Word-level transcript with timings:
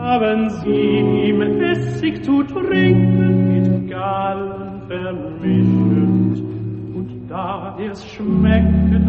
gaben 0.00 0.48
sie 0.60 1.28
ihm 1.28 1.40
Essig 1.60 2.24
zu 2.24 2.42
trinken 2.42 3.32
mit 3.52 3.90
Gallen 3.90 4.80
vermischt, 4.88 6.42
und 6.96 7.10
da 7.28 7.76
er's 7.78 8.02
schmeckte, 8.12 9.00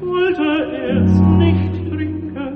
wollte 0.00 0.50
er's 0.86 1.16
nicht 1.44 1.74
trinken. 1.90 2.52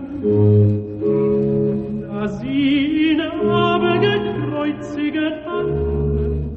Da 2.03 2.29
sie 2.29 3.11
ihn 3.11 3.21
aber 3.21 3.99
gekreuziget 3.99 5.45
hatten, 5.45 6.57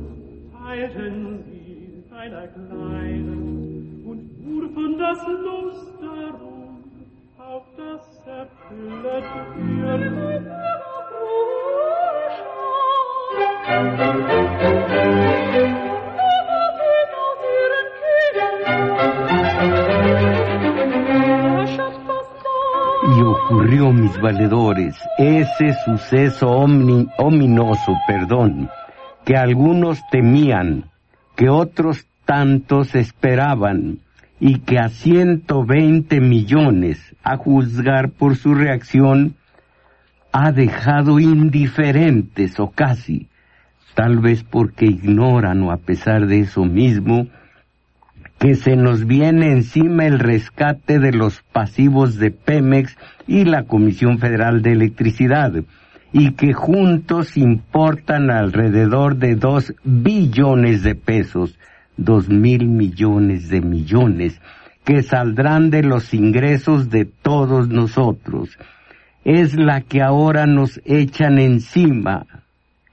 teilten 0.54 1.40
sie 1.46 2.04
seiner 2.12 2.48
Kleinen 2.56 4.04
und 4.06 4.22
wurfen 4.46 4.92
das 5.00 5.20
Los 5.46 5.78
darum 6.00 6.55
Y 23.08 23.22
ocurrió, 23.22 23.92
mis 23.92 24.20
valedores, 24.20 24.96
ese 25.18 25.74
suceso 25.86 26.48
omni- 26.50 27.08
ominoso, 27.20 27.94
perdón, 28.08 28.70
que 29.24 29.36
algunos 29.38 30.00
temían, 30.10 30.90
que 31.36 31.50
otros 31.50 32.08
tantos 32.26 32.96
esperaban, 32.96 34.00
y 34.40 34.60
que 34.60 34.80
a 34.80 34.90
120 34.90 36.20
millones, 36.20 37.16
a 37.24 37.38
juzgar 37.38 38.10
por 38.10 38.36
su 38.36 38.54
reacción, 38.54 39.36
ha 40.32 40.52
dejado 40.52 41.20
indiferentes 41.20 42.60
o 42.60 42.72
casi, 42.72 43.30
tal 43.94 44.20
vez 44.20 44.44
porque 44.44 44.86
ignoran 44.86 45.64
o 45.64 45.72
a 45.72 45.78
pesar 45.78 46.28
de 46.28 46.42
eso 46.42 46.66
mismo, 46.66 47.28
que 48.38 48.56
se 48.56 48.76
nos 48.76 49.06
viene 49.08 49.52
encima 49.52 50.06
el 50.06 50.20
rescate 50.20 51.00
de 51.00 51.14
los 51.14 51.42
pasivos 51.54 52.18
de 52.18 52.32
Pemex 52.32 52.98
y 53.28 53.46
la 53.46 53.64
Comisión 53.64 54.20
Federal 54.20 54.62
de 54.62 54.74
Electricidad, 54.74 55.54
y 56.12 56.32
que 56.32 56.54
juntos 56.54 57.38
importan 57.38 58.30
alrededor 58.30 59.16
de 59.16 59.36
dos 59.36 59.74
billones 59.84 60.84
de 60.84 60.96
pesos, 60.96 61.58
dos 61.98 62.30
mil 62.30 62.68
millones 62.68 63.50
de 63.50 63.62
millones, 63.62 64.40
que 64.84 65.02
saldrán 65.02 65.72
de 65.72 65.84
los 65.84 66.14
ingresos 66.14 66.90
de 66.90 67.06
todos 67.06 67.70
nosotros. 67.70 68.58
Es 69.24 69.56
la 69.56 69.82
que 69.82 70.02
ahora 70.02 70.46
nos 70.46 70.80
echan 70.86 71.40
encima. 71.40 72.26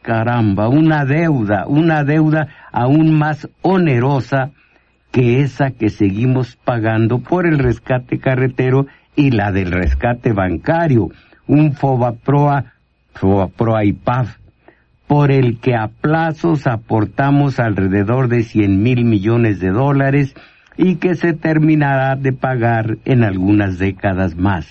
Caramba, 0.00 0.68
una 0.68 1.04
deuda, 1.04 1.66
una 1.66 2.02
deuda 2.02 2.48
aún 2.72 3.14
más 3.14 3.48
onerosa 3.60 4.50
que 5.12 5.42
esa 5.42 5.70
que 5.70 5.90
seguimos 5.90 6.56
pagando 6.56 7.18
por 7.18 7.46
el 7.46 7.58
rescate 7.58 8.18
carretero 8.18 8.86
y 9.14 9.30
la 9.30 9.52
del 9.52 9.70
rescate 9.70 10.32
bancario, 10.32 11.10
un 11.46 11.74
FOBAPROA, 11.74 12.72
FOBAPROA 13.14 13.84
IPAF, 13.84 14.38
por 15.06 15.30
el 15.30 15.58
que 15.58 15.74
a 15.74 15.88
plazos 15.88 16.66
aportamos 16.66 17.60
alrededor 17.60 18.28
de 18.28 18.42
100 18.42 18.82
mil 18.82 19.04
millones 19.04 19.60
de 19.60 19.70
dólares 19.70 20.34
y 20.76 20.96
que 20.96 21.14
se 21.14 21.32
terminará 21.34 22.16
de 22.16 22.32
pagar 22.32 22.98
en 23.04 23.24
algunas 23.24 23.78
décadas 23.78 24.36
más. 24.36 24.66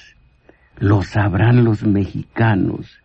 Lo 0.79 1.03
sabrán 1.03 1.63
los 1.63 1.83
mexicanos, 1.83 2.99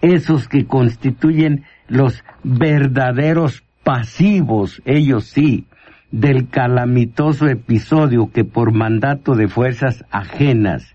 esos 0.00 0.48
que 0.48 0.66
constituyen 0.66 1.64
los 1.88 2.22
verdaderos 2.44 3.64
pasivos, 3.82 4.80
ellos 4.84 5.24
sí, 5.24 5.66
del 6.12 6.48
calamitoso 6.48 7.48
episodio 7.48 8.30
que 8.32 8.44
por 8.44 8.72
mandato 8.72 9.34
de 9.34 9.48
fuerzas 9.48 10.04
ajenas 10.10 10.94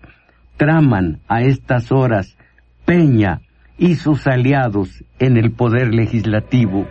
traman 0.56 1.20
a 1.28 1.42
estas 1.42 1.92
horas 1.92 2.36
Peña 2.84 3.40
y 3.78 3.96
sus 3.96 4.26
aliados 4.26 5.04
en 5.18 5.36
el 5.36 5.52
poder 5.52 5.94
legislativo. 5.94 6.86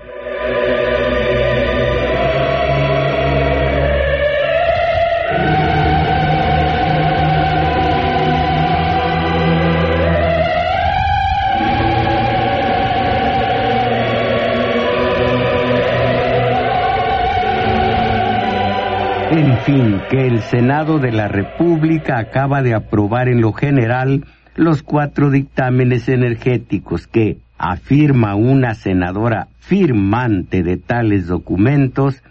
En 19.31 19.57
fin, 19.59 20.01
que 20.09 20.27
el 20.27 20.41
Senado 20.41 20.99
de 20.99 21.11
la 21.11 21.27
República 21.27 22.19
acaba 22.19 22.61
de 22.61 22.75
aprobar 22.75 23.27
en 23.27 23.41
lo 23.41 23.51
general 23.51 24.23
los 24.55 24.83
cuatro 24.83 25.29
dictámenes 25.29 26.09
energéticos 26.09 27.07
que, 27.07 27.37
afirma 27.57 28.35
una 28.35 28.73
senadora 28.75 29.47
firmante 29.59 30.63
de 30.63 30.77
tales 30.77 31.27
documentos, 31.27 32.21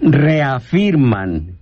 reafirman, 0.00 1.56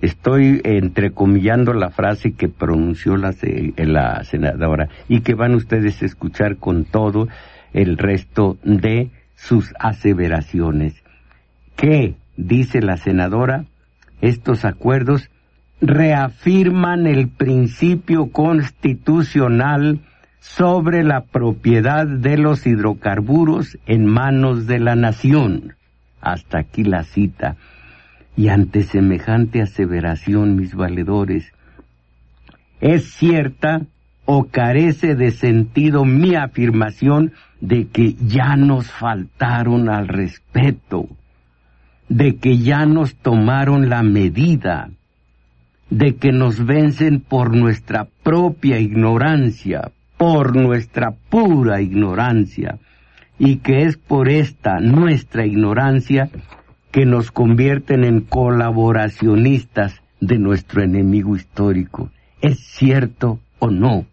estoy 0.00 0.60
entrecomillando 0.64 1.72
la 1.74 1.90
frase 1.90 2.32
que 2.32 2.48
pronunció 2.48 3.16
la, 3.16 3.34
la 3.76 4.24
senadora 4.24 4.88
y 5.08 5.20
que 5.20 5.34
van 5.34 5.54
ustedes 5.54 6.02
a 6.02 6.06
escuchar 6.06 6.56
con 6.56 6.84
todo 6.84 7.28
el 7.72 7.98
resto 7.98 8.56
de 8.62 9.10
sus 9.34 9.72
aseveraciones, 9.78 10.94
que, 11.76 12.14
dice 12.36 12.80
la 12.80 12.96
senadora, 12.96 13.64
estos 14.20 14.64
acuerdos 14.64 15.30
reafirman 15.80 17.06
el 17.06 17.28
principio 17.28 18.30
constitucional 18.30 20.00
sobre 20.40 21.04
la 21.04 21.22
propiedad 21.22 22.06
de 22.06 22.38
los 22.38 22.66
hidrocarburos 22.66 23.78
en 23.86 24.06
manos 24.06 24.66
de 24.66 24.78
la 24.78 24.96
nación. 24.96 25.74
Hasta 26.20 26.58
aquí 26.58 26.84
la 26.84 27.04
cita. 27.04 27.56
Y 28.36 28.48
ante 28.48 28.82
semejante 28.82 29.62
aseveración, 29.62 30.56
mis 30.56 30.74
valedores, 30.74 31.52
¿es 32.80 33.12
cierta 33.12 33.82
o 34.24 34.44
carece 34.44 35.14
de 35.14 35.32
sentido 35.32 36.04
mi 36.04 36.34
afirmación 36.34 37.32
de 37.60 37.88
que 37.88 38.14
ya 38.14 38.56
nos 38.56 38.90
faltaron 38.90 39.88
al 39.88 40.06
respeto? 40.06 41.08
de 42.08 42.36
que 42.36 42.58
ya 42.58 42.86
nos 42.86 43.16
tomaron 43.16 43.88
la 43.88 44.02
medida, 44.02 44.90
de 45.90 46.16
que 46.16 46.32
nos 46.32 46.64
vencen 46.64 47.20
por 47.20 47.54
nuestra 47.56 48.08
propia 48.22 48.78
ignorancia, 48.78 49.90
por 50.16 50.56
nuestra 50.56 51.12
pura 51.30 51.80
ignorancia, 51.80 52.78
y 53.38 53.56
que 53.56 53.82
es 53.82 53.96
por 53.96 54.28
esta 54.28 54.80
nuestra 54.80 55.46
ignorancia 55.46 56.28
que 56.90 57.06
nos 57.06 57.30
convierten 57.30 58.04
en 58.04 58.20
colaboracionistas 58.20 60.02
de 60.20 60.38
nuestro 60.38 60.82
enemigo 60.82 61.36
histórico. 61.36 62.10
¿Es 62.40 62.58
cierto 62.58 63.40
o 63.58 63.70
no? 63.70 64.06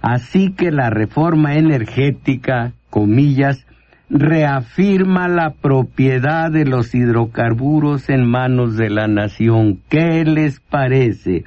Así 0.00 0.50
que 0.50 0.70
la 0.70 0.90
reforma 0.90 1.54
energética, 1.56 2.72
comillas, 2.90 3.66
reafirma 4.10 5.28
la 5.28 5.50
propiedad 5.50 6.50
de 6.50 6.64
los 6.64 6.94
hidrocarburos 6.94 8.08
en 8.10 8.24
manos 8.26 8.76
de 8.76 8.90
la 8.90 9.08
nación. 9.08 9.80
¿Qué 9.88 10.24
les 10.24 10.60
parece? 10.60 11.44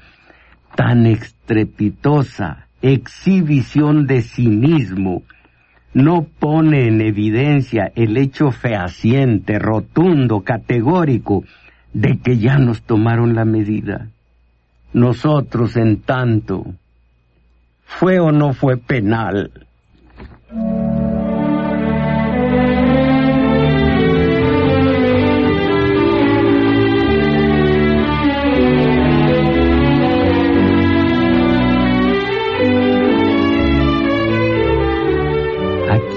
Tan 0.75 1.05
estrepitosa 1.05 2.67
exhibición 2.81 4.05
de 4.05 4.21
cinismo 4.21 5.23
no 5.93 6.27
pone 6.39 6.87
en 6.87 7.01
evidencia 7.01 7.91
el 7.95 8.17
hecho 8.17 8.51
fehaciente, 8.51 9.57
rotundo, 9.57 10.41
categórico, 10.41 11.43
de 11.93 12.19
que 12.19 12.37
ya 12.37 12.59
nos 12.59 12.83
tomaron 12.83 13.33
la 13.33 13.45
medida. 13.45 14.09
Nosotros, 14.93 15.75
en 15.75 16.01
tanto, 16.01 16.65
¿fue 17.83 18.19
o 18.19 18.31
no 18.31 18.53
fue 18.53 18.77
penal 18.77 19.51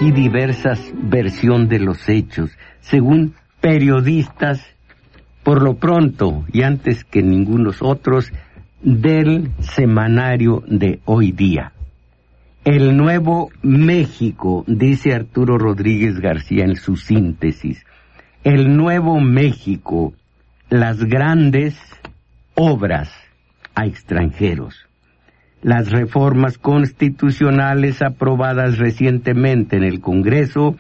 aquí 0.01 0.13
diversas 0.13 0.81
versiones 0.95 1.69
de 1.69 1.79
los 1.79 2.09
hechos, 2.09 2.51
según 2.81 3.35
periodistas, 3.61 4.65
por 5.43 5.63
lo 5.63 5.75
pronto 5.75 6.47
y 6.51 6.63
antes 6.63 7.05
que 7.05 7.23
ningunos 7.23 7.83
otros, 7.83 8.33
del 8.81 9.51
semanario 9.59 10.63
de 10.67 11.01
hoy 11.05 11.33
día. 11.33 11.73
El 12.65 12.97
nuevo 12.97 13.51
México, 13.61 14.65
dice 14.67 15.13
Arturo 15.13 15.59
Rodríguez 15.59 16.19
García 16.19 16.65
en 16.65 16.77
su 16.77 16.97
síntesis, 16.97 17.85
el 18.43 18.75
nuevo 18.75 19.21
México, 19.21 20.15
las 20.71 21.05
grandes 21.05 21.77
obras 22.55 23.13
a 23.75 23.85
extranjeros. 23.85 24.90
Las 25.63 25.91
reformas 25.91 26.57
constitucionales 26.57 28.01
aprobadas 28.01 28.79
recientemente 28.79 29.77
en 29.77 29.85
el 29.85 30.01
Congreso 30.01 30.77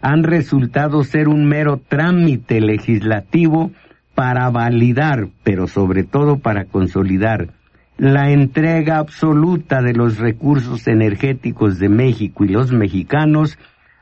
han 0.00 0.22
resultado 0.22 1.04
ser 1.04 1.28
un 1.28 1.46
mero 1.46 1.80
trámite 1.88 2.60
legislativo 2.60 3.70
para 4.14 4.48
validar, 4.50 5.28
pero 5.44 5.66
sobre 5.66 6.04
todo 6.04 6.38
para 6.38 6.64
consolidar, 6.64 7.48
la 7.98 8.30
entrega 8.30 8.98
absoluta 8.98 9.82
de 9.82 9.92
los 9.92 10.18
recursos 10.18 10.86
energéticos 10.86 11.78
de 11.78 11.88
México 11.88 12.44
y 12.44 12.48
los 12.48 12.72
mexicanos 12.72 13.58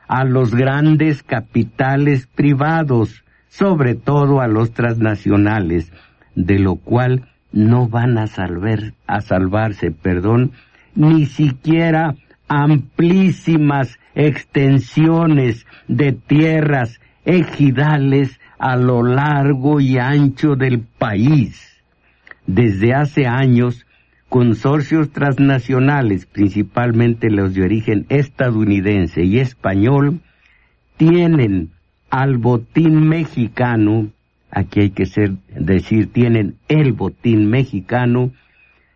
a 0.07 0.23
los 0.23 0.55
grandes 0.55 1.23
capitales 1.23 2.27
privados, 2.27 3.25
sobre 3.49 3.95
todo 3.95 4.39
a 4.39 4.47
los 4.47 4.71
transnacionales, 4.71 5.91
de 6.35 6.59
lo 6.59 6.75
cual 6.75 7.27
no 7.51 7.87
van 7.87 8.17
a 8.17 8.27
a 9.07 9.21
salvarse, 9.21 9.91
perdón, 9.91 10.51
ni 10.95 11.25
siquiera 11.25 12.15
amplísimas 12.47 13.97
extensiones 14.15 15.65
de 15.87 16.13
tierras 16.13 16.99
ejidales 17.25 18.39
a 18.57 18.75
lo 18.75 19.03
largo 19.03 19.79
y 19.79 19.97
ancho 19.97 20.55
del 20.55 20.79
país. 20.79 21.83
Desde 22.45 22.93
hace 22.93 23.27
años, 23.27 23.85
consorcios 24.29 25.11
transnacionales, 25.11 26.25
principalmente 26.25 27.29
los 27.29 27.53
de 27.53 27.63
origen 27.63 28.05
estadounidense 28.09 29.23
y 29.23 29.39
español, 29.39 30.21
tienen 30.97 31.71
al 32.09 32.37
botín 32.37 33.07
mexicano, 33.07 34.07
aquí 34.51 34.81
hay 34.81 34.89
que 34.91 35.05
ser, 35.05 35.33
decir, 35.49 36.11
tienen 36.11 36.55
el 36.67 36.93
botín 36.93 37.49
mexicano, 37.49 38.31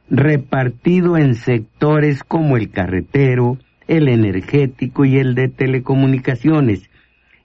repartido 0.09 1.17
en 1.17 1.35
sectores 1.35 2.23
como 2.23 2.57
el 2.57 2.69
carretero, 2.69 3.57
el 3.87 4.07
energético 4.07 5.05
y 5.05 5.17
el 5.17 5.35
de 5.35 5.47
telecomunicaciones. 5.49 6.89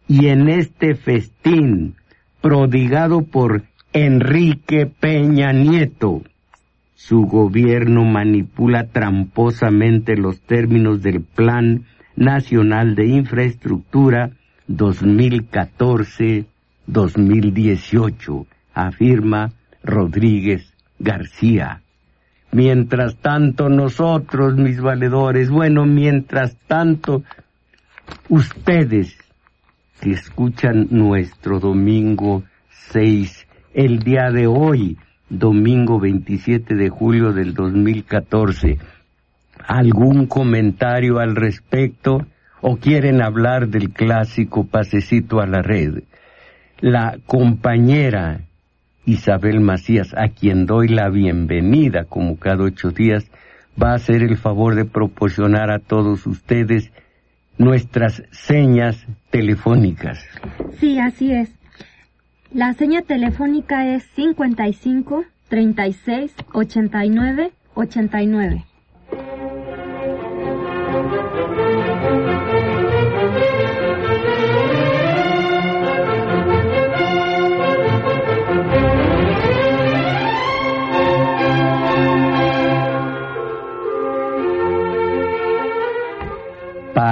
Y 0.09 0.27
en 0.29 0.49
este 0.49 0.95
festín, 0.95 1.95
prodigado 2.41 3.23
por 3.23 3.63
Enrique 3.93 4.87
Peña 4.87 5.53
Nieto, 5.53 6.23
su 6.95 7.23
gobierno 7.23 8.05
manipula 8.05 8.89
tramposamente 8.89 10.17
los 10.17 10.41
términos 10.41 11.03
del 11.03 11.21
Plan 11.21 11.85
Nacional 12.17 12.95
de 12.95 13.07
Infraestructura 13.07 14.31
2014-2018, 16.89 18.47
afirma 18.75 19.53
Rodríguez 19.83 20.73
García. 20.99 21.83
Mientras 22.53 23.17
tanto 23.17 23.69
nosotros, 23.69 24.57
mis 24.57 24.81
valedores, 24.81 25.51
bueno, 25.51 25.85
mientras 25.85 26.57
tanto 26.67 27.23
ustedes 28.29 29.19
que 30.01 30.13
escuchan 30.13 30.89
nuestro 30.91 31.59
domingo 31.61 32.45
6, 32.71 33.47
el 33.75 33.99
día 33.99 34.31
de 34.31 34.47
hoy, 34.47 34.97
domingo 35.29 35.99
27 36.01 36.77
de 36.77 36.89
julio 36.89 37.33
del 37.33 37.53
2014, 37.53 38.79
¿algún 39.67 40.27
comentario 40.27 41.19
al 41.19 41.35
respecto 41.35 42.27
o 42.61 42.77
quieren 42.77 43.21
hablar 43.23 43.69
del 43.69 43.91
clásico 43.91 44.65
pasecito 44.65 45.41
a 45.41 45.47
la 45.47 45.63
red? 45.63 46.05
La 46.81 47.19
compañera 47.27 48.41
Isabel 49.07 49.61
Macías, 49.61 50.13
a 50.15 50.29
quien 50.29 50.67
doy 50.67 50.89
la 50.89 51.09
bienvenida 51.09 52.05
como 52.05 52.37
cada 52.39 52.65
ocho 52.65 52.91
días, 52.91 53.31
va 53.83 53.93
a 53.93 53.95
hacer 53.95 54.23
el 54.23 54.37
favor 54.37 54.75
de 54.75 54.85
proporcionar 54.85 55.71
a 55.71 55.79
todos 55.79 56.27
ustedes 56.27 56.91
nuestras 57.57 58.23
señas 58.31 59.07
telefónicas. 59.31 60.19
Sí, 60.79 60.99
así 60.99 61.33
es. 61.33 61.51
La 62.53 62.75
seña 62.75 63.03
telefónica 63.03 63.87
es 63.87 64.05
55 64.15 65.25
36 65.49 66.35
89 66.53 67.53
89. 67.75 68.65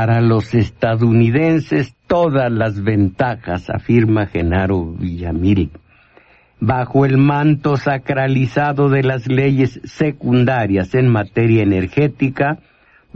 Para 0.05 0.21
los 0.21 0.53
estadounidenses 0.53 1.97
todas 2.07 2.53
las 2.53 2.83
ventajas, 2.85 3.71
afirma 3.71 4.27
Genaro 4.27 4.85
Villamil. 4.85 5.71
Bajo 6.61 7.07
el 7.07 7.17
manto 7.17 7.79
sacralizado 7.79 8.91
de 8.91 9.03
las 9.03 9.27
leyes 9.29 9.81
secundarias 9.85 10.95
en 10.95 11.09
materia 11.09 11.63
energética, 11.63 12.59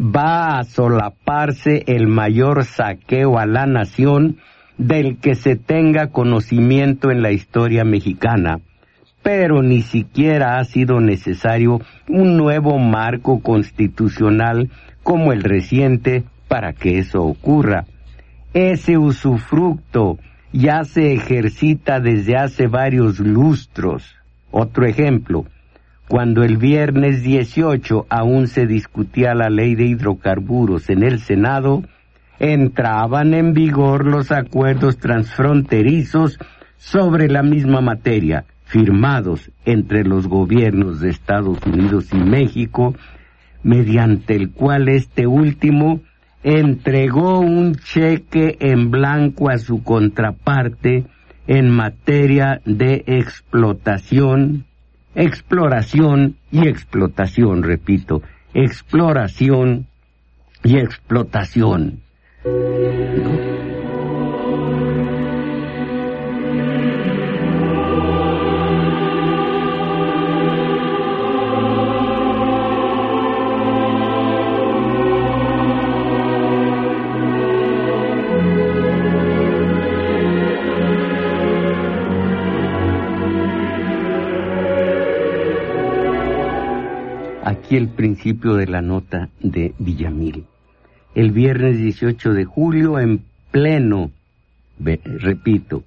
va 0.00 0.58
a 0.58 0.64
solaparse 0.64 1.84
el 1.88 2.06
mayor 2.06 2.64
saqueo 2.64 3.38
a 3.38 3.44
la 3.44 3.66
nación 3.66 4.38
del 4.78 5.18
que 5.18 5.34
se 5.34 5.56
tenga 5.56 6.06
conocimiento 6.06 7.10
en 7.10 7.20
la 7.20 7.32
historia 7.32 7.84
mexicana, 7.84 8.60
pero 9.22 9.62
ni 9.62 9.82
siquiera 9.82 10.56
ha 10.56 10.64
sido 10.64 11.00
necesario 11.00 11.82
un 12.08 12.38
nuevo 12.38 12.78
marco 12.78 13.42
constitucional 13.42 14.70
como 15.02 15.34
el 15.34 15.42
reciente 15.42 16.24
para 16.48 16.72
que 16.72 16.98
eso 16.98 17.22
ocurra. 17.22 17.84
Ese 18.54 18.98
usufructo 18.98 20.18
ya 20.52 20.84
se 20.84 21.12
ejercita 21.12 22.00
desde 22.00 22.36
hace 22.36 22.66
varios 22.66 23.20
lustros. 23.20 24.16
Otro 24.50 24.86
ejemplo, 24.86 25.44
cuando 26.08 26.42
el 26.42 26.56
viernes 26.56 27.22
18 27.22 28.06
aún 28.08 28.48
se 28.48 28.66
discutía 28.66 29.34
la 29.34 29.50
ley 29.50 29.74
de 29.74 29.84
hidrocarburos 29.84 30.88
en 30.88 31.02
el 31.02 31.20
Senado, 31.20 31.82
entraban 32.38 33.34
en 33.34 33.52
vigor 33.52 34.06
los 34.06 34.32
acuerdos 34.32 34.96
transfronterizos 34.98 36.38
sobre 36.78 37.28
la 37.28 37.42
misma 37.42 37.82
materia, 37.82 38.44
firmados 38.64 39.50
entre 39.66 40.04
los 40.04 40.28
gobiernos 40.28 41.00
de 41.00 41.10
Estados 41.10 41.58
Unidos 41.66 42.08
y 42.12 42.18
México, 42.18 42.94
mediante 43.62 44.34
el 44.34 44.50
cual 44.50 44.88
este 44.88 45.26
último 45.26 46.00
entregó 46.42 47.40
un 47.40 47.74
cheque 47.76 48.56
en 48.60 48.90
blanco 48.90 49.50
a 49.50 49.58
su 49.58 49.82
contraparte 49.82 51.04
en 51.46 51.70
materia 51.70 52.60
de 52.64 53.04
explotación, 53.06 54.66
exploración 55.14 56.36
y 56.50 56.68
explotación, 56.68 57.62
repito, 57.62 58.22
exploración 58.54 59.86
y 60.62 60.76
explotación. 60.76 62.00
Aquí 87.68 87.76
el 87.76 87.88
principio 87.88 88.54
de 88.54 88.66
la 88.66 88.80
nota 88.80 89.28
de 89.40 89.74
Villamil. 89.78 90.46
El 91.14 91.32
viernes 91.32 91.76
18 91.76 92.32
de 92.32 92.46
julio, 92.46 92.98
en 92.98 93.24
pleno, 93.50 94.10
repito, 94.78 95.84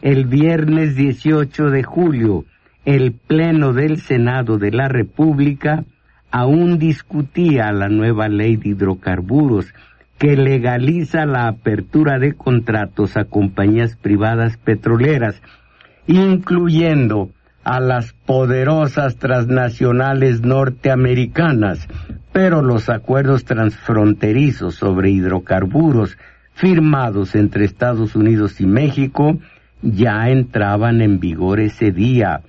el 0.00 0.26
viernes 0.26 0.94
18 0.94 1.70
de 1.70 1.82
julio, 1.82 2.44
el 2.84 3.14
pleno 3.14 3.72
del 3.72 4.00
Senado 4.00 4.58
de 4.58 4.70
la 4.70 4.86
República 4.86 5.82
aún 6.30 6.78
discutía 6.78 7.72
la 7.72 7.88
nueva 7.88 8.28
ley 8.28 8.54
de 8.54 8.68
hidrocarburos 8.68 9.74
que 10.18 10.36
legaliza 10.36 11.26
la 11.26 11.48
apertura 11.48 12.20
de 12.20 12.34
contratos 12.34 13.16
a 13.16 13.24
compañías 13.24 13.96
privadas 13.96 14.56
petroleras, 14.56 15.42
incluyendo 16.06 17.30
a 17.64 17.80
las 17.80 18.12
poderosas 18.12 19.16
transnacionales 19.16 20.42
norteamericanas, 20.42 21.88
pero 22.32 22.62
los 22.62 22.90
acuerdos 22.90 23.44
transfronterizos 23.44 24.74
sobre 24.74 25.10
hidrocarburos 25.10 26.18
firmados 26.52 27.34
entre 27.34 27.64
Estados 27.64 28.14
Unidos 28.14 28.60
y 28.60 28.66
México 28.66 29.38
ya 29.82 30.28
entraban 30.28 31.00
en 31.00 31.20
vigor 31.20 31.60
ese 31.60 31.90
día, 31.90 32.42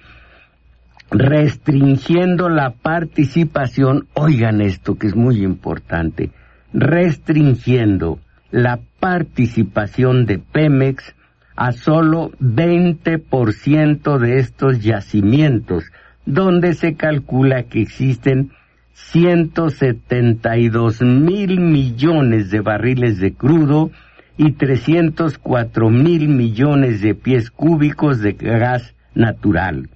restringiendo 1.11 2.49
la 2.49 2.71
participación, 2.71 4.07
oigan 4.13 4.61
esto 4.61 4.95
que 4.95 5.07
es 5.07 5.15
muy 5.15 5.43
importante, 5.43 6.31
restringiendo 6.73 8.19
la 8.51 8.79
participación 8.99 10.25
de 10.25 10.39
Pemex 10.39 11.14
a 11.55 11.71
solo 11.71 12.31
20% 12.39 14.17
de 14.17 14.39
estos 14.39 14.83
yacimientos, 14.83 15.85
donde 16.25 16.73
se 16.73 16.95
calcula 16.95 17.63
que 17.63 17.81
existen 17.81 18.51
172 18.93 21.01
mil 21.01 21.59
millones 21.59 22.49
de 22.49 22.61
barriles 22.61 23.19
de 23.19 23.33
crudo 23.33 23.91
y 24.37 24.53
304 24.53 25.89
mil 25.89 26.29
millones 26.29 27.01
de 27.01 27.15
pies 27.15 27.51
cúbicos 27.51 28.19
de 28.19 28.33
gas 28.33 28.93
natural. 29.13 29.89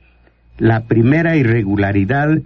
La 0.58 0.86
primera 0.86 1.36
irregularidad 1.36 2.40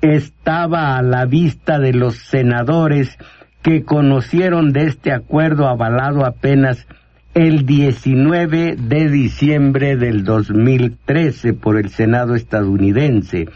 estaba 0.00 0.96
a 0.96 1.02
la 1.02 1.24
vista 1.24 1.78
de 1.78 1.92
los 1.92 2.16
senadores 2.16 3.16
que 3.62 3.84
conocieron 3.84 4.72
de 4.72 4.86
este 4.86 5.12
acuerdo 5.12 5.66
avalado 5.66 6.26
apenas 6.26 6.86
el 7.34 7.66
19 7.66 8.76
de 8.76 9.10
diciembre 9.10 9.96
del 9.96 10.22
2013 10.22 11.52
por 11.52 11.78
el 11.78 11.90
Senado 11.90 12.36
estadounidense, 12.36 13.48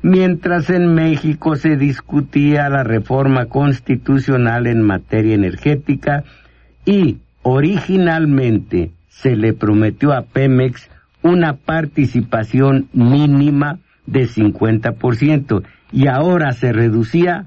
mientras 0.00 0.70
en 0.70 0.94
México 0.94 1.56
se 1.56 1.76
discutía 1.76 2.70
la 2.70 2.84
reforma 2.84 3.46
constitucional 3.46 4.66
en 4.66 4.80
materia 4.80 5.34
energética 5.34 6.24
y 6.86 7.18
originalmente 7.42 8.92
se 9.08 9.36
le 9.36 9.52
prometió 9.52 10.14
a 10.14 10.22
Pemex 10.22 10.88
una 11.22 11.56
participación 11.56 12.88
mínima 12.94 13.78
de 14.06 14.26
50% 14.26 15.64
y 15.92 16.06
ahora 16.06 16.52
se 16.52 16.72
reducía 16.72 17.46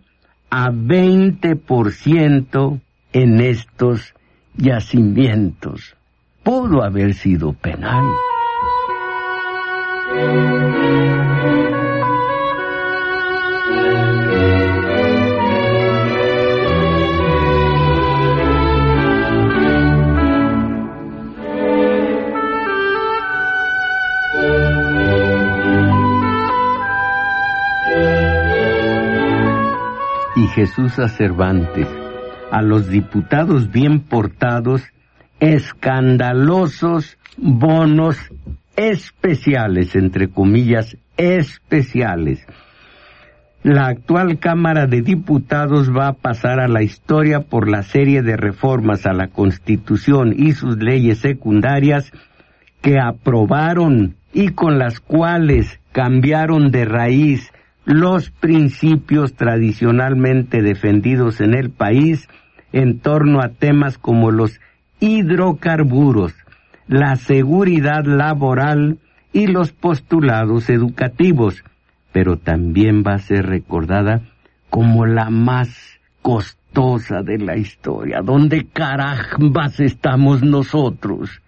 a 0.52 0.70
20% 0.70 2.80
en 3.14 3.42
estos 3.42 4.14
yacimientos. 4.58 5.96
Pudo 6.44 6.84
haber 6.84 7.14
sido 7.14 7.54
penal. 7.54 8.06
Y 30.36 30.48
Jesús 30.48 30.98
a 30.98 31.08
Cervantes 31.08 32.01
a 32.52 32.62
los 32.62 32.90
diputados 32.90 33.72
bien 33.72 34.02
portados 34.02 34.84
escandalosos 35.40 37.18
bonos 37.38 38.18
especiales, 38.76 39.96
entre 39.96 40.30
comillas, 40.30 40.98
especiales. 41.18 42.46
La 43.64 43.88
actual 43.88 44.40
Cámara 44.40 44.88
de 44.88 45.02
Diputados 45.02 45.96
va 45.96 46.08
a 46.08 46.14
pasar 46.14 46.60
a 46.60 46.68
la 46.68 46.82
historia 46.82 47.42
por 47.42 47.70
la 47.70 47.84
serie 47.84 48.24
de 48.24 48.36
reformas 48.36 49.06
a 49.06 49.14
la 49.14 49.28
Constitución 49.28 50.34
y 50.36 50.54
sus 50.54 50.78
leyes 50.78 51.20
secundarias 51.20 52.12
que 52.82 53.00
aprobaron 53.00 54.16
y 54.34 54.50
con 54.50 54.80
las 54.80 55.00
cuales 55.00 55.80
cambiaron 55.92 56.72
de 56.72 56.86
raíz 56.86 57.52
los 57.86 58.32
principios 58.32 59.34
tradicionalmente 59.34 60.62
defendidos 60.62 61.42
en 61.42 61.54
el 61.54 61.70
país 61.70 62.28
en 62.74 63.00
torno 63.00 63.42
a 63.42 63.50
temas 63.50 63.98
como 63.98 64.32
los 64.32 64.60
hidrocarburos, 65.00 66.34
la 66.88 67.16
seguridad 67.16 68.06
laboral 68.06 69.00
y 69.34 69.48
los 69.48 69.72
postulados 69.72 70.70
educativos, 70.70 71.64
pero 72.12 72.38
también 72.38 73.04
va 73.06 73.14
a 73.14 73.20
ser 73.20 73.46
recordada 73.46 74.22
como 74.70 75.06
la 75.06 75.30
más 75.30 76.00
costosa 76.22 77.24
de 77.24 77.38
la 77.38 77.58
historia. 77.58 78.22
¿Dónde 78.22 78.68
carambas 78.68 79.80
estamos 79.80 80.44
nosotros? 80.44 81.42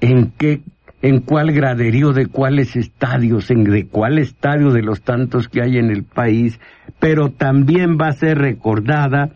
¿En 0.00 0.32
qué 0.32 0.62
en 1.02 1.20
cuál 1.20 1.52
graderío 1.52 2.12
de 2.12 2.26
cuáles 2.26 2.76
estadios, 2.76 3.50
en 3.50 3.64
de 3.64 3.86
cuál 3.86 4.18
estadio 4.18 4.70
de 4.70 4.82
los 4.82 5.02
tantos 5.02 5.48
que 5.48 5.62
hay 5.62 5.76
en 5.78 5.90
el 5.90 6.04
país, 6.04 6.58
pero 6.98 7.30
también 7.30 7.98
va 8.00 8.08
a 8.08 8.12
ser 8.12 8.38
recordada 8.38 9.30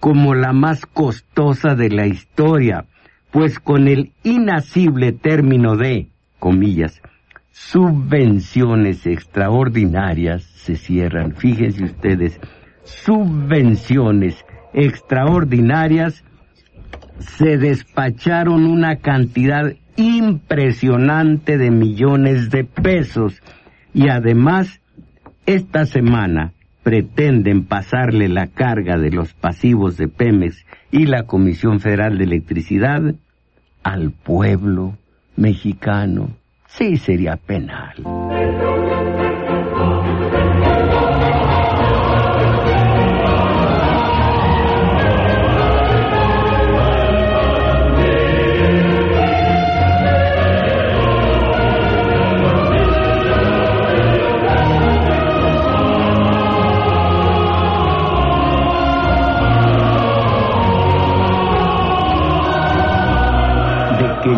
como 0.00 0.34
la 0.34 0.52
más 0.52 0.84
costosa 0.86 1.74
de 1.74 1.88
la 1.90 2.06
historia, 2.06 2.84
pues 3.30 3.58
con 3.58 3.88
el 3.88 4.12
inacible 4.22 5.12
término 5.12 5.76
de, 5.76 6.08
comillas, 6.38 7.00
subvenciones 7.50 9.06
extraordinarias 9.06 10.42
se 10.42 10.76
cierran. 10.76 11.34
Fíjense 11.36 11.84
ustedes, 11.84 12.38
subvenciones 12.82 14.44
extraordinarias 14.74 16.24
se 17.18 17.56
despacharon 17.56 18.66
una 18.66 18.96
cantidad 18.96 19.72
impresionante 19.96 21.58
de 21.58 21.70
millones 21.70 22.50
de 22.50 22.64
pesos 22.64 23.40
y 23.92 24.08
además 24.08 24.80
esta 25.46 25.86
semana 25.86 26.52
pretenden 26.82 27.64
pasarle 27.64 28.28
la 28.28 28.46
carga 28.48 28.98
de 28.98 29.10
los 29.10 29.32
pasivos 29.32 29.96
de 29.96 30.08
Pemex 30.08 30.64
y 30.90 31.06
la 31.06 31.24
Comisión 31.24 31.80
Federal 31.80 32.18
de 32.18 32.24
Electricidad 32.24 33.14
al 33.82 34.10
pueblo 34.10 34.96
mexicano. 35.36 36.30
Sí 36.66 36.96
sería 36.96 37.36
penal. 37.36 37.94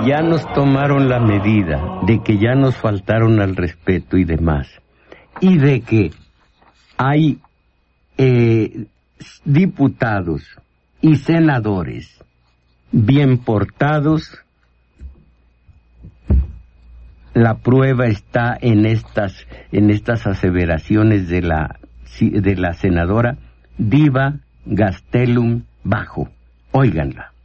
Ya 0.06 0.22
nos 0.22 0.46
tomaron 0.54 1.08
la 1.08 1.18
medida, 1.20 2.00
de 2.06 2.22
que 2.22 2.38
ya 2.38 2.54
nos 2.54 2.76
faltaron 2.76 3.40
al 3.40 3.56
respeto 3.56 4.16
y 4.16 4.24
demás, 4.24 4.68
y 5.40 5.58
de 5.58 5.80
que 5.80 6.10
hay 6.96 7.38
eh, 8.16 8.86
diputados 9.44 10.42
y 11.00 11.16
senadores 11.16 12.22
bien 12.92 13.38
portados, 13.38 14.38
la 17.34 17.56
prueba 17.56 18.06
está 18.06 18.56
en 18.60 18.86
estas, 18.86 19.46
en 19.72 19.90
estas 19.90 20.26
aseveraciones 20.26 21.28
de 21.28 21.42
la, 21.42 21.78
de 22.20 22.56
la 22.56 22.72
senadora 22.72 23.36
Diva 23.76 24.36
Gastelum 24.64 25.64
Bajo. 25.84 26.30
Óiganla. 26.72 27.35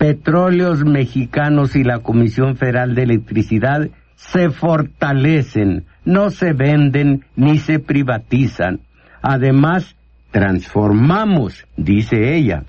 Petróleos 0.00 0.82
Mexicanos 0.82 1.76
y 1.76 1.84
la 1.84 1.98
Comisión 1.98 2.56
Federal 2.56 2.94
de 2.94 3.02
Electricidad 3.02 3.90
se 4.16 4.48
fortalecen, 4.48 5.84
no 6.06 6.30
se 6.30 6.54
venden 6.54 7.26
ni 7.36 7.58
se 7.58 7.80
privatizan. 7.80 8.80
Además, 9.20 9.96
transformamos, 10.30 11.66
dice 11.76 12.34
ella, 12.34 12.64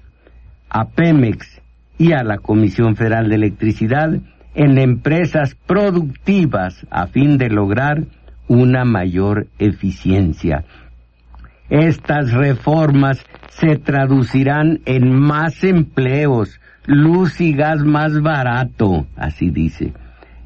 a 0.70 0.90
Pemex 0.90 1.62
y 1.98 2.12
a 2.12 2.26
la 2.26 2.40
Comisión 2.40 2.98
Federal 2.98 3.30
de 3.30 3.36
Electricidad 3.36 4.10
en 4.54 4.78
empresas 4.78 5.56
productivas 5.56 6.86
a 6.90 7.08
fin 7.08 7.38
de 7.38 7.50
lograr 7.50 8.04
una 8.50 8.84
mayor 8.84 9.48
eficiencia. 9.58 10.66
Estas 11.70 12.34
reformas 12.34 13.24
se 13.48 13.78
traducirán 13.78 14.82
en 14.84 15.18
más 15.18 15.64
empleos, 15.64 16.60
luz 16.86 17.42
y 17.42 17.54
gas 17.54 17.84
más 17.84 18.22
barato, 18.22 19.08
así 19.16 19.50
dice. 19.50 19.94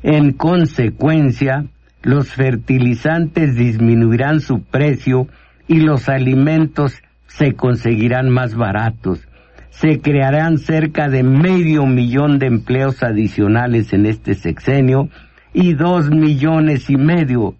En 0.03 0.31
consecuencia, 0.33 1.65
los 2.03 2.29
fertilizantes 2.29 3.55
disminuirán 3.55 4.39
su 4.41 4.61
precio 4.61 5.27
y 5.67 5.79
los 5.79 6.07
alimentos 6.09 7.01
se 7.27 7.53
conseguirán 7.53 8.29
más 8.29 8.53
baratos. 8.55 9.27
Se 9.69 9.99
crearán 9.99 10.59
cerca 10.59 11.09
de 11.09 11.23
medio 11.23 11.85
millón 11.85 12.39
de 12.39 12.47
empleos 12.47 13.03
adicionales 13.03 13.91
en 13.93 14.05
este 14.05 14.33
sexenio 14.35 15.09
y 15.53 15.73
dos 15.73 16.09
millones 16.09 16.89
y 16.89 16.95
medio 16.95 17.55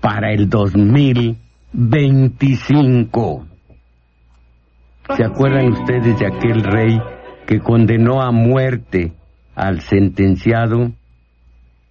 para 0.00 0.30
el 0.32 0.50
2025. 0.50 3.46
¿Se 5.16 5.24
acuerdan 5.24 5.72
ustedes 5.72 6.18
de 6.18 6.26
aquel 6.26 6.62
rey 6.64 7.00
que 7.48 7.60
condenó 7.60 8.20
a 8.20 8.30
muerte 8.30 9.14
al 9.54 9.80
sentenciado, 9.80 10.92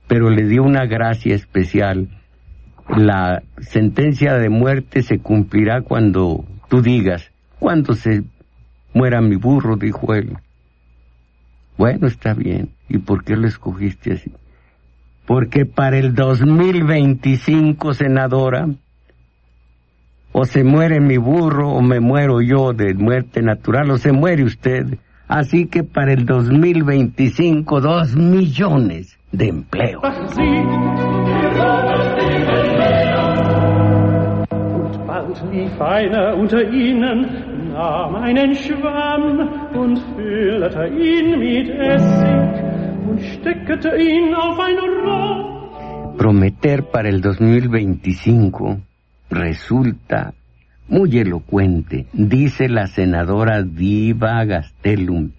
pero 0.08 0.30
le 0.30 0.48
dio 0.48 0.62
una 0.62 0.86
gracia 0.86 1.34
especial? 1.34 2.10
La 2.96 3.42
sentencia 3.58 4.36
de 4.36 4.50
muerte 4.50 5.02
se 5.02 5.18
cumplirá 5.18 5.82
cuando 5.82 6.46
tú 6.70 6.84
digas, 6.84 7.32
cuando 7.58 7.96
se 7.96 8.22
muera 8.94 9.20
mi 9.20 9.36
burro, 9.36 9.78
dijo 9.78 10.14
él. 10.14 10.38
Bueno, 11.76 12.06
está 12.06 12.36
bien. 12.36 12.70
¿Y 12.88 13.00
por 13.00 13.24
qué 13.24 13.36
lo 13.36 13.48
escogiste 13.48 14.14
así? 14.14 14.32
Porque 15.26 15.66
para 15.66 15.98
el 15.98 16.14
2025, 16.14 17.96
senadora, 17.96 18.68
o 20.34 20.46
se 20.46 20.64
muere 20.64 21.00
mi 21.00 21.18
burro 21.18 21.72
o 21.72 21.82
me 21.82 22.00
muero 22.00 22.42
yo 22.42 22.74
de 22.74 22.94
muerte 22.94 23.42
natural 23.42 23.90
o 23.90 23.98
se 23.98 24.12
muere 24.12 24.44
usted. 24.44 25.00
Así 25.28 25.68
que 25.68 25.84
para 25.84 26.14
el 26.14 26.26
2025, 26.26 27.82
dos 27.82 28.16
millones 28.16 29.20
de 29.34 29.50
empleos. 29.50 30.02
Und 34.50 35.06
bald 35.06 35.44
lief 35.52 35.82
einer 35.82 36.34
unter 36.34 36.64
ihnen, 36.72 37.74
nahm 37.74 38.16
einen 38.16 38.56
Schwamm 38.56 39.50
und 39.74 40.00
füllte 40.16 40.88
ihn 40.88 41.40
mit 41.40 41.70
Essig 41.72 42.64
und 43.10 43.22
steckte 43.22 43.98
ihn 43.98 44.34
auf 44.34 44.58
ein 44.60 44.78
Rohr. 45.04 46.16
Prometer 46.18 46.84
para 46.84 47.10
el 47.10 47.22
2025 47.22 48.80
resulta 49.30 50.34
muy 50.88 51.18
elocuente, 51.18 52.06
dice 52.14 52.70
la 52.70 52.88
senadora 52.88 53.64
Diva 53.64 54.46
Gastelum. 54.46 55.32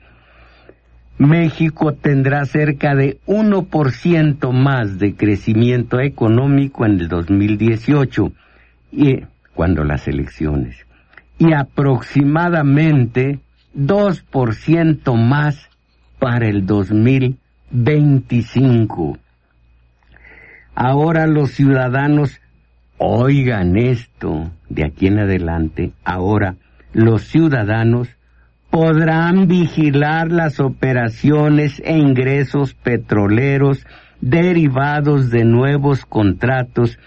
México 1.19 1.95
tendrá 1.95 2.45
cerca 2.45 2.95
de 2.95 3.19
1% 3.27 4.53
más 4.53 4.99
de 4.99 5.17
crecimiento 5.17 5.99
económico 6.01 6.85
en 6.87 7.01
el 7.01 7.09
2018, 7.09 8.33
y, 8.93 9.23
cuando 9.55 9.83
las 9.85 10.07
elecciones, 10.07 10.77
y 11.39 11.53
aproximadamente 11.53 13.41
2% 13.77 15.17
más 15.17 15.69
para 16.19 16.49
el 16.49 16.65
2025. 16.67 19.19
Ahora 20.75 21.27
los 21.27 21.53
ciudadanos 21.53 22.41
Oigan 22.99 23.77
esto, 23.77 24.51
de 24.69 24.85
aquí 24.85 25.07
en 25.07 25.21
adelante, 25.21 25.93
ahora 26.05 26.57
los 26.93 27.23
ciudadanos 27.23 28.09
podrán 28.71 29.47
vigilar 29.47 30.33
las 30.33 30.59
operaciones 30.59 31.81
e 31.85 31.97
ingresos 31.97 32.75
petroleros 32.75 33.87
derivados 34.21 35.31
de 35.31 35.45
nuevos 35.45 36.05
contratos 36.05 36.99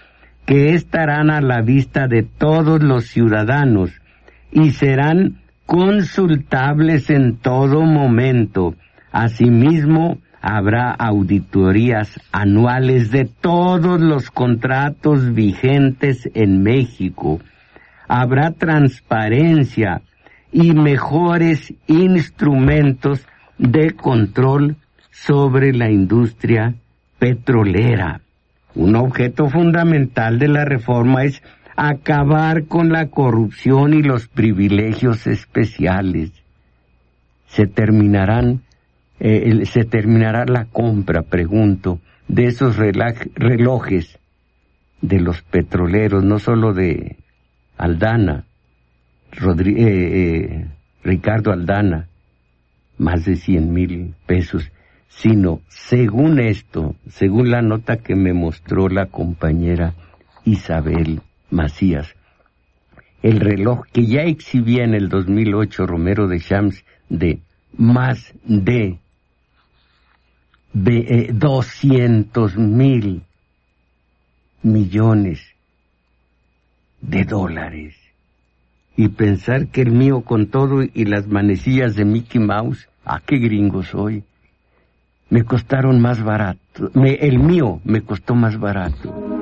que 0.46 0.74
estarán 0.74 1.30
a 1.30 1.42
la 1.42 1.60
vista 1.60 2.08
de 2.08 2.22
todos 2.22 2.82
los 2.82 3.06
ciudadanos 3.08 3.90
y 4.50 4.70
serán 4.70 5.42
consultables 5.66 7.10
en 7.10 7.36
todo 7.36 7.82
momento. 7.82 8.74
Asimismo, 9.12 10.18
habrá 10.42 10.90
auditorías 10.90 12.20
anuales 12.32 13.12
de 13.12 13.24
todos 13.24 14.00
los 14.00 14.30
contratos 14.30 15.32
vigentes 15.32 16.28
en 16.34 16.64
México. 16.64 17.40
Habrá 18.08 18.50
transparencia 18.50 20.02
y 20.50 20.72
mejores 20.72 21.72
instrumentos 21.86 23.24
de 23.56 23.92
control 23.92 24.76
sobre 25.12 25.72
la 25.72 25.90
industria 25.90 26.74
petrolera. 27.20 28.20
Un 28.74 28.96
objeto 28.96 29.48
fundamental 29.48 30.40
de 30.40 30.48
la 30.48 30.64
reforma 30.64 31.22
es 31.22 31.40
acabar 31.76 32.64
con 32.64 32.90
la 32.90 33.06
corrupción 33.06 33.94
y 33.94 34.02
los 34.02 34.26
privilegios 34.26 35.26
especiales. 35.28 36.32
Se 37.46 37.66
terminarán 37.66 38.62
eh, 39.24 39.66
se 39.66 39.84
terminará 39.84 40.44
la 40.46 40.64
compra, 40.64 41.22
pregunto, 41.22 42.00
de 42.26 42.46
esos 42.46 42.76
relojes 42.76 44.18
de 45.00 45.20
los 45.20 45.42
petroleros, 45.42 46.24
no 46.24 46.40
solo 46.40 46.74
de 46.74 47.18
Aldana, 47.78 48.46
eh, 49.30 49.74
eh, 49.76 50.66
Ricardo 51.04 51.52
Aldana, 51.52 52.08
más 52.98 53.24
de 53.24 53.36
cien 53.36 53.72
mil 53.72 54.16
pesos, 54.26 54.72
sino, 55.06 55.60
según 55.68 56.40
esto, 56.40 56.96
según 57.08 57.52
la 57.52 57.62
nota 57.62 57.98
que 57.98 58.16
me 58.16 58.32
mostró 58.32 58.88
la 58.88 59.06
compañera 59.06 59.94
Isabel 60.44 61.20
Macías, 61.48 62.12
el 63.22 63.38
reloj 63.38 63.84
que 63.92 64.04
ya 64.04 64.22
exhibía 64.22 64.82
en 64.82 64.94
el 64.94 65.08
2008 65.08 65.86
Romero 65.86 66.26
de 66.26 66.40
Shams 66.40 66.84
de 67.08 67.38
más 67.78 68.34
de 68.44 68.98
de 70.72 71.30
200 71.32 72.56
mil 72.56 73.22
millones 74.62 75.40
de 77.00 77.24
dólares. 77.24 77.94
Y 78.96 79.08
pensar 79.08 79.68
que 79.68 79.82
el 79.82 79.90
mío 79.90 80.20
con 80.22 80.46
todo 80.46 80.82
y 80.82 81.04
las 81.04 81.26
manecillas 81.26 81.96
de 81.96 82.04
Mickey 82.04 82.40
Mouse, 82.40 82.88
¿a 83.04 83.20
qué 83.20 83.38
gringo 83.38 83.82
soy? 83.82 84.22
Me 85.30 85.44
costaron 85.44 86.00
más 86.00 86.22
barato. 86.22 86.90
el 86.94 87.38
mío 87.38 87.80
me 87.84 88.02
costó 88.02 88.34
más 88.34 88.58
barato. 88.58 89.41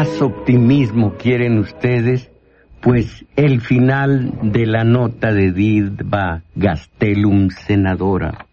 Más 0.00 0.22
optimismo 0.22 1.16
quieren 1.18 1.58
ustedes? 1.58 2.30
Pues 2.80 3.26
el 3.36 3.60
final 3.60 4.32
de 4.50 4.64
la 4.64 4.82
nota 4.82 5.30
de 5.30 5.52
Diva 5.52 6.40
Gastelum, 6.54 7.50
senadora. 7.50 8.46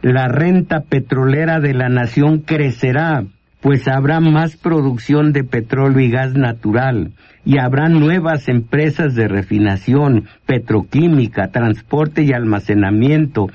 La 0.00 0.28
renta 0.28 0.80
petrolera 0.80 1.60
de 1.60 1.74
la 1.74 1.90
nación 1.90 2.38
crecerá, 2.38 3.24
pues 3.60 3.88
habrá 3.88 4.20
más 4.20 4.56
producción 4.56 5.34
de 5.34 5.44
petróleo 5.44 6.00
y 6.00 6.10
gas 6.10 6.32
natural, 6.32 7.12
y 7.44 7.58
habrá 7.58 7.90
nuevas 7.90 8.48
empresas 8.48 9.14
de 9.16 9.28
refinación, 9.28 10.28
petroquímica, 10.46 11.48
transporte 11.48 12.22
y 12.22 12.32
almacenamiento, 12.32 13.48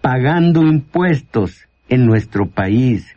pagando 0.00 0.62
impuestos 0.62 1.68
en 1.88 2.06
nuestro 2.06 2.46
país 2.46 3.14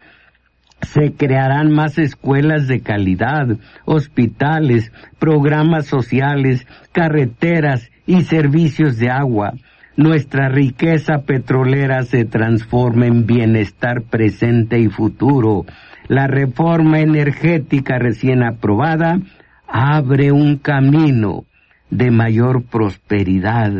se 0.82 1.14
crearán 1.14 1.72
más 1.72 1.98
escuelas 1.98 2.68
de 2.68 2.82
calidad, 2.82 3.48
hospitales, 3.86 4.92
programas 5.20 5.86
sociales, 5.86 6.66
carreteras 6.92 7.92
y 8.06 8.24
servicios 8.24 8.98
de 8.98 9.10
agua. 9.10 9.54
Nuestra 9.96 10.50
riqueza 10.50 11.20
petrolera 11.26 12.04
se 12.04 12.26
transforma 12.26 13.06
en 13.08 13.26
bienestar 13.26 14.04
presente 14.04 14.80
y 14.80 14.88
futuro. 14.88 15.66
La 16.08 16.28
reforma 16.28 17.00
energética 17.00 18.00
recién 18.00 18.44
aprobada 18.44 19.20
abre 19.68 20.32
un 20.32 20.58
camino 20.58 21.46
de 21.90 22.10
mayor 22.10 22.64
prosperidad 22.64 23.72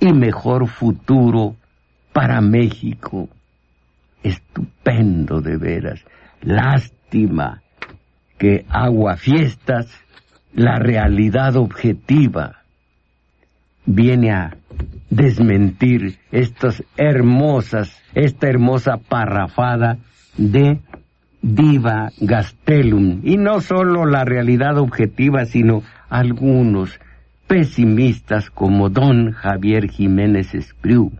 y 0.00 0.12
mejor 0.12 0.68
futuro 0.68 1.56
para 2.12 2.40
México. 2.40 3.28
estupendo 4.22 5.40
de 5.40 5.56
veras. 5.56 6.04
Lástima 6.46 7.60
que 8.38 8.64
agua 8.68 9.16
fiestas, 9.16 9.88
la 10.54 10.78
realidad 10.78 11.56
objetiva, 11.56 12.62
viene 13.84 14.30
a 14.30 14.56
desmentir 15.10 16.20
estas 16.30 16.84
hermosas, 16.96 18.00
esta 18.14 18.46
hermosa 18.46 18.96
parrafada 18.96 19.98
de 20.36 20.78
Diva 21.42 22.12
Gastelum. 22.20 23.22
Y 23.24 23.38
no 23.38 23.60
solo 23.60 24.06
la 24.06 24.24
realidad 24.24 24.78
objetiva, 24.78 25.46
sino 25.46 25.82
algunos 26.08 27.00
pesimistas 27.48 28.50
como 28.50 28.88
don 28.88 29.32
Javier 29.32 29.90
Jiménez 29.90 30.54
Espriu, 30.54 31.10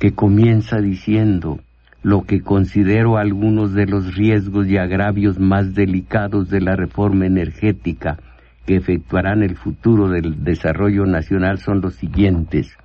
que 0.00 0.12
comienza 0.12 0.78
diciendo 0.80 1.60
lo 2.04 2.22
que 2.22 2.42
considero 2.42 3.16
algunos 3.16 3.72
de 3.72 3.86
los 3.86 4.14
riesgos 4.14 4.68
y 4.68 4.76
agravios 4.76 5.40
más 5.40 5.74
delicados 5.74 6.50
de 6.50 6.60
la 6.60 6.76
reforma 6.76 7.24
energética 7.24 8.18
que 8.66 8.76
efectuarán 8.76 9.42
el 9.42 9.56
futuro 9.56 10.10
del 10.10 10.44
desarrollo 10.44 11.06
nacional 11.06 11.58
son 11.58 11.80
los 11.80 11.94
siguientes. 11.94 12.76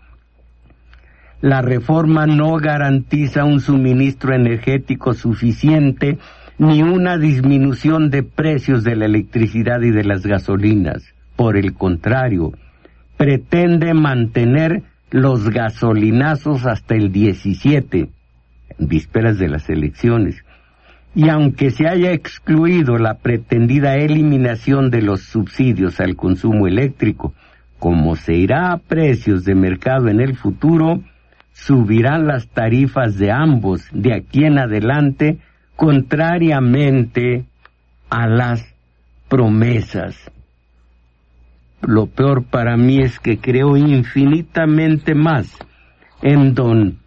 La 1.41 1.61
reforma 1.61 2.27
no 2.27 2.55
garantiza 2.55 3.43
un 3.43 3.59
suministro 3.59 4.33
energético 4.33 5.13
suficiente 5.13 6.17
ni 6.57 6.81
una 6.81 7.17
disminución 7.17 8.09
de 8.09 8.23
precios 8.23 8.85
de 8.85 8.95
la 8.95 9.05
electricidad 9.05 9.81
y 9.81 9.91
de 9.91 10.05
las 10.05 10.25
gasolinas. 10.25 11.03
Por 11.35 11.57
el 11.57 11.73
contrario, 11.73 12.53
pretende 13.17 13.93
mantener 13.93 14.83
los 15.11 15.49
gasolinazos 15.49 16.65
hasta 16.65 16.95
el 16.95 17.11
17, 17.11 18.09
vísperas 18.79 19.37
de 19.37 19.49
las 19.49 19.69
elecciones. 19.69 20.43
Y 21.15 21.29
aunque 21.29 21.71
se 21.71 21.87
haya 21.87 22.11
excluido 22.11 22.97
la 22.97 23.15
pretendida 23.15 23.95
eliminación 23.95 24.89
de 24.89 25.01
los 25.01 25.23
subsidios 25.23 25.99
al 25.99 26.15
consumo 26.15 26.67
eléctrico, 26.67 27.33
como 27.77 28.15
se 28.15 28.35
irá 28.35 28.71
a 28.71 28.77
precios 28.77 29.45
de 29.45 29.55
mercado 29.55 30.09
en 30.09 30.19
el 30.19 30.35
futuro, 30.35 31.01
subirán 31.53 32.27
las 32.27 32.47
tarifas 32.47 33.17
de 33.17 33.31
ambos 33.31 33.87
de 33.91 34.13
aquí 34.13 34.45
en 34.45 34.59
adelante 34.59 35.39
contrariamente 35.75 37.45
a 38.09 38.27
las 38.27 38.65
promesas. 39.29 40.15
Lo 41.81 42.07
peor 42.07 42.43
para 42.43 42.75
mí 42.75 42.99
es 42.99 43.19
que 43.19 43.37
creo 43.37 43.77
infinitamente 43.77 45.15
más 45.15 45.57
en 46.21 46.53
don 46.53 46.98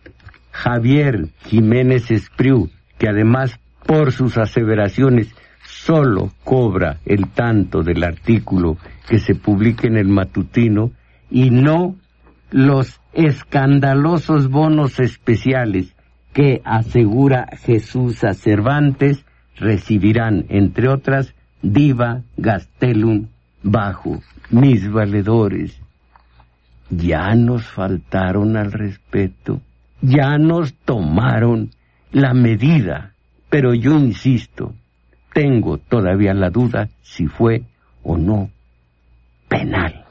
Javier 0.53 1.29
Jiménez 1.47 2.11
Espriu, 2.11 2.71
que 2.99 3.09
además 3.09 3.59
por 3.85 4.13
sus 4.13 4.39
aseveraciones 4.39 5.35
solo 5.65 6.31
cobra 6.45 6.99
el 7.05 7.29
tanto 7.31 7.83
del 7.83 8.05
artículo 8.05 8.77
que 9.09 9.19
se 9.19 9.35
publica 9.35 9.89
en 9.89 9.97
el 9.97 10.09
matutino 10.09 10.93
y 11.31 11.51
no 11.51 11.97
los 12.51 13.01
escandalosos 13.13 14.49
bonos 14.49 15.01
especiales 15.01 15.95
que 16.33 16.63
asegura 16.65 17.49
Jesús 17.65 18.25
a 18.25 18.35
Cervantes 18.35 19.25
recibirán, 19.57 20.47
entre 20.49 20.89
otras, 20.89 21.35
diva 21.63 22.23
gastelum 22.37 23.29
bajo 23.63 24.23
mis 24.51 24.91
valedores. 24.91 25.81
Ya 26.91 27.35
nos 27.35 27.67
faltaron 27.67 28.57
al 28.57 28.73
respeto, 28.73 29.61
ya 30.03 30.37
nos 30.37 30.75
tomaron 30.75 31.71
la 32.11 32.35
medida, 32.35 33.15
pero 33.49 33.73
yo 33.73 33.93
insisto, 33.99 34.75
tengo 35.33 35.79
todavía 35.79 36.35
la 36.35 36.51
duda 36.51 36.89
si 37.01 37.27
fue 37.27 37.63
o 38.03 38.19
no 38.19 38.51
penal. 39.49 40.05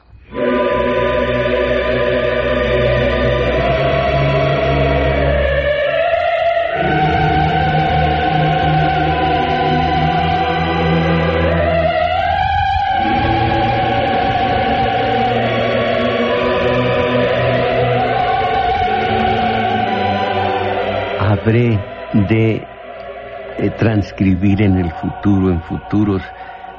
Habré 21.42 21.76
de 22.28 22.62
eh, 23.58 23.70
transcribir 23.76 24.62
en 24.62 24.78
el 24.78 24.92
futuro, 24.92 25.50
en 25.50 25.60
futuros, 25.62 26.22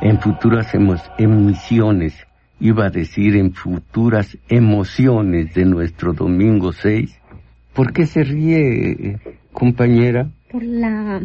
en 0.02 0.20
futuras 0.22 0.74
emisiones, 1.18 2.14
iba 2.62 2.86
a 2.86 2.90
decir 2.90 3.36
en 3.36 3.54
futuras 3.54 4.38
emociones 4.48 5.54
de 5.54 5.66
nuestro 5.66 6.14
domingo 6.14 6.72
6. 6.72 7.14
¿Por 7.74 7.92
qué 7.92 8.06
se 8.06 8.24
ríe, 8.24 9.20
compañera? 9.52 10.30
Por 10.50 10.64
la, 10.64 11.22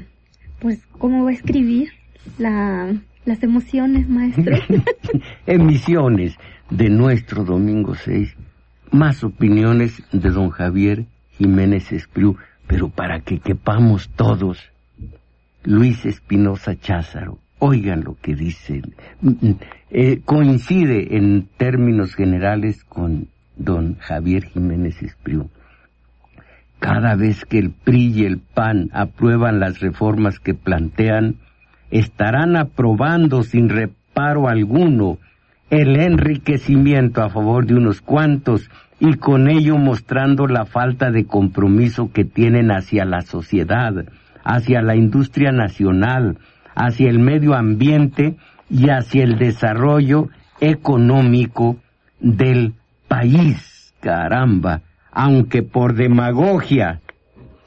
pues, 0.58 0.84
¿cómo 0.98 1.24
va 1.24 1.30
a 1.30 1.34
escribir? 1.34 1.90
La, 2.38 2.92
las 3.24 3.42
emociones, 3.44 4.08
maestro. 4.08 4.56
Emisiones 5.46 6.36
de 6.70 6.88
nuestro 6.90 7.44
domingo 7.44 7.94
6. 7.94 8.34
Más 8.90 9.22
opiniones 9.22 10.02
de 10.10 10.30
don 10.30 10.50
Javier 10.50 11.06
Jiménez 11.36 11.92
Espriu 11.92 12.36
pero 12.68 12.90
para 12.90 13.20
que 13.20 13.40
quepamos 13.40 14.08
todos. 14.10 14.58
Luis 15.64 16.06
Espinosa 16.06 16.78
Cházaro, 16.78 17.38
oigan 17.58 18.04
lo 18.04 18.16
que 18.22 18.36
dice, 18.36 18.82
mm, 19.20 19.28
mm, 19.28 19.54
eh, 19.90 20.20
coincide 20.24 21.16
en 21.16 21.48
términos 21.56 22.14
generales 22.14 22.84
con 22.84 23.28
don 23.56 23.96
Javier 23.96 24.44
Jiménez 24.44 25.02
Espriu. 25.02 25.50
Cada 26.78 27.16
vez 27.16 27.44
que 27.44 27.58
el 27.58 27.70
PRI 27.70 28.12
y 28.20 28.24
el 28.24 28.38
PAN 28.38 28.90
aprueban 28.92 29.58
las 29.58 29.80
reformas 29.80 30.38
que 30.38 30.54
plantean, 30.54 31.36
estarán 31.90 32.54
aprobando 32.54 33.42
sin 33.42 33.68
reparo 33.68 34.48
alguno 34.48 35.18
el 35.70 35.96
enriquecimiento 35.96 37.22
a 37.22 37.28
favor 37.28 37.66
de 37.66 37.74
unos 37.74 38.00
cuantos 38.00 38.70
y 39.00 39.14
con 39.14 39.48
ello 39.48 39.76
mostrando 39.76 40.46
la 40.46 40.64
falta 40.64 41.10
de 41.10 41.26
compromiso 41.26 42.10
que 42.12 42.24
tienen 42.24 42.70
hacia 42.70 43.04
la 43.04 43.20
sociedad, 43.20 43.92
hacia 44.44 44.82
la 44.82 44.96
industria 44.96 45.52
nacional, 45.52 46.38
hacia 46.74 47.10
el 47.10 47.18
medio 47.18 47.54
ambiente 47.54 48.36
y 48.70 48.88
hacia 48.88 49.24
el 49.24 49.38
desarrollo 49.38 50.28
económico 50.60 51.76
del 52.20 52.74
país. 53.06 53.94
Caramba, 54.00 54.82
aunque 55.12 55.62
por 55.62 55.94
demagogia, 55.94 57.00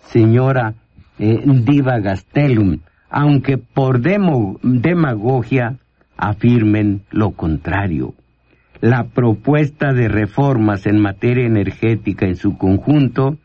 señora 0.02 0.74
eh, 1.20 1.44
Diva 1.46 2.00
Gastelum, 2.00 2.80
aunque 3.10 3.58
por 3.58 4.00
demagogia 4.02 5.78
afirmen 6.22 7.02
lo 7.10 7.32
contrario. 7.32 8.14
La 8.80 9.06
propuesta 9.06 9.92
de 9.92 10.08
reformas 10.08 10.86
en 10.86 11.00
materia 11.00 11.46
energética 11.46 12.26
en 12.26 12.36
su 12.36 12.58
conjunto 12.58 13.38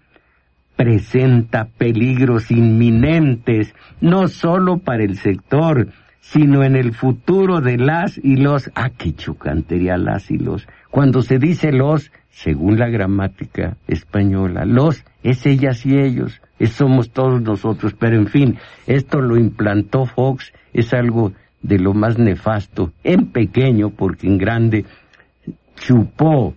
presenta 0.76 1.64
peligros 1.64 2.50
inminentes, 2.50 3.74
no 4.00 4.28
solo 4.28 4.78
para 4.78 5.04
el 5.04 5.16
sector, 5.16 5.88
sino 6.20 6.64
en 6.64 6.76
el 6.76 6.92
futuro 6.92 7.60
de 7.60 7.78
las 7.78 8.18
y 8.18 8.36
los, 8.36 8.70
ah, 8.74 8.90
qué 8.90 9.14
chocantería 9.14 9.96
las 9.96 10.30
y 10.30 10.38
los, 10.38 10.68
cuando 10.90 11.22
se 11.22 11.38
dice 11.38 11.72
los, 11.72 12.12
según 12.28 12.78
la 12.78 12.88
gramática 12.88 13.78
española, 13.86 14.66
los 14.66 15.02
es 15.22 15.46
ellas 15.46 15.86
y 15.86 15.98
ellos, 15.98 16.42
es 16.58 16.72
somos 16.72 17.10
todos 17.10 17.40
nosotros, 17.40 17.94
pero 17.98 18.16
en 18.16 18.26
fin, 18.26 18.58
esto 18.86 19.20
lo 19.20 19.38
implantó 19.38 20.04
Fox, 20.04 20.52
es 20.74 20.92
algo 20.92 21.32
de 21.66 21.78
lo 21.78 21.94
más 21.94 22.18
nefasto, 22.18 22.92
en 23.02 23.26
pequeño, 23.26 23.90
porque 23.90 24.26
en 24.26 24.38
grande 24.38 24.84
chupó 25.76 26.54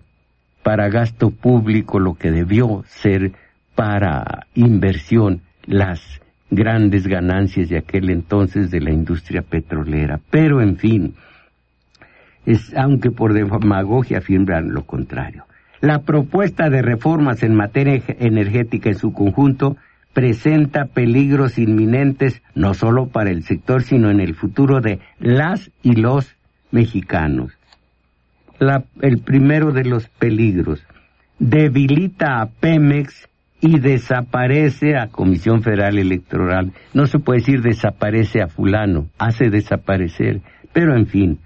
para 0.63 0.89
gasto 0.89 1.31
público 1.31 1.99
lo 1.99 2.13
que 2.13 2.31
debió 2.31 2.83
ser 2.87 3.31
para 3.75 4.45
inversión 4.53 5.41
las 5.65 6.21
grandes 6.51 7.07
ganancias 7.07 7.69
de 7.69 7.77
aquel 7.77 8.09
entonces 8.09 8.69
de 8.69 8.81
la 8.81 8.91
industria 8.91 9.41
petrolera. 9.41 10.19
Pero 10.29 10.61
en 10.61 10.77
fin, 10.77 11.15
es, 12.45 12.75
aunque 12.75 13.11
por 13.11 13.33
demagogia 13.33 14.19
afirman 14.19 14.73
lo 14.73 14.85
contrario. 14.85 15.45
La 15.81 16.01
propuesta 16.01 16.69
de 16.69 16.81
reformas 16.81 17.41
en 17.41 17.55
materia 17.55 18.03
energética 18.19 18.89
en 18.89 18.97
su 18.97 19.13
conjunto 19.13 19.77
presenta 20.13 20.85
peligros 20.85 21.57
inminentes 21.57 22.41
no 22.55 22.73
solo 22.73 23.07
para 23.07 23.29
el 23.29 23.43
sector, 23.43 23.83
sino 23.83 24.09
en 24.09 24.19
el 24.19 24.35
futuro 24.35 24.81
de 24.81 24.99
las 25.19 25.71
y 25.83 25.93
los 25.93 26.35
mexicanos 26.71 27.59
el 29.01 29.19
primero 29.19 29.71
de 29.71 29.85
los 29.85 30.07
peligros. 30.07 30.83
Debilita 31.39 32.41
a 32.41 32.47
Pemex 32.47 33.27
y 33.61 33.79
desaparece 33.79 34.97
a 34.97 35.07
Comisión 35.07 35.63
Federal 35.63 35.97
Electoral. 35.97 36.73
No 36.93 37.07
se 37.07 37.19
puede 37.19 37.39
decir 37.39 37.61
desaparece 37.61 38.41
a 38.41 38.47
fulano, 38.47 39.07
hace 39.17 39.49
desaparecer, 39.49 40.41
pero 40.73 40.95
en 40.95 41.07
fin, 41.07 41.39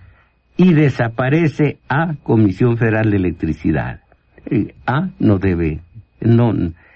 y 0.58 0.73
desaparece 0.73 1.78
a 1.89 2.15
Comisión 2.23 2.78
Federal 2.78 3.12
de 3.12 3.17
Electricidad. 3.17 4.02
Eh, 4.45 4.73
a 4.86 5.10
no 5.19 5.38
debe, 5.38 5.80
no, 6.21 6.54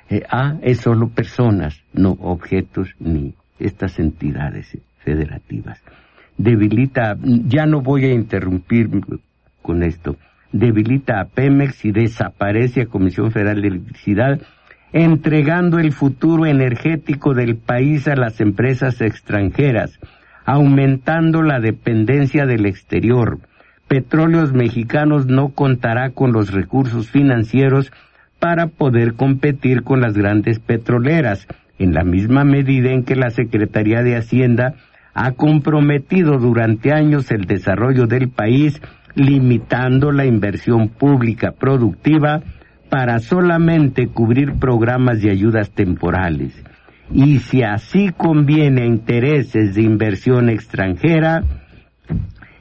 eh, 0.09 0.23
A 0.29 0.55
es 0.61 0.79
solo 0.79 1.09
personas, 1.09 1.81
no 1.93 2.11
objetos 2.21 2.95
ni 2.99 3.33
estas 3.59 3.99
entidades 3.99 4.77
federativas. 4.99 5.81
Debilita, 6.37 7.17
ya 7.21 7.65
no 7.65 7.81
voy 7.81 8.05
a 8.05 8.13
interrumpir 8.13 8.89
con 9.61 9.83
esto, 9.83 10.17
debilita 10.51 11.19
a 11.19 11.25
Pemex 11.25 11.83
y 11.85 11.91
desaparece 11.91 12.81
a 12.81 12.85
Comisión 12.85 13.31
Federal 13.31 13.61
de 13.61 13.67
Electricidad 13.69 14.39
entregando 14.93 15.79
el 15.79 15.91
futuro 15.91 16.45
energético 16.45 17.33
del 17.33 17.57
país 17.57 18.07
a 18.07 18.15
las 18.15 18.39
empresas 18.39 19.01
extranjeras, 19.01 19.99
aumentando 20.45 21.41
la 21.41 21.59
dependencia 21.59 22.45
del 22.45 22.65
exterior. 22.65 23.39
Petróleos 23.87 24.53
Mexicanos 24.53 25.27
no 25.27 25.49
contará 25.49 26.11
con 26.11 26.31
los 26.31 26.51
recursos 26.51 27.09
financieros 27.09 27.91
para 28.39 28.67
poder 28.67 29.13
competir 29.15 29.83
con 29.83 30.01
las 30.01 30.13
grandes 30.17 30.59
petroleras, 30.59 31.47
en 31.79 31.93
la 31.93 32.03
misma 32.03 32.43
medida 32.43 32.91
en 32.91 33.03
que 33.03 33.15
la 33.15 33.29
Secretaría 33.29 34.01
de 34.01 34.15
Hacienda 34.15 34.75
ha 35.13 35.31
comprometido 35.31 36.37
durante 36.37 36.91
años 36.91 37.31
el 37.31 37.45
desarrollo 37.45 38.07
del 38.07 38.29
país, 38.29 38.81
limitando 39.15 40.11
la 40.11 40.25
inversión 40.25 40.89
pública 40.89 41.51
productiva 41.51 42.41
para 42.89 43.19
solamente 43.19 44.07
cubrir 44.07 44.53
programas 44.59 45.21
de 45.21 45.31
ayudas 45.31 45.71
temporales. 45.71 46.53
Y 47.11 47.39
si 47.39 47.63
así 47.63 48.11
conviene 48.15 48.83
a 48.83 48.85
intereses 48.85 49.75
de 49.75 49.81
inversión 49.81 50.49
extranjera, 50.49 51.43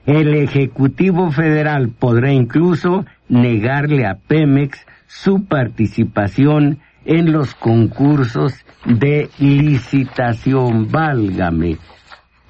el 0.07 0.35
Ejecutivo 0.35 1.31
Federal 1.33 1.91
podrá 1.91 2.33
incluso 2.33 3.05
negarle 3.29 4.07
a 4.07 4.15
Pemex 4.15 4.87
su 5.07 5.45
participación 5.45 6.79
en 7.05 7.33
los 7.33 7.55
concursos 7.55 8.53
de 8.85 9.31
licitación. 9.38 10.90
Válgame, 10.90 11.79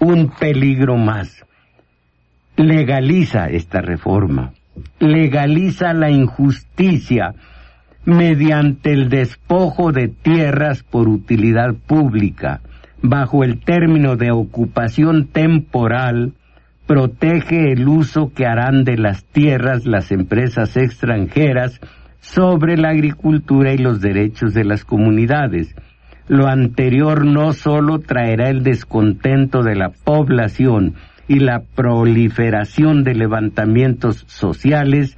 un 0.00 0.30
peligro 0.30 0.96
más. 0.96 1.44
Legaliza 2.56 3.48
esta 3.50 3.82
reforma, 3.82 4.52
legaliza 4.98 5.92
la 5.92 6.10
injusticia, 6.10 7.34
mediante 8.06 8.92
el 8.92 9.08
despojo 9.10 9.92
de 9.92 10.08
tierras 10.08 10.82
por 10.82 11.08
utilidad 11.08 11.74
pública, 11.74 12.60
bajo 13.02 13.44
el 13.44 13.60
término 13.60 14.16
de 14.16 14.30
ocupación 14.30 15.26
temporal, 15.26 16.32
protege 16.86 17.72
el 17.72 17.88
uso 17.88 18.32
que 18.32 18.46
harán 18.46 18.84
de 18.84 18.96
las 18.96 19.24
tierras 19.24 19.84
las 19.86 20.12
empresas 20.12 20.76
extranjeras 20.76 21.80
sobre 22.26 22.76
la 22.76 22.90
agricultura 22.90 23.72
y 23.72 23.78
los 23.78 24.00
derechos 24.00 24.52
de 24.52 24.64
las 24.64 24.84
comunidades. 24.84 25.74
Lo 26.26 26.48
anterior 26.48 27.24
no 27.24 27.52
solo 27.52 28.00
traerá 28.00 28.50
el 28.50 28.64
descontento 28.64 29.62
de 29.62 29.76
la 29.76 29.90
población 29.90 30.94
y 31.28 31.38
la 31.38 31.60
proliferación 31.60 33.04
de 33.04 33.14
levantamientos 33.14 34.24
sociales, 34.26 35.16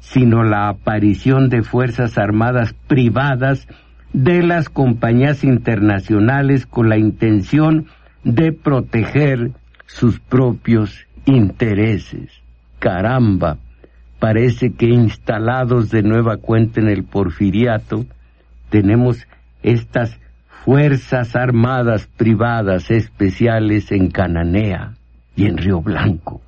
sino 0.00 0.44
la 0.44 0.68
aparición 0.68 1.48
de 1.48 1.62
fuerzas 1.62 2.18
armadas 2.18 2.74
privadas 2.86 3.66
de 4.12 4.42
las 4.42 4.68
compañías 4.68 5.44
internacionales 5.44 6.66
con 6.66 6.90
la 6.90 6.98
intención 6.98 7.86
de 8.24 8.52
proteger 8.52 9.52
sus 9.86 10.20
propios 10.20 11.06
intereses. 11.24 12.30
Caramba, 12.78 13.56
parece 14.22 14.72
que 14.74 14.86
instalados 14.86 15.90
de 15.90 16.04
nueva 16.04 16.36
cuenta 16.36 16.80
en 16.80 16.88
el 16.88 17.02
porfiriato, 17.02 18.06
tenemos 18.70 19.26
estas 19.64 20.16
fuerzas 20.64 21.34
armadas 21.34 22.06
privadas 22.06 22.92
especiales 22.92 23.90
en 23.90 24.12
Cananea 24.12 24.92
y 25.34 25.46
en 25.46 25.56
Río 25.56 25.80
Blanco. 25.80 26.40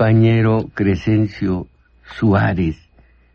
Compañero 0.00 0.70
Crescencio 0.72 1.66
Suárez? 2.16 2.88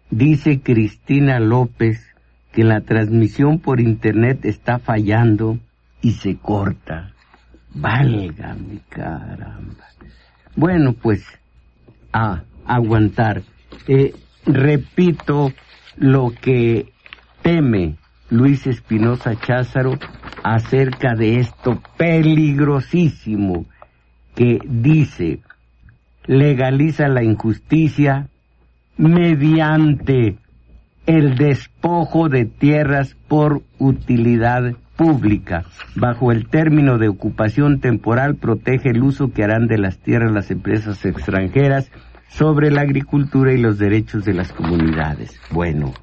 Dice 0.10 0.62
Cristina 0.62 1.39
López 1.39 2.04
que 2.51 2.63
la 2.63 2.82
transmisión 2.82 3.60
por 3.60 3.80
internet 3.80 4.45
está 4.45 4.80
fallando 4.80 5.60
y 6.01 6.13
se 6.13 6.38
corta. 6.38 7.13
Válgame 7.71 8.80
caramba. 8.89 9.86
Bueno, 10.56 10.93
pues 10.93 11.23
a 12.12 12.41
aguantar. 12.65 13.43
Eh, 13.88 14.15
repito 14.47 15.54
lo 15.97 16.32
que 16.32 16.91
teme 17.43 17.97
Luis 18.32 18.65
Espinosa 18.65 19.39
Cházaro 19.39 19.99
acerca 20.41 21.13
de 21.13 21.41
esto 21.41 21.80
peligrosísimo 21.95 23.65
que 24.34 24.58
dice 24.65 25.41
legaliza 26.28 27.08
la 27.08 27.24
injusticia 27.24 28.30
mediante 28.98 30.38
el 31.06 31.36
despojo 31.36 32.30
de 32.30 32.46
tierras 32.46 33.16
por 33.28 33.62
utilidad 33.78 34.74
pública. 34.96 35.66
Bajo 35.96 36.32
el 36.32 36.48
término 36.48 36.98
de 36.98 37.10
ocupación 37.10 37.80
temporal 37.80 38.36
protege 38.36 38.90
el 38.90 39.04
uso 39.04 39.32
que 39.32 39.44
harán 39.44 39.68
de 39.68 39.78
las 39.78 40.00
tierras 40.00 40.32
las 40.32 40.50
empresas 40.52 41.06
extranjeras 41.06 41.92
sobre 42.30 42.72
la 42.72 42.82
agricultura 42.82 43.54
y 43.54 43.58
los 43.58 43.78
derechos 43.78 44.26
de 44.26 44.34
las 44.34 44.52
comunidades. 44.52 45.40
Bueno, 45.52 45.94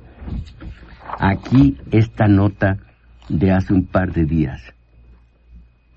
aquí 1.18 1.78
esta 1.90 2.28
nota 2.28 2.78
de 3.28 3.52
hace 3.52 3.74
un 3.74 3.86
par 3.86 4.12
de 4.12 4.24
días. 4.24 4.62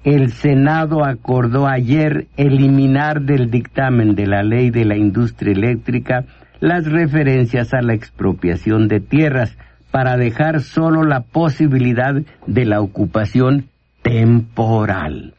El 0.05 0.31
Senado 0.33 1.03
acordó 1.03 1.67
ayer 1.67 2.27
eliminar 2.37 3.23
del 3.23 3.49
dictamen 3.49 4.13
de 4.13 4.27
la 4.27 4.43
ley 4.43 4.69
de 4.69 4.85
la 4.85 4.95
industria 4.95 5.51
eléctrica 5.51 6.25
las 6.59 6.85
referencias 6.85 7.73
a 7.73 7.81
la 7.81 7.95
expropiación 7.95 8.87
de 8.87 8.99
tierras 8.99 9.57
para 9.89 10.15
dejar 10.15 10.61
solo 10.61 11.03
la 11.03 11.21
posibilidad 11.21 12.21
de 12.45 12.65
la 12.65 12.81
ocupación 12.81 13.65
temporal. 14.03 15.33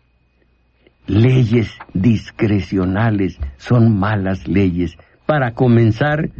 Leyes 1.07 1.71
discrecionales 1.95 3.39
son 3.59 3.97
malas 3.97 4.49
leyes. 4.49 4.99
Para 5.27 5.53
comenzar, 5.53 6.31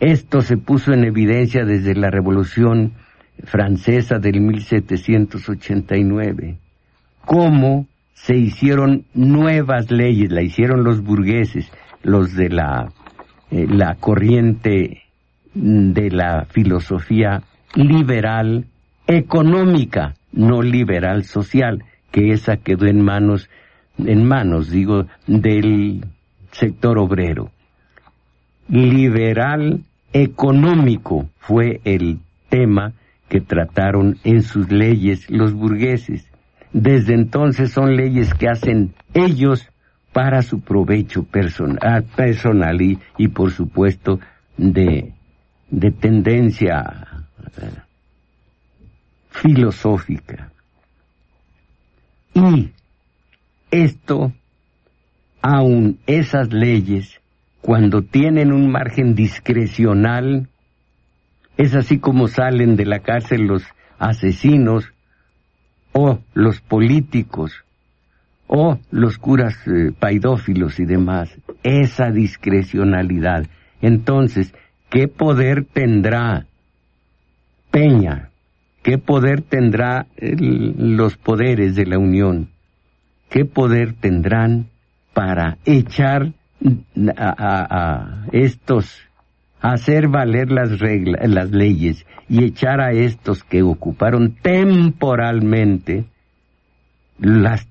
esto 0.00 0.42
se 0.42 0.56
puso 0.56 0.92
en 0.92 1.04
evidencia 1.04 1.64
desde 1.64 1.94
la 1.94 2.10
Revolución 2.10 2.94
Francesa 3.44 4.18
del 4.18 4.40
1789 4.40 6.58
cómo 7.24 7.86
se 8.14 8.36
hicieron 8.36 9.04
nuevas 9.14 9.90
leyes, 9.90 10.30
la 10.30 10.42
hicieron 10.42 10.84
los 10.84 11.02
burgueses, 11.02 11.70
los 12.02 12.34
de 12.34 12.48
la, 12.48 12.92
eh, 13.50 13.66
la 13.68 13.96
corriente 13.96 15.02
de 15.54 16.10
la 16.10 16.46
filosofía 16.46 17.42
liberal 17.74 18.66
económica, 19.06 20.14
no 20.32 20.62
liberal 20.62 21.24
social, 21.24 21.84
que 22.10 22.30
esa 22.32 22.56
quedó 22.56 22.86
en 22.86 23.02
manos, 23.02 23.50
en 23.98 24.24
manos, 24.24 24.70
digo, 24.70 25.06
del 25.26 26.04
sector 26.52 26.98
obrero. 26.98 27.50
Liberal 28.68 29.82
económico 30.12 31.28
fue 31.38 31.80
el 31.84 32.20
tema 32.48 32.92
que 33.28 33.40
trataron 33.40 34.16
en 34.24 34.42
sus 34.42 34.70
leyes 34.70 35.28
los 35.28 35.52
burgueses 35.52 36.24
desde 36.74 37.14
entonces 37.14 37.70
son 37.70 37.96
leyes 37.96 38.34
que 38.34 38.48
hacen 38.48 38.94
ellos 39.14 39.70
para 40.12 40.42
su 40.42 40.60
provecho 40.60 41.22
personal, 41.22 42.04
personal 42.16 42.82
y, 42.82 42.98
y 43.16 43.28
por 43.28 43.52
supuesto 43.52 44.18
de, 44.56 45.12
de 45.70 45.90
tendencia 45.92 47.24
eh, 47.62 47.70
filosófica. 49.30 50.50
Y 52.34 52.70
esto, 53.70 54.32
aun 55.42 56.00
esas 56.08 56.52
leyes, 56.52 57.20
cuando 57.60 58.02
tienen 58.02 58.52
un 58.52 58.68
margen 58.68 59.14
discrecional, 59.14 60.48
es 61.56 61.76
así 61.76 62.00
como 62.00 62.26
salen 62.26 62.74
de 62.74 62.84
la 62.84 62.98
cárcel 62.98 63.42
los 63.42 63.62
asesinos 64.00 64.93
o 65.94 66.18
los 66.34 66.60
políticos 66.60 67.64
o 68.46 68.78
los 68.90 69.16
curas 69.16 69.54
eh, 69.66 69.92
paidófilos 69.98 70.78
y 70.78 70.84
demás, 70.84 71.30
esa 71.62 72.10
discrecionalidad. 72.10 73.46
Entonces, 73.80 74.54
¿qué 74.90 75.08
poder 75.08 75.64
tendrá 75.64 76.46
Peña? 77.70 78.28
¿Qué 78.82 78.98
poder 78.98 79.40
tendrá 79.40 80.06
los 80.18 81.16
poderes 81.16 81.74
de 81.74 81.86
la 81.86 81.98
Unión? 81.98 82.50
¿Qué 83.30 83.46
poder 83.46 83.94
tendrán 83.94 84.66
para 85.14 85.56
echar 85.64 86.34
a, 87.16 88.26
estos, 88.30 88.94
hacer 89.72 90.08
valer 90.08 90.50
las 90.50 90.78
reglas, 90.78 91.26
las 91.26 91.50
leyes 91.50 92.04
y 92.28 92.44
echar 92.44 92.82
a 92.82 92.92
estos 92.92 93.42
que 93.44 93.62
ocuparon 93.62 94.34
temporalmente 94.34 96.04
las 97.18 97.66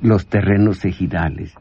los 0.00 0.28
terrenos 0.28 0.84
ejidales. 0.84 1.52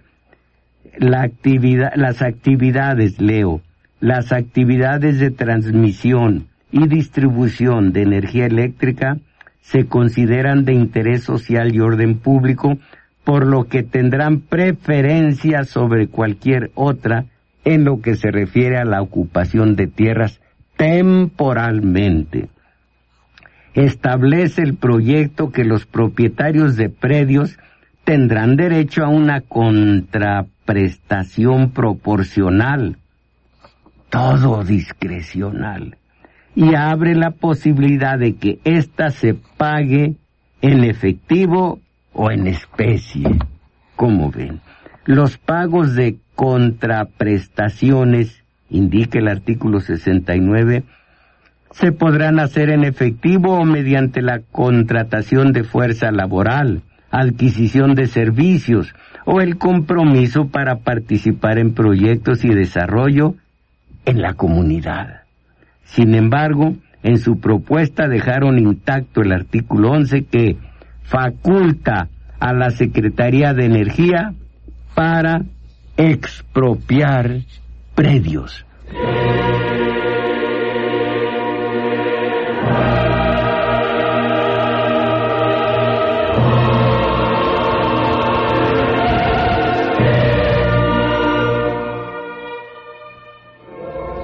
La 0.98 1.24
actividad, 1.24 1.92
las 1.96 2.22
actividades, 2.22 3.20
leo, 3.20 3.62
las 4.00 4.32
actividades 4.32 5.20
de 5.20 5.32
transmisión 5.32 6.48
y 6.72 6.88
distribución 6.88 7.92
de 7.92 8.04
energía 8.04 8.46
eléctrica 8.46 9.18
se 9.62 9.88
consideran 9.88 10.66
de 10.66 10.74
interés 10.74 11.24
social 11.24 11.76
y 11.76 11.82
orden 11.82 12.20
público, 12.20 12.78
por 13.26 13.46
lo 13.46 13.66
que 13.66 13.82
tendrán 13.82 14.40
preferencia 14.40 15.64
sobre 15.66 16.08
cualquier 16.08 16.72
otra 16.76 17.26
en 17.66 17.86
lo 17.86 18.02
que 18.02 18.16
se 18.16 18.32
refiere 18.32 18.78
a 18.78 18.86
la 18.86 19.02
ocupación 19.02 19.76
de 19.76 19.88
tierras 19.88 20.42
temporalmente. 20.78 22.50
Establece 23.74 24.62
el 24.62 24.76
proyecto 24.76 25.52
que 25.52 25.64
los 25.64 25.86
propietarios 25.86 26.76
de 26.76 26.90
predios 26.90 27.58
tendrán 28.04 28.56
derecho 28.56 29.04
a 29.04 29.10
una 29.10 29.42
contraprestación 29.42 31.72
proporcional, 31.72 32.98
todo 34.10 34.64
discrecional, 34.64 35.98
y 36.56 36.76
abre 36.76 37.16
la 37.16 37.32
posibilidad 37.32 38.20
de 38.20 38.36
que 38.36 38.60
ésta 38.64 39.10
se 39.10 39.34
pague 39.34 40.18
en 40.62 40.84
efectivo 40.84 41.80
o 42.14 42.30
en 42.30 42.46
especie. 42.48 43.24
Como 43.96 44.30
ven, 44.30 44.62
los 45.06 45.38
pagos 45.38 45.96
de 45.96 46.18
contraprestaciones, 46.36 48.44
indica 48.70 49.20
el 49.20 49.28
artículo 49.28 49.80
69, 49.80 50.84
se 51.72 51.92
podrán 51.92 52.40
hacer 52.40 52.70
en 52.70 52.84
efectivo 52.84 53.58
o 53.58 53.66
mediante 53.66 54.22
la 54.22 54.42
contratación 54.52 55.54
de 55.54 55.64
fuerza 55.64 56.12
laboral, 56.12 56.84
adquisición 57.10 57.96
de 57.96 58.08
servicios 58.08 58.94
o 59.26 59.42
el 59.42 59.58
compromiso 59.58 60.48
para 60.48 60.80
participar 60.80 61.58
en 61.58 61.74
proyectos 61.74 62.46
y 62.46 62.50
desarrollo 62.50 63.36
en 64.06 64.22
la 64.22 64.34
comunidad. 64.34 65.22
Sin 65.84 66.16
embargo, 66.16 66.76
en 67.04 67.18
su 67.18 67.40
propuesta 67.40 68.08
dejaron 68.08 68.60
intacto 68.60 69.22
el 69.22 69.32
artículo 69.32 69.92
11 69.92 70.26
que 70.26 70.58
faculta 71.04 72.10
a 72.40 72.54
la 72.54 72.72
Secretaría 72.72 73.54
de 73.54 73.66
Energía 73.66 74.34
para 74.96 75.42
expropiar 75.98 77.42
predios. 77.96 78.66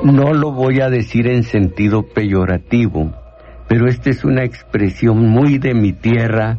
No 0.02 0.34
lo 0.34 0.52
voy 0.52 0.80
a 0.82 0.90
decir 0.90 1.28
en 1.28 1.44
sentido 1.44 2.04
peyorativo, 2.04 3.14
pero 3.68 3.88
esta 3.88 4.10
es 4.10 4.24
una 4.24 4.44
expresión 4.44 5.28
muy 5.28 5.60
de 5.60 5.76
mi 5.76 5.94
tierra 5.94 6.58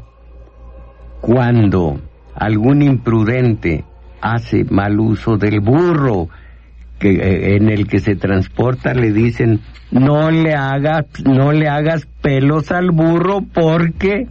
cuando 1.21 2.01
algún 2.35 2.83
imprudente 2.83 3.85
hace 4.21 4.65
mal 4.65 4.99
uso 5.01 5.37
del 5.37 5.61
burro 5.61 6.29
que, 6.99 7.11
eh, 7.11 7.57
en 7.57 7.71
el 7.71 7.87
que 7.87 8.01
se 8.01 8.17
transporta 8.17 8.95
le 8.95 9.13
dicen 9.13 9.61
no 9.91 10.31
le 10.31 10.55
hagas 10.55 11.07
no 11.25 11.53
le 11.53 11.69
hagas 11.69 12.07
pelos 12.21 12.71
al 12.71 12.91
burro 12.91 13.41
porque 13.53 14.29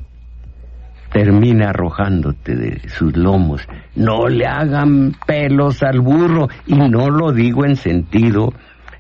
termina 1.12 1.70
arrojándote 1.70 2.56
de 2.56 2.90
sus 2.90 3.16
lomos. 3.16 3.68
No 3.96 4.28
le 4.28 4.46
hagan 4.46 5.16
pelos 5.26 5.84
al 5.84 6.00
burro 6.00 6.50
y 6.66 6.76
no 6.76 7.10
lo 7.10 7.32
digo 7.32 7.66
en 7.66 7.76
sentido 7.76 8.54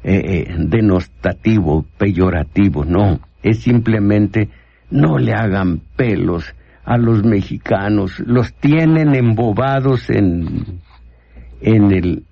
eh, 0.04 0.48
eh, 0.48 0.56
denostativo, 0.58 1.86
peyorativo, 1.98 2.86
no, 2.86 3.20
es 3.44 3.60
simplemente 3.60 4.50
no 4.90 5.18
le 5.18 5.34
hagan 5.34 5.82
pelos 5.96 6.56
a 6.90 6.98
los 6.98 7.24
mexicanos, 7.24 8.20
los 8.26 8.52
tienen 8.56 9.14
embobados 9.14 10.10
en, 10.10 10.82
en 11.62 11.92
el, 11.92 12.24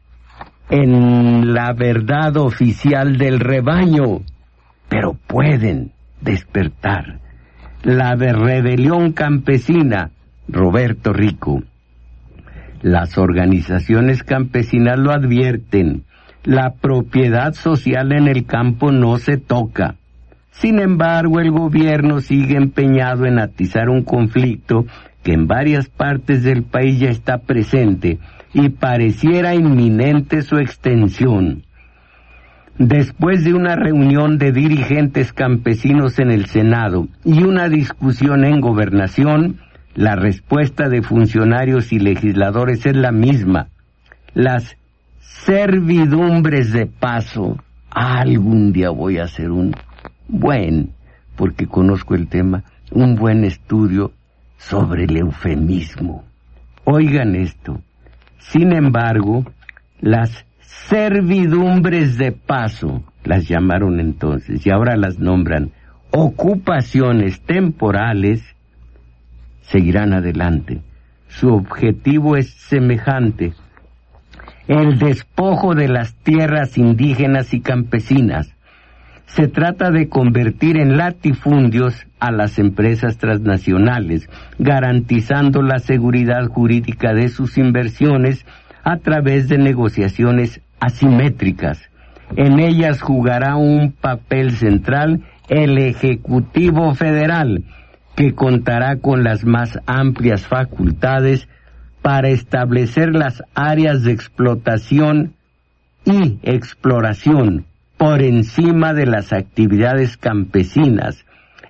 en 0.71 1.53
la 1.53 1.73
verdad 1.73 2.37
oficial 2.37 3.19
del 3.19 3.39
rebaño, 3.39 4.21
pero 4.89 5.13
pueden 5.13 5.91
despertar. 6.21 7.19
La 7.83 8.15
de 8.15 8.33
rebelión 8.33 9.11
campesina, 9.11 10.09
Roberto 10.47 11.13
Rico. 11.13 11.61
Las 12.81 13.19
organizaciones 13.19 14.23
campesinas 14.23 14.97
lo 14.97 15.11
advierten, 15.11 16.03
la 16.43 16.73
propiedad 16.81 17.53
social 17.53 18.11
en 18.11 18.27
el 18.27 18.47
campo 18.47 18.91
no 18.91 19.19
se 19.19 19.37
toca. 19.37 19.97
Sin 20.59 20.79
embargo, 20.79 21.39
el 21.39 21.51
gobierno 21.51 22.19
sigue 22.19 22.57
empeñado 22.57 23.25
en 23.25 23.37
atizar 23.37 23.89
un 23.89 24.03
conflicto 24.03 24.85
que 25.21 25.33
en 25.33 25.45
varias 25.45 25.87
partes 25.87 26.41
del 26.41 26.63
país 26.63 26.99
ya 26.99 27.09
está 27.09 27.37
presente 27.37 28.17
y 28.53 28.69
pareciera 28.69 29.53
inminente 29.53 30.41
su 30.41 30.57
extensión. 30.57 31.63
Después 32.79 33.43
de 33.43 33.53
una 33.53 33.75
reunión 33.75 34.39
de 34.39 34.51
dirigentes 34.51 35.31
campesinos 35.31 36.17
en 36.17 36.31
el 36.31 36.47
Senado 36.47 37.07
y 37.23 37.43
una 37.43 37.69
discusión 37.69 38.43
en 38.43 38.59
gobernación, 38.59 39.59
la 39.93 40.15
respuesta 40.15 40.89
de 40.89 41.03
funcionarios 41.03 41.91
y 41.91 41.99
legisladores 41.99 42.85
es 42.85 42.95
la 42.95 43.11
misma. 43.11 43.67
Las 44.33 44.75
servidumbres 45.19 46.71
de 46.71 46.87
paso. 46.87 47.57
Algún 47.89 48.73
día 48.73 48.89
voy 48.89 49.17
a 49.17 49.23
hacer 49.23 49.49
un 49.49 49.73
buen, 50.27 50.91
porque 51.35 51.67
conozco 51.67 52.15
el 52.15 52.27
tema, 52.27 52.63
un 52.91 53.15
buen 53.15 53.43
estudio 53.43 54.11
sobre 54.57 55.05
el 55.05 55.17
eufemismo. 55.17 56.23
Oigan 56.83 57.35
esto. 57.35 57.81
Sin 58.39 58.71
embargo, 58.73 59.45
las 59.99 60.45
servidumbres 60.61 62.17
de 62.17 62.31
paso, 62.31 63.03
las 63.23 63.47
llamaron 63.47 63.99
entonces 63.99 64.65
y 64.65 64.71
ahora 64.71 64.95
las 64.95 65.19
nombran 65.19 65.71
ocupaciones 66.11 67.41
temporales, 67.41 68.43
seguirán 69.61 70.13
adelante. 70.13 70.81
Su 71.27 71.49
objetivo 71.49 72.37
es 72.37 72.51
semejante, 72.51 73.53
el 74.67 74.97
despojo 74.97 75.75
de 75.75 75.87
las 75.87 76.13
tierras 76.15 76.77
indígenas 76.77 77.53
y 77.53 77.61
campesinas. 77.61 78.53
Se 79.27 79.47
trata 79.47 79.91
de 79.91 80.09
convertir 80.09 80.77
en 80.77 80.97
latifundios 80.97 82.07
a 82.19 82.31
las 82.31 82.57
empresas 82.57 83.17
transnacionales, 83.17 84.27
garantizando 84.57 85.61
la 85.61 85.79
seguridad 85.79 86.47
jurídica 86.47 87.13
de 87.13 87.29
sus 87.29 87.57
inversiones 87.57 88.45
a 88.83 88.97
través 88.97 89.47
de 89.47 89.57
negociaciones 89.57 90.61
asimétricas. 90.79 91.79
En 92.35 92.59
ellas 92.59 93.01
jugará 93.01 93.57
un 93.57 93.91
papel 93.91 94.51
central 94.51 95.23
el 95.49 95.77
Ejecutivo 95.77 96.95
Federal, 96.95 97.63
que 98.15 98.33
contará 98.33 98.97
con 98.97 99.23
las 99.23 99.45
más 99.45 99.77
amplias 99.85 100.47
facultades 100.47 101.47
para 102.01 102.29
establecer 102.29 103.13
las 103.13 103.43
áreas 103.53 104.03
de 104.03 104.13
explotación 104.13 105.33
y 106.05 106.39
exploración 106.41 107.66
por 107.97 108.21
encima 108.21 108.93
de 108.93 109.05
las 109.05 109.33
actividades 109.33 110.17
campesinas 110.17 111.25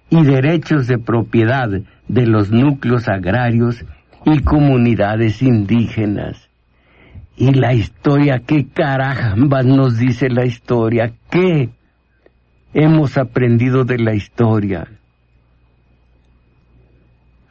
y 0.10 0.24
derechos 0.24 0.88
de 0.88 0.98
propiedad 0.98 1.70
de 2.08 2.26
los 2.26 2.52
núcleos 2.52 3.08
agrarios 3.08 3.84
y 4.26 4.40
comunidades 4.40 5.42
indígenas. 5.42 6.50
Y 7.38 7.52
la 7.54 7.74
historia, 7.74 8.40
¿qué 8.40 8.68
caramba 8.68 9.64
nos 9.64 9.98
dice 9.98 10.30
la 10.30 10.46
historia? 10.46 11.14
¿Qué 11.30 11.70
hemos 12.74 13.18
aprendido 13.18 13.84
de 13.84 14.00
la 14.00 14.16
historia? 14.16 14.88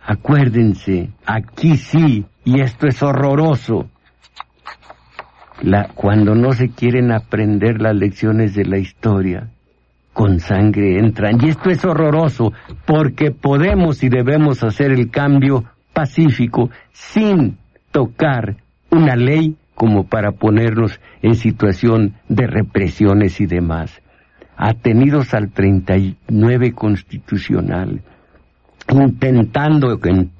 Acuérdense, 0.05 1.11
aquí 1.25 1.77
sí, 1.77 2.25
y 2.45 2.61
esto 2.61 2.87
es 2.87 3.03
horroroso. 3.03 3.91
La, 5.63 5.89
cuando 5.95 6.35
no 6.35 6.53
se 6.53 6.69
quieren 6.69 7.13
aprender 7.13 7.81
las 7.81 7.97
lecciones 7.97 8.55
de 8.55 8.65
la 8.65 8.79
historia, 8.79 9.51
con 10.17 10.41
sangre 10.41 10.99
entran. 10.99 11.39
Y 11.43 11.51
esto 11.51 11.69
es 11.69 11.85
horroroso, 11.85 12.53
porque 12.87 13.33
podemos 13.33 14.03
y 14.03 14.09
debemos 14.09 14.65
hacer 14.65 14.91
el 14.93 15.11
cambio 15.11 15.65
pacífico 15.93 16.71
sin 16.93 17.59
tocar 17.91 18.57
una 18.91 19.15
ley 19.15 19.57
como 19.75 20.05
para 20.07 20.33
ponernos 20.33 20.99
en 21.21 21.35
situación 21.35 22.15
de 22.29 22.47
represiones 22.47 23.41
y 23.43 23.47
demás. 23.47 24.03
Atenidos 24.57 25.35
al 25.35 25.51
39 25.51 26.73
constitucional, 26.73 28.01
intentando 28.91 30.01
con, 30.01 30.31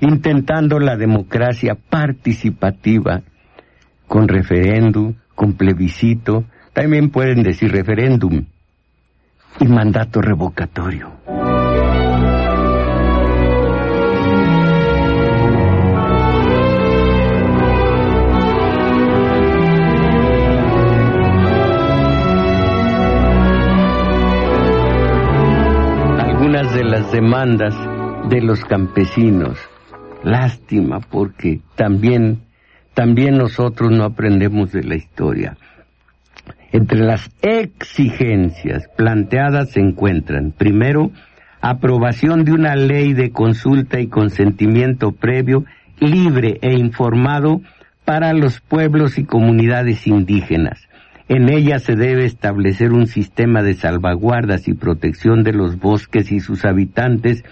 intentando 0.00 0.78
la 0.78 0.96
democracia 0.96 1.74
participativa 1.74 3.22
con 4.06 4.28
referéndum, 4.28 5.14
con 5.34 5.54
plebiscito, 5.54 6.44
también 6.72 7.10
pueden 7.10 7.42
decir 7.42 7.72
referéndum 7.72 8.44
y 9.60 9.66
mandato 9.66 10.20
revocatorio. 10.20 11.12
Algunas 26.18 26.74
de 26.74 26.84
las 26.84 27.12
demandas 27.12 27.74
de 28.28 28.40
los 28.40 28.64
campesinos. 28.64 29.58
Lástima 30.22 31.00
porque 31.00 31.60
también, 31.76 32.42
también 32.96 33.36
nosotros 33.36 33.90
no 33.92 34.04
aprendemos 34.04 34.72
de 34.72 34.82
la 34.82 34.94
historia. 34.94 35.58
Entre 36.72 36.98
las 36.98 37.30
exigencias 37.42 38.88
planteadas 38.96 39.72
se 39.72 39.80
encuentran, 39.80 40.50
primero, 40.56 41.10
aprobación 41.60 42.46
de 42.46 42.52
una 42.52 42.74
ley 42.74 43.12
de 43.12 43.32
consulta 43.32 44.00
y 44.00 44.06
consentimiento 44.06 45.12
previo, 45.12 45.66
libre 46.00 46.58
e 46.62 46.72
informado 46.72 47.60
para 48.06 48.32
los 48.32 48.62
pueblos 48.62 49.18
y 49.18 49.24
comunidades 49.24 50.06
indígenas. 50.06 50.88
En 51.28 51.50
ella 51.52 51.78
se 51.80 51.96
debe 51.96 52.24
establecer 52.24 52.94
un 52.94 53.08
sistema 53.08 53.62
de 53.62 53.74
salvaguardas 53.74 54.68
y 54.68 54.72
protección 54.72 55.42
de 55.42 55.52
los 55.52 55.78
bosques 55.78 56.32
y 56.32 56.40
sus 56.40 56.64
habitantes 56.64 57.44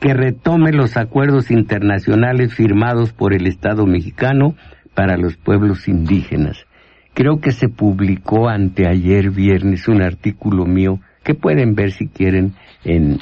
que 0.00 0.14
retome 0.14 0.72
los 0.72 0.96
acuerdos 0.96 1.50
internacionales 1.50 2.54
firmados 2.54 3.12
por 3.12 3.34
el 3.34 3.46
Estado 3.46 3.84
mexicano 3.84 4.54
para 4.96 5.16
los 5.16 5.36
pueblos 5.36 5.86
indígenas. 5.86 6.66
Creo 7.14 7.40
que 7.40 7.52
se 7.52 7.68
publicó 7.68 8.48
anteayer 8.48 9.30
viernes 9.30 9.86
un 9.86 10.02
artículo 10.02 10.64
mío 10.64 10.98
que 11.22 11.34
pueden 11.34 11.74
ver 11.74 11.92
si 11.92 12.08
quieren 12.08 12.54
en, 12.82 13.18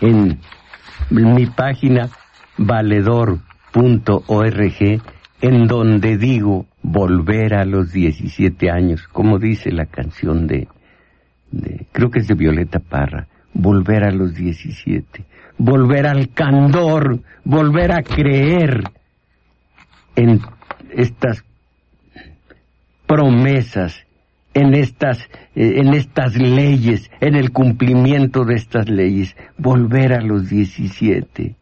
en 0.00 0.38
mi 1.10 1.46
página 1.46 2.08
valedor.org 2.58 3.40
en 5.42 5.66
donde 5.66 6.16
digo 6.16 6.66
volver 6.82 7.54
a 7.54 7.64
los 7.64 7.92
17 7.92 8.70
años, 8.70 9.06
como 9.08 9.38
dice 9.38 9.70
la 9.70 9.86
canción 9.86 10.46
de, 10.46 10.66
de 11.52 11.86
creo 11.92 12.10
que 12.10 12.20
es 12.20 12.28
de 12.28 12.34
Violeta 12.34 12.80
Parra, 12.80 13.28
volver 13.52 14.04
a 14.04 14.10
los 14.10 14.34
17 14.34 15.24
volver 15.60 16.06
al 16.06 16.30
candor, 16.30 17.20
volver 17.44 17.92
a 17.92 18.02
creer 18.02 18.82
en 20.16 20.40
estas 20.90 21.44
promesas, 23.06 24.06
en 24.54 24.74
estas, 24.74 25.18
eh, 25.54 25.80
en 25.80 25.94
estas 25.94 26.36
leyes, 26.36 27.10
en 27.20 27.34
el 27.34 27.50
cumplimiento 27.50 28.44
de 28.44 28.54
estas 28.54 28.88
leyes, 28.88 29.36
volver 29.58 30.12
a 30.12 30.20
los 30.20 30.48
17. 30.48 31.56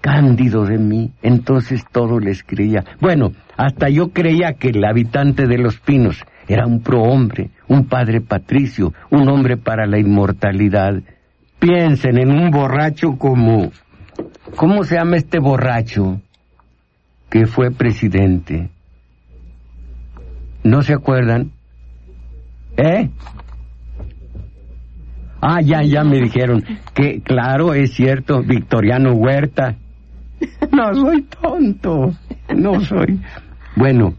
Cándido 0.00 0.64
de 0.64 0.78
mí, 0.78 1.10
entonces 1.22 1.84
todo 1.90 2.20
les 2.20 2.42
creía. 2.44 2.84
Bueno, 3.00 3.32
hasta 3.56 3.88
yo 3.88 4.08
creía 4.10 4.52
que 4.52 4.68
el 4.68 4.84
habitante 4.84 5.46
de 5.46 5.58
los 5.58 5.80
pinos 5.80 6.22
era 6.46 6.66
un 6.66 6.80
prohombre, 6.80 7.50
un 7.66 7.86
padre 7.86 8.20
patricio, 8.20 8.92
un 9.10 9.28
hombre 9.28 9.56
para 9.56 9.86
la 9.86 9.98
inmortalidad 9.98 11.02
piensen 11.58 12.18
en 12.18 12.30
un 12.30 12.50
borracho 12.50 13.16
como... 13.18 13.70
¿Cómo 14.54 14.84
se 14.84 14.94
llama 14.94 15.16
este 15.16 15.38
borracho 15.38 16.20
que 17.36 17.46
fue 17.46 17.70
presidente? 17.70 18.70
¿No 20.64 20.80
se 20.80 20.94
acuerdan? 20.94 21.50
¿Eh? 22.78 23.10
Ah, 25.42 25.60
ya, 25.60 25.82
ya 25.82 26.02
me 26.02 26.18
dijeron 26.18 26.64
que, 26.94 27.20
claro, 27.20 27.74
es 27.74 27.92
cierto, 27.92 28.42
Victoriano 28.42 29.12
Huerta. 29.12 29.76
No 30.72 30.94
soy 30.94 31.22
tonto, 31.24 32.14
no 32.54 32.80
soy. 32.80 33.20
Bueno, 33.76 34.14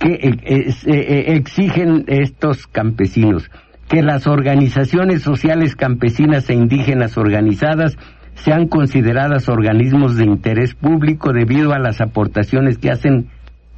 ¿qué 0.00 0.14
eh, 0.14 0.74
eh, 0.86 1.24
exigen 1.34 2.04
estos 2.08 2.66
campesinos? 2.66 3.48
que 3.88 4.02
las 4.02 4.28
organizaciones 4.28 5.22
sociales 5.22 5.74
campesinas 5.74 6.48
e 6.48 6.54
indígenas 6.54 7.18
organizadas 7.18 7.96
sean 8.44 8.68
consideradas 8.68 9.48
organismos 9.48 10.16
de 10.16 10.24
interés 10.24 10.74
público 10.74 11.32
debido 11.32 11.72
a 11.72 11.78
las 11.78 12.00
aportaciones 12.00 12.78
que 12.78 12.90
hacen 12.90 13.28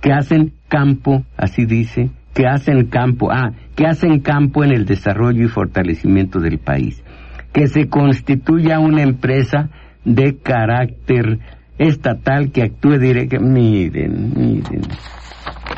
que 0.01 0.13
hacen 0.13 0.53
campo, 0.69 1.23
así 1.37 1.65
dice, 1.65 2.11
que 2.35 2.47
hacen 2.47 2.87
campo, 2.87 3.31
ah, 3.31 3.53
que 3.77 3.87
hacen 3.87 4.19
campo 4.19 4.65
en 4.65 4.73
el 4.73 4.85
desarrollo 4.85 5.45
y 5.45 5.49
fortalecimiento 5.49 6.41
del 6.41 6.59
país. 6.59 7.05
Que 7.53 7.69
se 7.69 7.89
constituya 7.89 8.81
una 8.81 9.03
empresa 9.03 9.71
de 10.05 10.39
carácter 10.39 11.39
estatal 11.79 12.51
que 12.51 12.63
actúe 12.63 12.99
directamente. 12.99 13.49
Miren, 13.53 14.33
miren, 14.35 14.83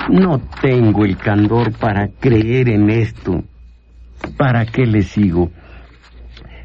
no 0.08 0.40
tengo 0.62 1.04
el 1.04 1.18
candor 1.18 1.72
para 1.72 2.08
creer 2.08 2.70
en 2.70 2.88
esto. 2.88 3.44
¿para 4.36 4.66
qué 4.66 4.86
le 4.86 5.02
sigo? 5.02 5.50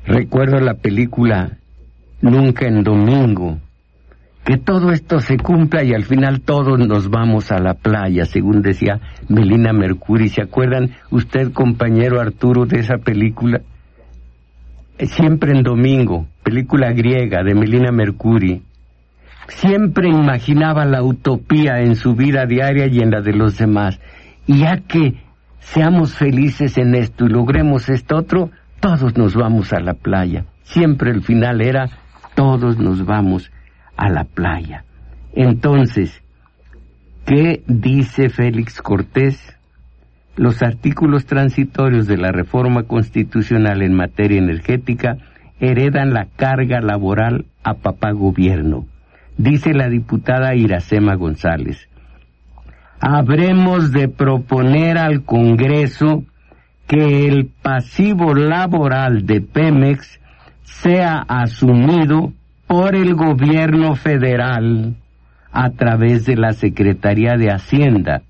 Recuerdo 0.05 0.59
la 0.59 0.75
película 0.75 1.58
Nunca 2.21 2.67
en 2.67 2.83
Domingo, 2.83 3.59
que 4.43 4.57
todo 4.57 4.91
esto 4.91 5.19
se 5.19 5.37
cumpla 5.37 5.83
y 5.83 5.93
al 5.93 6.03
final 6.03 6.41
todos 6.41 6.79
nos 6.79 7.09
vamos 7.09 7.51
a 7.51 7.59
la 7.59 7.75
playa, 7.75 8.25
según 8.25 8.61
decía 8.61 8.99
Melina 9.27 9.73
Mercury. 9.73 10.29
¿Se 10.29 10.41
acuerdan 10.41 10.91
usted, 11.11 11.51
compañero 11.53 12.19
Arturo, 12.19 12.65
de 12.65 12.79
esa 12.79 12.97
película? 12.97 13.61
Siempre 14.97 15.51
en 15.51 15.63
Domingo, 15.63 16.25
película 16.43 16.91
griega 16.91 17.43
de 17.43 17.53
Melina 17.53 17.91
Mercury. 17.91 18.63
Siempre 19.47 20.09
imaginaba 20.09 20.85
la 20.85 21.03
utopía 21.03 21.79
en 21.79 21.95
su 21.95 22.15
vida 22.15 22.45
diaria 22.45 22.87
y 22.87 22.99
en 22.99 23.11
la 23.11 23.21
de 23.21 23.33
los 23.33 23.57
demás. 23.57 23.99
Y 24.45 24.59
ya 24.59 24.77
que 24.77 25.21
seamos 25.59 26.15
felices 26.15 26.77
en 26.77 26.95
esto 26.95 27.25
y 27.25 27.29
logremos 27.29 27.87
esto 27.89 28.17
otro, 28.17 28.51
todos 28.79 29.17
nos 29.17 29.35
vamos 29.35 29.73
a 29.73 29.79
la 29.79 29.93
playa. 29.93 30.45
Siempre 30.63 31.11
el 31.11 31.23
final 31.23 31.61
era, 31.61 31.89
todos 32.39 32.77
nos 32.77 33.05
vamos 33.05 33.51
a 33.97 34.07
la 34.07 34.23
playa. 34.23 34.85
Entonces, 35.33 36.23
¿qué 37.25 37.63
dice 37.67 38.29
Félix 38.29 38.81
Cortés? 38.81 39.37
Los 40.37 40.63
artículos 40.63 41.25
transitorios 41.25 42.07
de 42.07 42.15
la 42.15 42.31
reforma 42.31 42.83
constitucional 42.83 43.81
en 43.81 43.93
materia 43.93 44.37
energética 44.37 45.17
heredan 45.59 46.13
la 46.13 46.27
carga 46.37 46.79
laboral 46.79 47.45
a 47.61 47.73
papá 47.73 48.11
gobierno, 48.11 48.85
dice 49.37 49.73
la 49.73 49.89
diputada 49.89 50.55
Iracema 50.55 51.15
González 51.15 51.89
habremos 53.01 53.91
de 53.91 54.09
proponer 54.09 54.97
al 54.97 55.23
Congreso 55.23 56.23
que 56.87 57.27
el 57.27 57.47
pasivo 57.47 58.33
laboral 58.33 59.25
de 59.25 59.41
Pemex 59.41 60.18
sea 60.71 61.25
asumido 61.27 62.33
por 62.67 62.95
el 62.95 63.15
gobierno 63.15 63.95
federal 63.95 64.95
a 65.51 65.71
través 65.71 66.25
de 66.25 66.35
la 66.35 66.53
Secretaría 66.53 67.35
de 67.35 67.51
Hacienda 67.51 68.21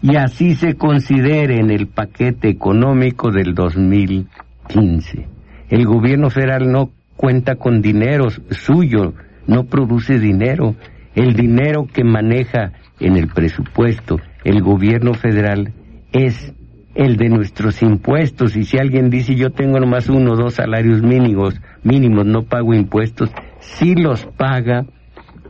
y 0.00 0.16
así 0.16 0.54
se 0.54 0.74
considere 0.74 1.58
en 1.58 1.70
el 1.70 1.88
paquete 1.88 2.48
económico 2.48 3.30
del 3.30 3.54
2015. 3.54 5.26
El 5.70 5.86
gobierno 5.86 6.30
federal 6.30 6.70
no 6.70 6.90
cuenta 7.16 7.56
con 7.56 7.82
dinero 7.82 8.28
suyo, 8.50 9.14
no 9.46 9.64
produce 9.64 10.18
dinero. 10.18 10.76
El 11.14 11.34
dinero 11.34 11.86
que 11.92 12.04
maneja 12.04 12.72
en 13.00 13.16
el 13.16 13.26
presupuesto 13.28 14.20
el 14.44 14.62
gobierno 14.62 15.14
federal 15.14 15.72
es 16.12 16.54
el 16.94 17.16
de 17.16 17.28
nuestros 17.28 17.82
impuestos 17.82 18.56
y 18.56 18.64
si 18.64 18.78
alguien 18.78 19.10
dice 19.10 19.34
yo 19.34 19.50
tengo 19.50 19.78
nomás 19.78 20.08
uno 20.08 20.32
o 20.32 20.36
dos 20.36 20.54
salarios 20.54 21.02
mínimos, 21.02 21.60
mínimos, 21.82 22.26
no 22.26 22.42
pago 22.42 22.74
impuestos, 22.74 23.30
sí 23.60 23.94
los 23.94 24.24
paga 24.24 24.84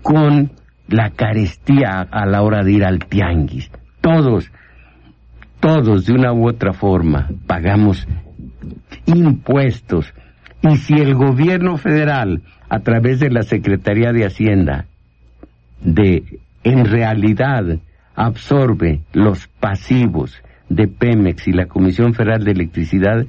con 0.03 0.53
la 0.89 1.11
carestía 1.11 2.01
a 2.11 2.26
la 2.26 2.43
hora 2.43 2.62
de 2.64 2.72
ir 2.72 2.84
al 2.84 2.99
tianguis. 3.01 3.70
Todos, 4.01 4.51
todos 5.61 6.07
de 6.07 6.12
una 6.12 6.32
u 6.32 6.49
otra 6.49 6.72
forma 6.72 7.28
pagamos 7.47 8.07
impuestos. 9.07 10.12
Y 10.62 10.76
si 10.76 10.95
el 10.95 11.14
gobierno 11.14 11.76
federal, 11.76 12.43
a 12.68 12.80
través 12.80 13.20
de 13.20 13.30
la 13.30 13.43
Secretaría 13.43 14.12
de 14.12 14.26
Hacienda, 14.26 14.86
de 15.80 16.41
en 16.64 16.84
realidad 16.84 17.78
absorbe 18.14 19.03
los 19.12 19.47
pasivos 19.47 20.43
de 20.69 20.89
Pemex 20.89 21.49
y 21.49 21.53
la 21.53 21.66
Comisión 21.66 22.14
Federal 22.14 22.45
de 22.45 22.53
Electricidad, 22.53 23.27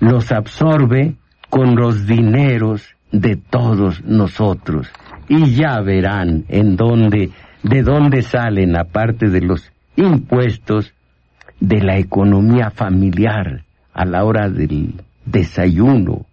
los 0.00 0.32
absorbe 0.32 1.14
con 1.50 1.76
los 1.76 2.06
dineros 2.06 2.96
de 3.12 3.36
todos 3.36 4.04
nosotros. 4.04 4.88
Y 5.28 5.54
ya 5.54 5.80
verán 5.80 6.44
en 6.48 6.76
dónde, 6.76 7.30
de 7.62 7.82
dónde 7.82 8.22
salen, 8.22 8.76
aparte 8.76 9.28
de 9.28 9.40
los 9.40 9.72
impuestos, 9.96 10.92
de 11.60 11.80
la 11.80 11.96
economía 11.96 12.70
familiar 12.70 13.62
a 13.94 14.04
la 14.04 14.24
hora 14.24 14.50
del 14.50 14.94
desayuno, 15.24 16.26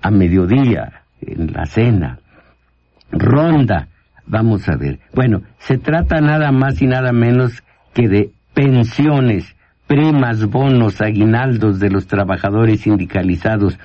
a 0.00 0.10
mediodía, 0.10 1.02
en 1.20 1.52
la 1.52 1.66
cena. 1.66 2.18
Ronda, 3.10 3.88
vamos 4.26 4.68
a 4.68 4.76
ver. 4.76 4.98
Bueno, 5.14 5.42
se 5.58 5.78
trata 5.78 6.20
nada 6.20 6.50
más 6.50 6.80
y 6.80 6.86
nada 6.86 7.12
menos 7.12 7.62
que 7.92 8.08
de 8.08 8.30
pensiones, 8.54 9.56
primas, 9.86 10.46
bonos, 10.46 11.00
aguinaldos 11.00 11.78
de 11.80 11.90
los 11.90 12.06
trabajadores 12.06 12.80
sindicalizados, 12.80 13.78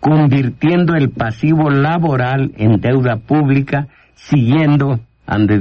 convirtiendo 0.00 0.94
el 0.94 1.10
pasivo 1.10 1.70
laboral 1.70 2.52
en 2.56 2.80
deuda 2.80 3.16
pública, 3.16 3.88
siguiendo, 4.14 5.00
han 5.26 5.46
de 5.46 5.58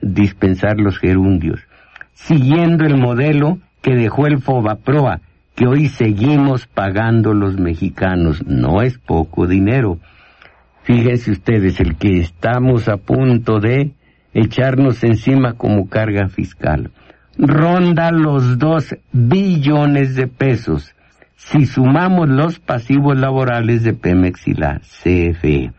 dispensar 0.00 0.78
los 0.78 0.98
gerundios, 0.98 1.60
siguiendo 2.14 2.84
el 2.84 2.96
modelo 2.96 3.58
que 3.80 3.96
dejó 3.96 4.26
el 4.26 4.40
Fobaproa, 4.40 5.20
que 5.54 5.66
hoy 5.66 5.88
seguimos 5.88 6.66
pagando 6.66 7.34
los 7.34 7.58
mexicanos. 7.58 8.46
No 8.46 8.80
es 8.80 8.98
poco 8.98 9.46
dinero. 9.46 9.98
Fíjense 10.84 11.30
ustedes, 11.30 11.80
el 11.80 11.96
que 11.96 12.20
estamos 12.20 12.88
a 12.88 12.96
punto 12.96 13.60
de 13.60 13.92
echarnos 14.34 15.02
encima 15.04 15.54
como 15.54 15.88
carga 15.88 16.28
fiscal. 16.28 16.90
Ronda 17.38 18.10
los 18.10 18.58
dos 18.58 18.94
billones 19.12 20.14
de 20.14 20.26
pesos 20.26 20.94
si 21.50 21.66
sumamos 21.66 22.28
los 22.28 22.60
pasivos 22.60 23.18
laborales 23.18 23.82
de 23.82 23.94
Pemex 23.94 24.46
y 24.46 24.54
la 24.54 24.80
CFE. 24.80 25.72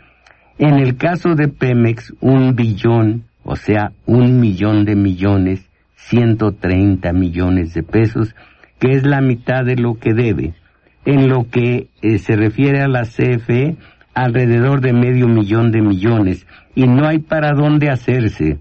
En 0.60 0.76
el 0.76 0.97
caso 0.97 1.36
de 1.36 1.47
Pemex, 1.47 2.14
un 2.20 2.56
billón, 2.56 3.24
o 3.43 3.56
sea, 3.56 3.91
un 4.06 4.39
millón 4.39 4.86
de 4.86 4.95
millones, 4.95 5.70
130 5.95 7.12
millones 7.14 7.74
de 7.74 7.84
pesos, 7.84 8.36
que 8.80 8.91
es 8.91 9.06
la 9.06 9.22
mitad 9.22 9.64
de 9.64 9.78
lo 9.78 9.95
que 9.95 10.14
debe. 10.14 10.54
En 11.06 11.30
lo 11.30 11.49
que 11.49 11.88
eh, 12.01 12.18
se 12.20 12.36
refiere 12.36 12.82
a 12.82 12.88
la 12.88 13.04
CFE, 13.04 13.78
alrededor 14.14 14.82
de 14.82 14.93
medio 14.93 15.28
millón 15.28 15.72
de 15.72 15.82
millones, 15.82 16.45
y 16.76 16.88
no 16.88 17.08
hay 17.08 17.20
para 17.20 17.54
dónde 17.54 17.89
hacerse. 17.89 18.60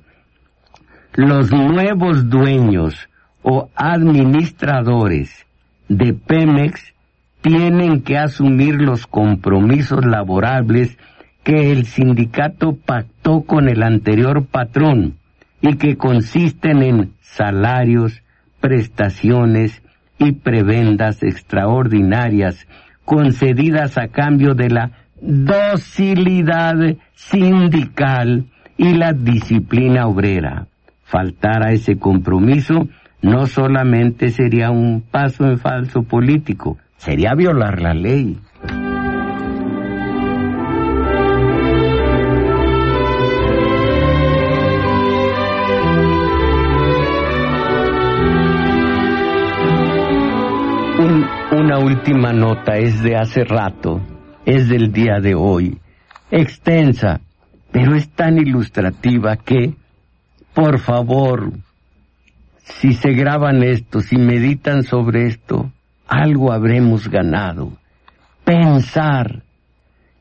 Los 1.14 1.52
nuevos 1.52 2.30
dueños 2.30 2.94
o 3.42 3.68
administradores 3.76 5.44
de 5.86 6.14
Pemex 6.14 6.94
tienen 7.42 8.00
que 8.00 8.16
asumir 8.16 8.80
los 8.80 9.06
compromisos 9.06 10.06
laborables 10.06 10.96
que 11.44 11.70
el 11.70 11.84
sindicato 11.84 12.76
pactó 12.76 13.42
con 13.42 13.68
el 13.68 13.82
anterior 13.82 14.46
patrón 14.46 15.18
y 15.60 15.76
que 15.76 15.98
consisten 15.98 16.82
en 16.82 17.12
salarios, 17.20 18.22
prestaciones 18.62 19.82
y 20.18 20.32
prebendas 20.32 21.22
extraordinarias 21.22 22.66
concedidas 23.04 23.98
a 23.98 24.08
cambio 24.08 24.54
de 24.54 24.70
la 24.70 24.92
docilidad 25.20 26.96
sindical 27.12 28.46
y 28.78 28.94
la 28.94 29.12
disciplina 29.12 30.06
obrera. 30.06 30.68
Faltar 31.12 31.62
a 31.62 31.72
ese 31.72 31.98
compromiso 31.98 32.88
no 33.20 33.46
solamente 33.46 34.30
sería 34.30 34.70
un 34.70 35.02
paso 35.02 35.44
en 35.44 35.58
falso 35.58 36.04
político, 36.04 36.78
sería 36.96 37.34
violar 37.34 37.82
la 37.82 37.92
ley. 37.92 38.40
una 51.52 51.78
última 51.78 52.32
nota 52.32 52.78
es 52.78 53.02
de 53.02 53.16
hace 53.16 53.44
rato, 53.44 54.00
es 54.46 54.70
del 54.70 54.92
día 54.92 55.20
de 55.20 55.34
hoy, 55.34 55.78
extensa, 56.30 57.20
pero 57.70 57.94
es 57.94 58.08
tan 58.08 58.38
ilustrativa 58.38 59.36
que, 59.36 59.74
por 60.54 60.78
favor, 60.78 61.52
si 62.58 62.94
se 62.94 63.12
graban 63.12 63.62
esto, 63.62 64.00
si 64.00 64.16
meditan 64.16 64.82
sobre 64.82 65.26
esto, 65.26 65.70
algo 66.06 66.52
habremos 66.52 67.08
ganado. 67.08 67.72
Pensar, 68.44 69.42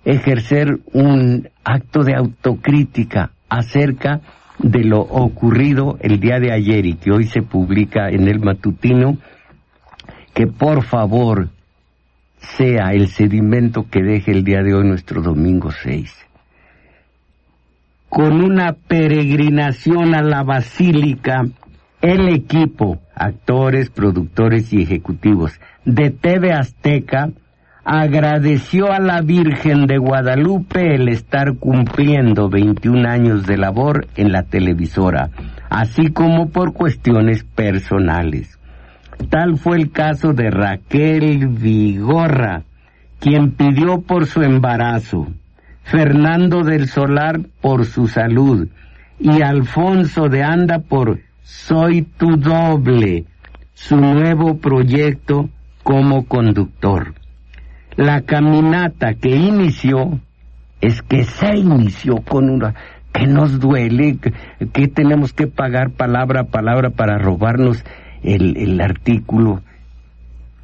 ejercer 0.05 0.79
un 0.93 1.49
acto 1.63 2.03
de 2.03 2.15
autocrítica 2.15 3.31
acerca 3.49 4.21
de 4.59 4.83
lo 4.83 5.01
ocurrido 5.01 5.97
el 6.01 6.19
día 6.19 6.39
de 6.39 6.53
ayer 6.53 6.85
y 6.85 6.93
que 6.95 7.11
hoy 7.11 7.25
se 7.25 7.41
publica 7.41 8.09
en 8.09 8.27
el 8.27 8.39
matutino, 8.39 9.17
que 10.33 10.47
por 10.47 10.83
favor 10.83 11.49
sea 12.37 12.93
el 12.93 13.07
sedimento 13.09 13.87
que 13.89 14.01
deje 14.01 14.31
el 14.31 14.43
día 14.43 14.61
de 14.61 14.73
hoy 14.73 14.87
nuestro 14.87 15.21
domingo 15.21 15.71
6. 15.71 16.30
Con 18.11 18.43
una 18.43 18.73
peregrinación 18.73 20.13
a 20.15 20.21
la 20.21 20.43
basílica, 20.43 21.45
el 22.01 22.27
equipo, 22.27 22.99
actores, 23.15 23.89
productores 23.89 24.73
y 24.73 24.81
ejecutivos 24.81 25.61
de 25.85 26.09
TV 26.09 26.51
Azteca 26.51 27.29
agradeció 27.85 28.91
a 28.91 28.99
la 28.99 29.21
Virgen 29.21 29.85
de 29.87 29.97
Guadalupe 29.97 30.93
el 30.93 31.07
estar 31.07 31.55
cumpliendo 31.55 32.49
21 32.49 33.07
años 33.07 33.47
de 33.47 33.55
labor 33.55 34.07
en 34.17 34.33
la 34.33 34.43
televisora, 34.43 35.29
así 35.69 36.11
como 36.11 36.49
por 36.49 36.73
cuestiones 36.73 37.45
personales. 37.45 38.59
Tal 39.29 39.57
fue 39.57 39.77
el 39.77 39.89
caso 39.89 40.33
de 40.33 40.51
Raquel 40.51 41.47
Vigorra, 41.47 42.63
quien 43.21 43.51
pidió 43.51 44.01
por 44.01 44.25
su 44.25 44.41
embarazo, 44.41 45.27
Fernando 45.83 46.63
del 46.63 46.87
Solar 46.87 47.41
por 47.61 47.85
su 47.85 48.07
salud 48.07 48.67
y 49.19 49.41
Alfonso 49.41 50.29
de 50.29 50.43
Anda 50.43 50.79
por 50.79 51.19
Soy 51.41 52.03
tu 52.03 52.37
doble, 52.37 53.25
su 53.73 53.97
nuevo 53.97 54.57
proyecto 54.57 55.49
como 55.83 56.25
conductor. 56.25 57.13
La 57.97 58.21
caminata 58.21 59.15
que 59.15 59.35
inició 59.35 60.19
es 60.79 61.01
que 61.01 61.23
se 61.23 61.57
inició 61.57 62.17
con 62.17 62.49
una 62.49 62.73
que 63.11 63.27
nos 63.27 63.59
duele, 63.59 64.17
que, 64.71 64.87
tenemos 64.87 65.33
que 65.33 65.47
pagar 65.47 65.91
palabra 65.91 66.41
a 66.41 66.45
palabra 66.45 66.91
para 66.91 67.17
robarnos 67.17 67.83
el, 68.23 68.55
el 68.57 68.79
artículo. 68.79 69.61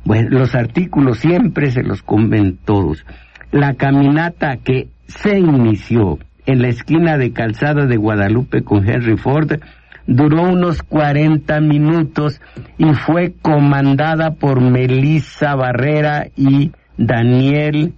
Bueno, 0.06 0.30
los 0.40 0.56
artículos 0.56 1.20
siempre 1.20 1.72
se 1.72 1.84
los 1.84 2.02
comen 2.02 2.58
todos. 2.64 3.06
La 3.52 3.74
caminata 3.74 4.58
que 4.58 4.88
se 5.08 5.40
inició 5.40 6.20
en 6.46 6.62
la 6.62 6.70
esquina 6.70 7.18
de 7.18 7.32
Calzada 7.34 7.86
de 7.86 7.98
Guadalupe 7.98 8.64
con 8.64 8.88
Henry 8.88 9.18
Ford 9.18 9.60
duró 10.06 10.44
unos 10.44 10.84
40 10.84 11.60
minutos 11.60 12.42
y 12.78 12.94
fue 12.94 13.34
comandada 13.42 14.36
por 14.36 14.62
Melissa 14.62 15.56
Barrera 15.56 16.28
y 16.36 16.72
Daniel 16.98 17.94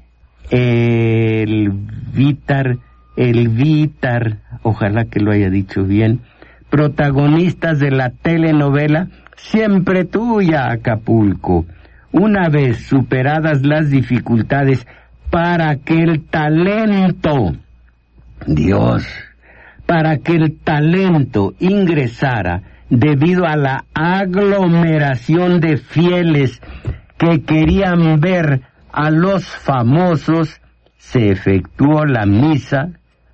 el 0.49 1.71
Vitar, 2.13 2.77
el 3.15 3.49
Vitar, 3.49 4.39
ojalá 4.63 5.05
que 5.05 5.19
lo 5.19 5.31
haya 5.31 5.51
dicho 5.51 5.83
bien, 5.83 6.21
protagonistas 6.69 7.79
de 7.79 7.91
la 7.91 8.09
telenovela 8.09 9.07
Siempre 9.41 10.03
tuya, 10.05 10.69
Acapulco. 10.69 11.65
Una 12.11 12.49
vez 12.49 12.85
superadas 12.85 13.63
las 13.63 13.89
dificultades 13.89 14.85
para 15.29 15.75
que 15.77 16.01
el 16.01 16.25
talento, 16.25 17.53
Dios, 18.47 19.07
para 19.85 20.17
que 20.17 20.33
el 20.33 20.57
talento 20.59 21.53
ingresara 21.59 22.63
debido 22.89 23.45
a 23.45 23.55
la 23.55 23.85
aglomeración 23.93 25.59
de 25.59 25.77
fieles 25.77 26.61
que 27.17 27.41
querían 27.41 28.19
ver 28.19 28.61
a 28.91 29.11
los 29.11 29.45
famosos, 29.45 30.61
se 30.97 31.29
efectuó 31.29 32.05
la 32.05 32.25
misa 32.25 32.89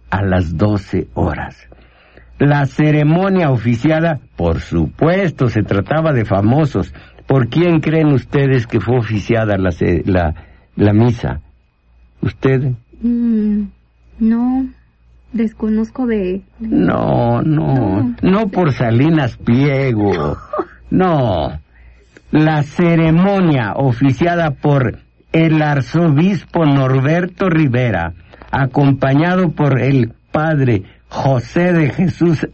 a 0.10 0.22
las 0.22 0.58
doce 0.58 1.08
horas. 1.14 1.70
La 2.38 2.66
ceremonia 2.66 3.50
oficiada, 3.50 4.20
por 4.36 4.60
supuesto, 4.60 5.48
se 5.48 5.64
trataba 5.64 6.12
de 6.12 6.26
famosos. 6.26 6.94
¿Por 7.28 7.48
quién 7.48 7.80
creen 7.80 8.08
ustedes 8.08 8.68
que 8.68 8.82
fue 8.82 8.98
oficiada 8.98 9.58
la, 9.58 9.70
la, 10.06 10.36
la 10.76 10.94
misa? 10.94 11.40
¿Usted? 12.26 12.72
Mm, 13.02 13.66
no, 14.18 14.68
desconozco 15.32 16.08
de... 16.08 16.42
No, 16.60 17.44
no, 17.44 18.16
no 18.20 18.48
por 18.48 18.74
Salinas 18.74 19.38
Pliego. 19.38 20.38
No. 20.90 21.60
La 22.32 22.64
ceremonia 22.64 23.74
oficiada 23.76 24.52
por 24.52 24.98
el 25.32 25.62
arzobispo 25.62 26.66
Norberto 26.66 27.48
Rivera, 27.48 28.14
acompañado 28.50 29.52
por 29.52 29.80
el 29.80 30.12
padre 30.32 30.84
José 31.10 31.74
de 31.74 31.90
Jesús 31.92 32.48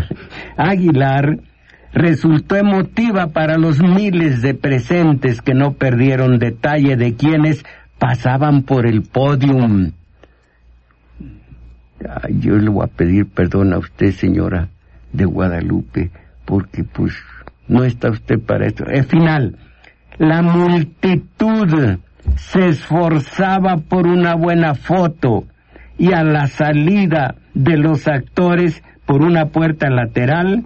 Aguilar, 0.56 1.40
resultó 1.92 2.56
emotiva 2.56 3.28
para 3.28 3.58
los 3.58 3.80
miles 3.80 4.42
de 4.42 4.54
presentes 4.54 5.42
que 5.42 5.54
no 5.54 5.72
perdieron 5.72 6.38
detalle 6.38 6.96
de 6.96 7.14
quienes 7.14 7.64
pasaban 8.00 8.62
por 8.62 8.86
el 8.86 9.02
podium. 9.02 9.92
Yo 12.30 12.56
le 12.56 12.70
voy 12.70 12.84
a 12.84 12.88
pedir 12.88 13.26
perdón 13.28 13.74
a 13.74 13.78
usted, 13.78 14.12
señora 14.12 14.68
de 15.12 15.26
Guadalupe, 15.26 16.10
porque 16.46 16.82
pues 16.82 17.14
no 17.68 17.84
está 17.84 18.10
usted 18.10 18.40
para 18.40 18.66
esto. 18.66 18.84
Al 18.88 19.04
final, 19.04 19.56
la 20.18 20.40
multitud 20.40 21.98
se 22.36 22.68
esforzaba 22.68 23.76
por 23.76 24.06
una 24.06 24.34
buena 24.34 24.74
foto 24.74 25.44
y 25.98 26.12
a 26.12 26.24
la 26.24 26.46
salida 26.46 27.34
de 27.52 27.76
los 27.76 28.08
actores 28.08 28.82
por 29.04 29.22
una 29.22 29.46
puerta 29.46 29.90
lateral, 29.90 30.64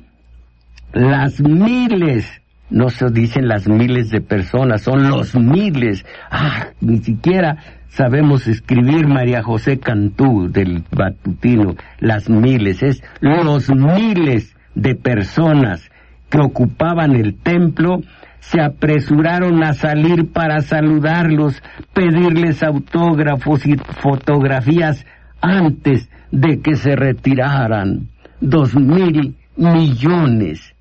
las 0.93 1.41
miles, 1.41 2.31
no 2.71 2.89
se 2.89 3.07
dicen 3.11 3.49
las 3.49 3.69
miles 3.69 4.11
de 4.11 4.21
personas, 4.21 4.83
son 4.83 5.09
los 5.09 5.35
miles. 5.35 6.05
Ah, 6.31 6.69
ni 6.81 6.99
siquiera 6.99 7.59
sabemos 7.89 8.47
escribir 8.47 9.07
María 9.07 9.43
José 9.43 9.79
Cantú 9.79 10.49
del 10.51 10.85
Batutino, 10.91 11.75
las 12.01 12.29
miles, 12.29 12.83
es 12.83 13.03
los 13.21 13.71
miles 13.71 14.55
de 14.75 14.95
personas 14.97 15.91
que 16.29 16.41
ocupaban 16.41 17.15
el 17.15 17.37
templo 17.37 18.01
se 18.41 18.61
apresuraron 18.61 19.65
a 19.65 19.73
salir 19.73 20.31
para 20.31 20.61
saludarlos, 20.61 21.63
pedirles 21.95 22.63
autógrafos 22.63 23.67
y 23.67 23.77
fotografías 23.77 25.05
antes 25.41 26.11
de 26.31 26.61
que 26.61 26.75
se 26.77 26.95
retiraran. 26.95 28.09
Dos 28.41 28.75
mil 28.75 29.35
millones. 29.57 30.74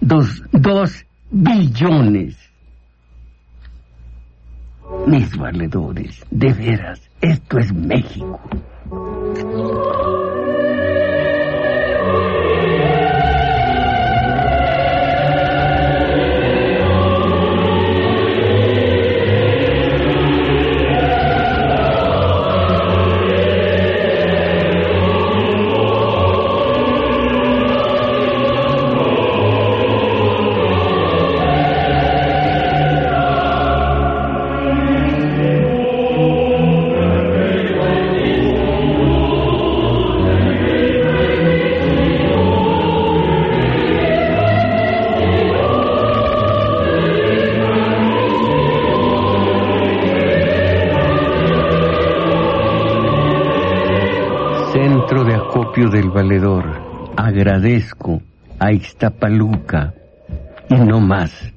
Dos, 0.00 0.42
dos 0.52 1.04
billones. 1.30 2.36
Mis 5.06 5.36
valedores, 5.36 6.24
de 6.30 6.52
veras, 6.52 7.00
esto 7.20 7.58
es 7.58 7.72
México. 7.72 8.40
Del 55.84 56.08
valedor. 56.08 57.12
Agradezco 57.18 58.22
a 58.58 58.72
Ixtapaluca 58.72 59.92
y 60.70 60.74
no 60.74 61.00
más. 61.00 61.52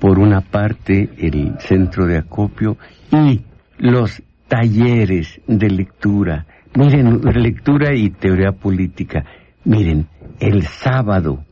Por 0.00 0.18
una 0.18 0.40
parte, 0.40 1.10
el 1.18 1.58
centro 1.58 2.06
de 2.06 2.16
acopio 2.16 2.78
y 3.12 3.42
los 3.76 4.22
talleres 4.48 5.40
de 5.46 5.68
lectura. 5.68 6.46
Miren, 6.74 7.20
lectura 7.20 7.94
y 7.94 8.08
teoría 8.10 8.52
política. 8.52 9.26
Miren, 9.64 10.06
el 10.40 10.62
sábado 10.62 11.44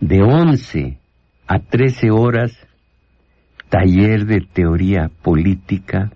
de 0.00 0.22
11 0.22 0.98
a 1.46 1.58
13 1.58 2.10
horas, 2.10 2.52
taller 3.70 4.26
de 4.26 4.42
teoría 4.52 5.10
política 5.22 6.12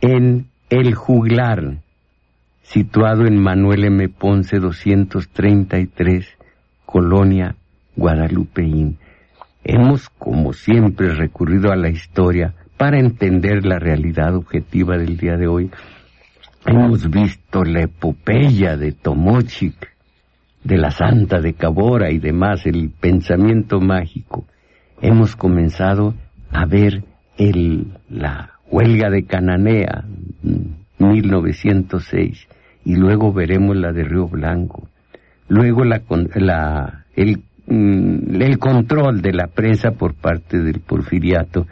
en 0.00 0.46
El 0.70 0.94
Juglar, 0.94 1.78
situado 2.72 3.26
en 3.26 3.38
Manuel 3.38 3.84
M. 3.84 4.08
Ponce 4.08 4.58
233, 4.58 6.26
Colonia 6.86 7.54
Guadalupeín. 7.96 8.96
Hemos, 9.62 10.08
como 10.08 10.54
siempre, 10.54 11.14
recurrido 11.14 11.70
a 11.70 11.76
la 11.76 11.90
historia 11.90 12.54
para 12.78 12.98
entender 12.98 13.66
la 13.66 13.78
realidad 13.78 14.34
objetiva 14.34 14.96
del 14.96 15.18
día 15.18 15.36
de 15.36 15.48
hoy. 15.48 15.70
Hemos 16.64 17.10
visto 17.10 17.62
la 17.62 17.82
epopeya 17.82 18.78
de 18.78 18.92
Tomochic, 18.92 19.92
de 20.64 20.78
la 20.78 20.90
Santa 20.90 21.40
de 21.40 21.52
Cabora 21.52 22.10
y 22.10 22.18
demás, 22.18 22.64
el 22.64 22.88
pensamiento 22.88 23.80
mágico. 23.80 24.46
Hemos 25.02 25.36
comenzado 25.36 26.14
a 26.50 26.64
ver 26.64 27.04
el, 27.36 27.98
la 28.08 28.52
huelga 28.70 29.10
de 29.10 29.24
Cananea, 29.24 30.04
mm, 30.42 31.04
1906, 31.04 32.48
y 32.84 32.96
luego 32.96 33.32
veremos 33.32 33.76
la 33.76 33.92
de 33.92 34.04
Río 34.04 34.28
Blanco. 34.28 34.88
Luego 35.48 35.84
la, 35.84 36.02
la, 36.34 37.04
el, 37.14 37.42
mm, 37.66 38.40
el 38.40 38.58
control 38.58 39.22
de 39.22 39.32
la 39.32 39.48
prensa 39.48 39.92
por 39.92 40.14
parte 40.14 40.58
del 40.58 40.80
porfiriato. 40.80 41.66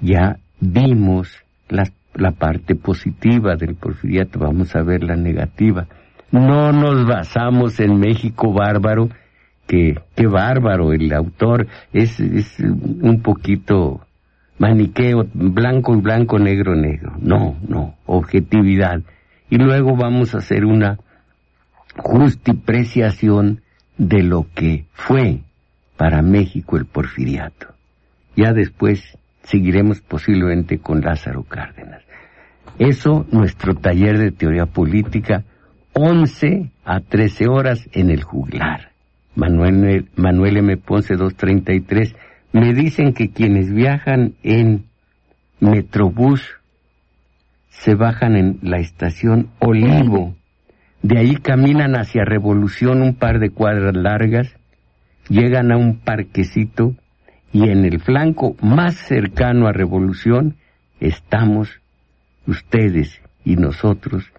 Ya 0.00 0.38
vimos 0.60 1.28
la, 1.68 1.84
la 2.14 2.32
parte 2.32 2.74
positiva 2.74 3.56
del 3.56 3.74
porfiriato, 3.74 4.38
vamos 4.38 4.74
a 4.74 4.82
ver 4.82 5.02
la 5.02 5.16
negativa. 5.16 5.86
No 6.32 6.72
nos 6.72 7.06
basamos 7.06 7.80
en 7.80 7.98
México 7.98 8.52
bárbaro, 8.52 9.08
que, 9.66 9.94
qué 10.16 10.26
bárbaro, 10.26 10.92
el 10.92 11.12
autor 11.12 11.66
es, 11.92 12.18
es 12.18 12.58
un 12.58 13.20
poquito 13.22 14.00
maniqueo, 14.58 15.26
blanco 15.32 15.94
y 15.94 16.00
blanco, 16.00 16.38
negro, 16.38 16.74
negro. 16.76 17.14
No, 17.20 17.56
no, 17.66 17.94
objetividad. 18.06 19.00
Y 19.50 19.58
luego 19.58 19.96
vamos 19.96 20.34
a 20.34 20.38
hacer 20.38 20.64
una 20.64 20.98
justipreciación 21.96 23.62
de 23.98 24.22
lo 24.22 24.46
que 24.54 24.86
fue 24.92 25.40
para 25.96 26.22
México 26.22 26.76
el 26.76 26.86
porfiriato. 26.86 27.74
Ya 28.36 28.52
después 28.52 29.18
seguiremos 29.42 30.00
posiblemente 30.00 30.78
con 30.78 31.00
Lázaro 31.00 31.42
Cárdenas. 31.42 32.02
Eso, 32.78 33.26
nuestro 33.32 33.74
taller 33.74 34.16
de 34.18 34.30
teoría 34.30 34.66
política, 34.66 35.44
11 35.92 36.70
a 36.84 37.00
13 37.00 37.48
horas 37.48 37.88
en 37.92 38.10
el 38.10 38.22
juglar. 38.22 38.92
Manuel, 39.34 40.08
Manuel 40.16 40.56
M. 40.58 40.76
Ponce 40.76 41.14
233. 41.16 42.14
Me 42.52 42.72
dicen 42.72 43.12
que 43.12 43.30
quienes 43.30 43.72
viajan 43.72 44.34
en 44.42 44.84
Metrobús 45.58 46.59
se 47.70 47.94
bajan 47.94 48.36
en 48.36 48.58
la 48.62 48.78
estación 48.78 49.48
Olivo. 49.58 50.34
De 51.02 51.18
ahí 51.18 51.36
caminan 51.36 51.94
hacia 51.94 52.24
Revolución 52.24 53.02
un 53.02 53.14
par 53.14 53.38
de 53.38 53.50
cuadras 53.50 53.96
largas, 53.96 54.54
llegan 55.28 55.72
a 55.72 55.78
un 55.78 55.98
parquecito 55.98 56.94
y 57.52 57.68
en 57.70 57.84
el 57.84 58.00
flanco 58.00 58.54
más 58.60 58.96
cercano 58.96 59.66
a 59.66 59.72
Revolución 59.72 60.56
estamos 61.00 61.80
ustedes 62.46 63.20
y 63.44 63.56
nosotros 63.56 64.30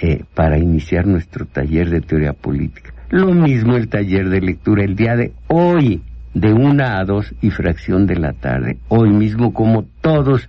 eh, 0.00 0.24
para 0.34 0.58
iniciar 0.58 1.06
nuestro 1.06 1.46
taller 1.46 1.90
de 1.90 2.00
teoría 2.00 2.32
política. 2.32 2.92
Lo 3.10 3.32
mismo 3.32 3.76
el 3.76 3.88
taller 3.88 4.28
de 4.28 4.40
lectura 4.40 4.84
el 4.84 4.96
día 4.96 5.16
de 5.16 5.32
hoy, 5.48 6.02
de 6.34 6.52
una 6.52 6.98
a 6.98 7.04
dos 7.04 7.34
y 7.40 7.50
fracción 7.50 8.06
de 8.06 8.16
la 8.16 8.32
tarde, 8.32 8.78
hoy 8.88 9.10
mismo 9.10 9.52
como 9.54 9.84
todos 10.00 10.48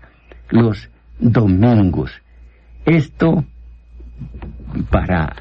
los 0.49 0.89
domingos. 1.19 2.11
Esto 2.85 3.43
para 4.89 5.35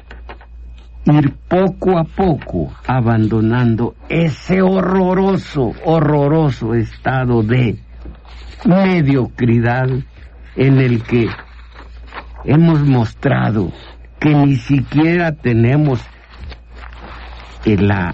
ir 1.05 1.33
poco 1.47 1.97
a 1.97 2.03
poco 2.03 2.71
abandonando 2.85 3.95
ese 4.09 4.61
horroroso, 4.61 5.73
horroroso 5.83 6.75
estado 6.75 7.41
de 7.41 7.79
mediocridad 8.65 9.87
en 10.55 10.79
el 10.79 11.01
que 11.03 11.27
hemos 12.43 12.85
mostrado 12.85 13.71
que 14.19 14.33
ni 14.33 14.57
siquiera 14.57 15.31
tenemos 15.31 16.01
la, 17.65 18.13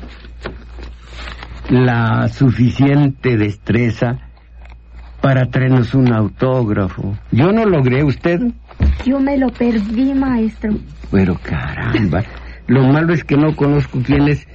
la 1.70 2.28
suficiente 2.30 3.38
destreza 3.38 4.25
para 5.26 5.48
traernos 5.48 5.96
un 5.96 6.14
autógrafo. 6.14 7.18
Yo 7.32 7.52
no 7.52 7.66
logré, 7.66 8.04
¿usted? 8.04 8.40
Yo 9.08 9.20
me 9.20 9.36
lo 9.40 9.48
perdí, 9.50 10.14
maestro. 10.14 10.76
Pero 11.10 11.36
caramba, 11.42 12.22
lo 12.68 12.84
malo 12.84 13.12
es 13.12 13.24
que 13.24 13.36
no 13.36 13.56
conozco 13.56 14.02
quién 14.06 14.28
es. 14.28 14.48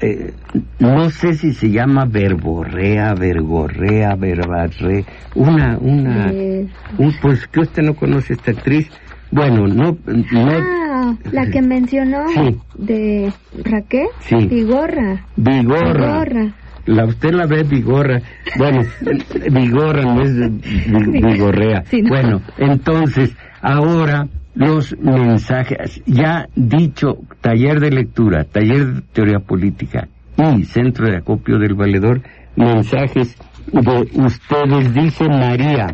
eh, 0.00 0.32
no 0.78 1.10
sé 1.10 1.34
si 1.34 1.52
se 1.54 1.70
llama 1.72 2.04
verborrea, 2.04 3.14
vergorrea, 3.14 4.14
verbarre, 4.14 5.04
una, 5.34 5.76
una, 5.78 6.30
Eh, 6.30 6.68
un, 6.98 7.12
pues 7.20 7.44
que 7.48 7.60
usted 7.60 7.82
no 7.82 7.94
conoce 7.94 8.34
esta 8.34 8.52
actriz. 8.52 8.88
Bueno, 9.32 9.66
no, 9.66 9.98
no, 10.06 10.50
Ah, 10.98 11.14
la 11.32 11.46
que 11.50 11.60
mencionó 11.62 12.28
Sí. 12.28 12.56
de 12.78 13.32
Raquel. 13.64 14.06
Sí. 14.20 14.36
Vigorra. 14.46 15.24
Vigorra. 15.36 15.92
Vigorra. 16.22 16.54
La 16.86 17.04
usted 17.04 17.32
la 17.32 17.46
ve 17.46 17.64
Vigorra. 17.64 18.20
Bueno, 18.56 18.82
Vigorra 19.50 20.02
no 20.02 20.22
es 20.22 20.32
Vigorrea. 20.60 21.82
Sí, 21.86 22.02
no. 22.02 22.08
Bueno, 22.08 22.42
entonces, 22.58 23.36
ahora 23.60 24.26
los 24.54 24.96
mensajes, 24.98 26.02
ya 26.06 26.48
dicho, 26.54 27.18
taller 27.40 27.80
de 27.80 27.90
lectura, 27.90 28.44
taller 28.44 28.86
de 28.86 29.02
teoría 29.12 29.38
política 29.40 30.08
y 30.56 30.64
centro 30.64 31.06
de 31.06 31.18
acopio 31.18 31.58
del 31.58 31.74
valedor, 31.74 32.22
mensajes 32.56 33.36
de 33.72 34.08
ustedes, 34.14 34.94
dice 34.94 35.28
María. 35.28 35.88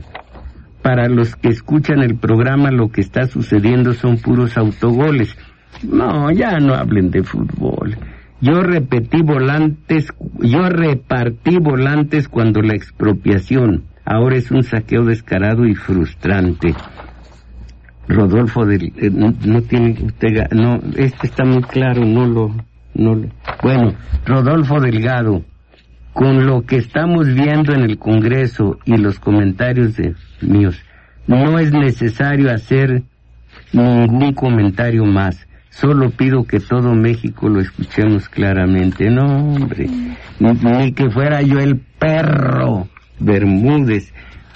Para 0.82 1.08
los 1.08 1.36
que 1.36 1.48
escuchan 1.48 2.02
el 2.02 2.16
programa, 2.16 2.70
lo 2.70 2.88
que 2.90 3.00
está 3.00 3.26
sucediendo 3.26 3.94
son 3.94 4.18
puros 4.18 4.56
autogoles. 4.56 5.36
No, 5.84 6.30
ya 6.32 6.58
no 6.58 6.74
hablen 6.74 7.10
de 7.10 7.22
fútbol. 7.22 7.96
Yo 8.42 8.60
repetí 8.60 9.22
volantes, 9.22 10.08
yo 10.40 10.68
repartí 10.68 11.58
volantes 11.58 12.28
cuando 12.28 12.60
la 12.60 12.74
expropiación 12.74 13.84
ahora 14.04 14.36
es 14.36 14.50
un 14.50 14.64
saqueo 14.64 15.04
descarado 15.04 15.64
y 15.64 15.76
frustrante. 15.76 16.74
Rodolfo 18.08 18.66
del, 18.66 18.92
eh, 18.96 19.10
no, 19.12 19.32
no 19.46 19.62
tiene 19.62 19.92
usted, 20.04 20.50
no, 20.50 20.80
este 20.96 21.28
está 21.28 21.44
muy 21.44 21.62
claro, 21.62 22.04
no 22.04 22.26
lo, 22.26 22.48
no 22.94 23.14
lo- 23.14 23.28
bueno, 23.62 23.94
Rodolfo 24.26 24.80
Delgado, 24.80 25.44
con 26.12 26.44
lo 26.44 26.62
que 26.66 26.78
estamos 26.78 27.32
viendo 27.32 27.72
en 27.72 27.82
el 27.82 27.96
Congreso 27.98 28.80
y 28.84 28.96
los 28.96 29.20
comentarios 29.20 29.96
de 29.96 30.16
míos, 30.40 30.76
no 31.28 31.60
es 31.60 31.72
necesario 31.72 32.50
hacer 32.52 33.04
ningún 33.72 34.32
comentario 34.34 35.04
más. 35.04 35.46
Solo 35.72 36.10
pido 36.10 36.44
que 36.44 36.60
todo 36.60 36.94
México 36.94 37.48
lo 37.48 37.60
escuchemos 37.60 38.28
claramente. 38.28 39.10
No, 39.10 39.24
hombre, 39.24 39.88
ni, 40.38 40.92
que 40.92 41.10
fuera 41.10 41.40
yo 41.40 41.58
el 41.58 41.80
perro 41.98 42.88
Bermúdez. 43.18 44.12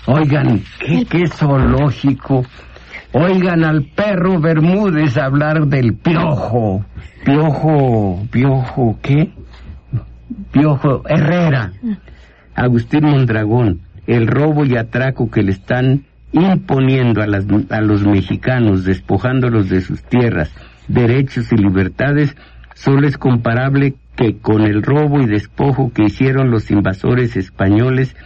Oigan, 0.07 0.63
qué, 0.79 1.07
qué 1.07 1.27
zoológico. 1.27 2.45
Oigan 3.13 3.65
al 3.65 3.85
perro 3.85 4.39
Bermúdez 4.39 5.17
hablar 5.17 5.67
del 5.67 5.95
piojo. 5.95 6.85
Piojo, 7.25 8.27
piojo, 8.31 8.99
¿qué? 9.03 9.33
Piojo 10.53 11.03
Herrera, 11.09 11.73
Agustín 12.55 13.05
Mondragón, 13.05 13.81
el 14.07 14.27
robo 14.27 14.65
y 14.65 14.77
atraco 14.77 15.31
que 15.31 15.43
le 15.43 15.53
están 15.53 16.05
imponiendo 16.33 17.23
a, 17.23 17.27
las, 17.27 17.47
a 17.71 17.81
los 17.81 18.05
mexicanos, 18.05 18.85
despojándolos 18.85 19.71
de 19.71 19.81
sus 19.81 20.03
tierras, 20.03 20.53
derechos 20.89 21.53
y 21.53 21.57
libertades, 21.57 22.37
solo 22.75 23.07
es 23.07 23.19
comparable 23.19 23.95
que 24.17 24.39
con 24.39 24.63
el 24.63 24.83
robo 24.83 25.21
y 25.21 25.27
despojo 25.27 25.93
que 25.93 26.05
hicieron 26.05 26.51
los 26.51 26.71
invasores 26.71 27.37
españoles, 27.37 28.17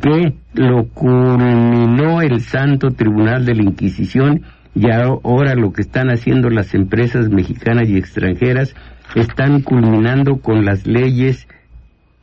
que 0.00 0.34
lo 0.54 0.88
culminó 0.88 2.22
el 2.22 2.40
Santo 2.40 2.90
Tribunal 2.90 3.44
de 3.44 3.54
la 3.54 3.62
Inquisición 3.62 4.42
y 4.74 4.90
ahora 4.90 5.54
lo 5.54 5.72
que 5.72 5.82
están 5.82 6.10
haciendo 6.10 6.50
las 6.50 6.74
empresas 6.74 7.28
mexicanas 7.28 7.88
y 7.88 7.96
extranjeras 7.96 8.74
están 9.14 9.62
culminando 9.62 10.36
con 10.40 10.64
las 10.64 10.86
leyes 10.86 11.48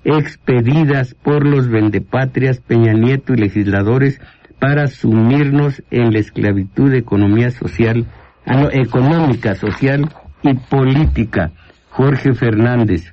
expedidas 0.04 1.14
por 1.16 1.46
los 1.46 1.68
vendepatrias 1.68 2.60
Peña 2.60 2.94
Nieto 2.94 3.34
y 3.34 3.38
legisladores 3.38 4.22
para 4.60 4.88
sumirnos 4.88 5.84
en 5.92 6.14
la 6.14 6.20
esclavitud 6.20 6.90
de 6.90 7.00
economía 7.00 7.52
social, 7.52 8.06
ah, 8.48 8.56
no, 8.62 8.72
económica, 8.72 9.56
social 9.56 10.10
y 10.44 10.54
política. 10.54 11.52
Jorge 11.90 12.34
Fernández, 12.34 13.12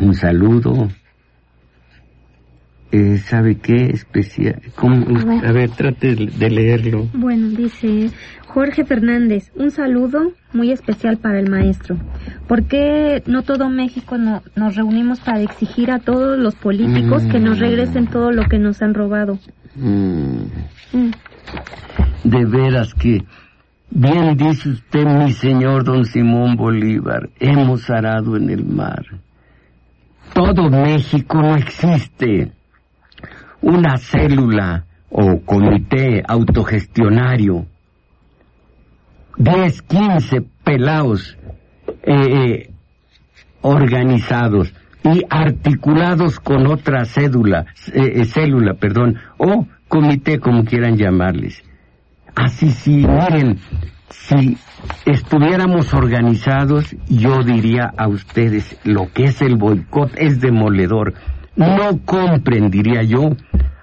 un 0.00 0.14
saludo. 0.14 0.88
Eh, 2.92 3.18
¿Sabe 3.18 3.54
qué? 3.56 3.86
Especial. 3.86 4.60
¿Cómo? 4.74 5.06
A 5.46 5.52
ver, 5.52 5.70
trate 5.70 6.16
de 6.16 6.50
leerlo. 6.50 7.08
Bueno, 7.12 7.48
dice 7.50 8.10
Jorge 8.48 8.84
Fernández, 8.84 9.52
un 9.54 9.70
saludo 9.70 10.32
muy 10.52 10.72
especial 10.72 11.16
para 11.18 11.38
el 11.38 11.48
maestro. 11.48 11.96
¿Por 12.48 12.64
qué 12.64 13.22
no 13.26 13.42
todo 13.42 13.68
México 13.70 14.18
no- 14.18 14.42
nos 14.56 14.74
reunimos 14.74 15.20
para 15.20 15.40
exigir 15.40 15.92
a 15.92 16.00
todos 16.00 16.36
los 16.36 16.56
políticos 16.56 17.22
que 17.30 17.38
nos 17.38 17.60
regresen 17.60 18.08
todo 18.08 18.32
lo 18.32 18.42
que 18.48 18.58
nos 18.58 18.82
han 18.82 18.94
robado? 18.94 19.38
Mm. 19.76 20.46
Mm. 20.92 21.10
De 22.24 22.44
veras 22.44 22.92
que, 22.94 23.22
bien 23.90 24.36
dice 24.36 24.70
usted, 24.70 25.04
mi 25.04 25.32
señor 25.32 25.84
don 25.84 26.04
Simón 26.04 26.56
Bolívar, 26.56 27.28
hemos 27.38 27.88
arado 27.90 28.36
en 28.36 28.50
el 28.50 28.64
mar. 28.64 29.04
Todo 30.32 30.70
México 30.70 31.42
no 31.42 31.56
existe. 31.56 32.52
Una 33.60 33.96
célula 33.98 34.84
o 35.10 35.40
comité 35.40 36.22
autogestionario. 36.26 37.66
10, 39.36 39.82
15 39.82 40.42
pelaos 40.64 41.36
eh, 42.02 42.14
eh, 42.14 42.70
organizados 43.62 44.72
y 45.02 45.24
articulados 45.28 46.40
con 46.40 46.66
otra 46.66 47.04
cédula, 47.04 47.66
eh, 47.92 48.20
eh, 48.20 48.24
célula, 48.24 48.74
perdón, 48.74 49.16
o 49.38 49.66
comité 49.88 50.38
como 50.38 50.64
quieran 50.64 50.96
llamarles. 50.96 51.62
Así 52.34 52.70
sí, 52.70 53.06
miren, 53.06 53.58
si 54.08 54.56
estuviéramos 55.04 55.92
organizados, 55.94 56.94
yo 57.08 57.42
diría 57.42 57.92
a 57.96 58.08
ustedes, 58.08 58.78
lo 58.84 59.12
que 59.12 59.24
es 59.24 59.42
el 59.42 59.56
boicot 59.56 60.12
es 60.16 60.40
demoledor. 60.40 61.14
No 61.56 62.00
comprendería 62.04 63.02
yo 63.02 63.30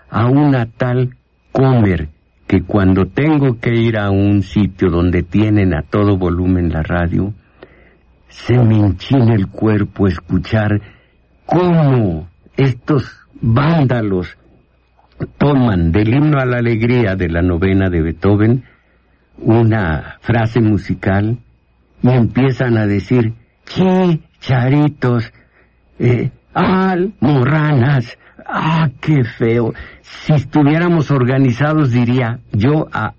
a 0.10 0.28
una 0.28 0.66
tal 0.66 1.16
comer 1.52 2.10
que 2.48 2.64
cuando 2.64 3.08
tengo 3.08 3.60
que 3.60 3.76
ir 3.76 3.98
a 3.98 4.10
un 4.10 4.42
sitio 4.42 4.90
donde 4.90 5.22
tienen 5.24 5.74
a 5.74 5.82
todo 5.82 6.18
volumen 6.18 6.70
la 6.72 6.82
radio, 6.82 7.34
se 8.30 8.58
me 8.58 8.78
enchina 8.78 9.34
el 9.34 9.48
cuerpo 9.48 10.08
escuchar 10.08 10.82
cómo 11.46 12.30
estos 12.56 13.12
vándalos 13.42 14.38
toman 15.38 15.92
del 15.92 16.14
himno 16.14 16.40
a 16.40 16.46
la 16.46 16.58
alegría 16.58 17.16
de 17.16 17.30
la 17.30 17.42
novena 17.42 17.90
de 17.90 18.02
Beethoven 18.02 18.64
una 19.38 20.18
frase 20.22 20.62
musical 20.62 21.38
y 22.02 22.10
empiezan 22.10 22.78
a 22.78 22.86
decir 22.86 23.34
chicharitos, 23.66 25.32
eh, 26.00 26.32
almorranas, 26.54 28.18
ah, 28.46 28.90
qué 29.02 29.24
feo. 29.24 29.74
Si 30.02 30.34
estuviéramos 30.34 31.12
organizados 31.12 31.92
diría 31.92 32.40
yo 32.52 32.88
a 32.92 33.14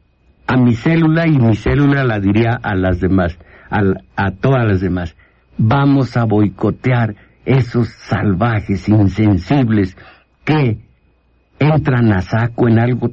a 0.49 0.57
mi 0.57 0.75
célula 0.75 1.29
y 1.29 1.39
mi 1.39 1.55
célula 1.55 2.05
la 2.05 2.19
diría 2.19 2.59
a 2.63 2.75
las 2.75 3.01
demás, 3.01 3.39
a 3.71 4.31
todas 4.31 4.67
las 4.67 4.81
demás. 4.81 5.15
Vamos 5.59 6.17
a 6.17 6.25
boicotear 6.25 7.15
esos 7.45 7.89
salvajes, 7.89 8.89
insensibles, 8.89 9.95
que 10.45 10.79
entran 11.59 12.13
a 12.13 12.23
saco 12.23 12.69
en 12.69 12.79
algo 12.79 13.11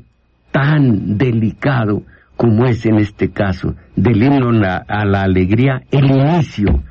tan 0.52 1.18
delicado 1.18 2.04
como 2.38 2.66
es 2.66 2.86
en 2.86 2.98
este 2.98 3.32
caso, 3.32 3.76
del 3.96 4.22
himno 4.22 4.50
a 4.88 5.06
la 5.06 5.22
alegría, 5.22 5.82
el 5.92 6.06
inicio, 6.12 6.84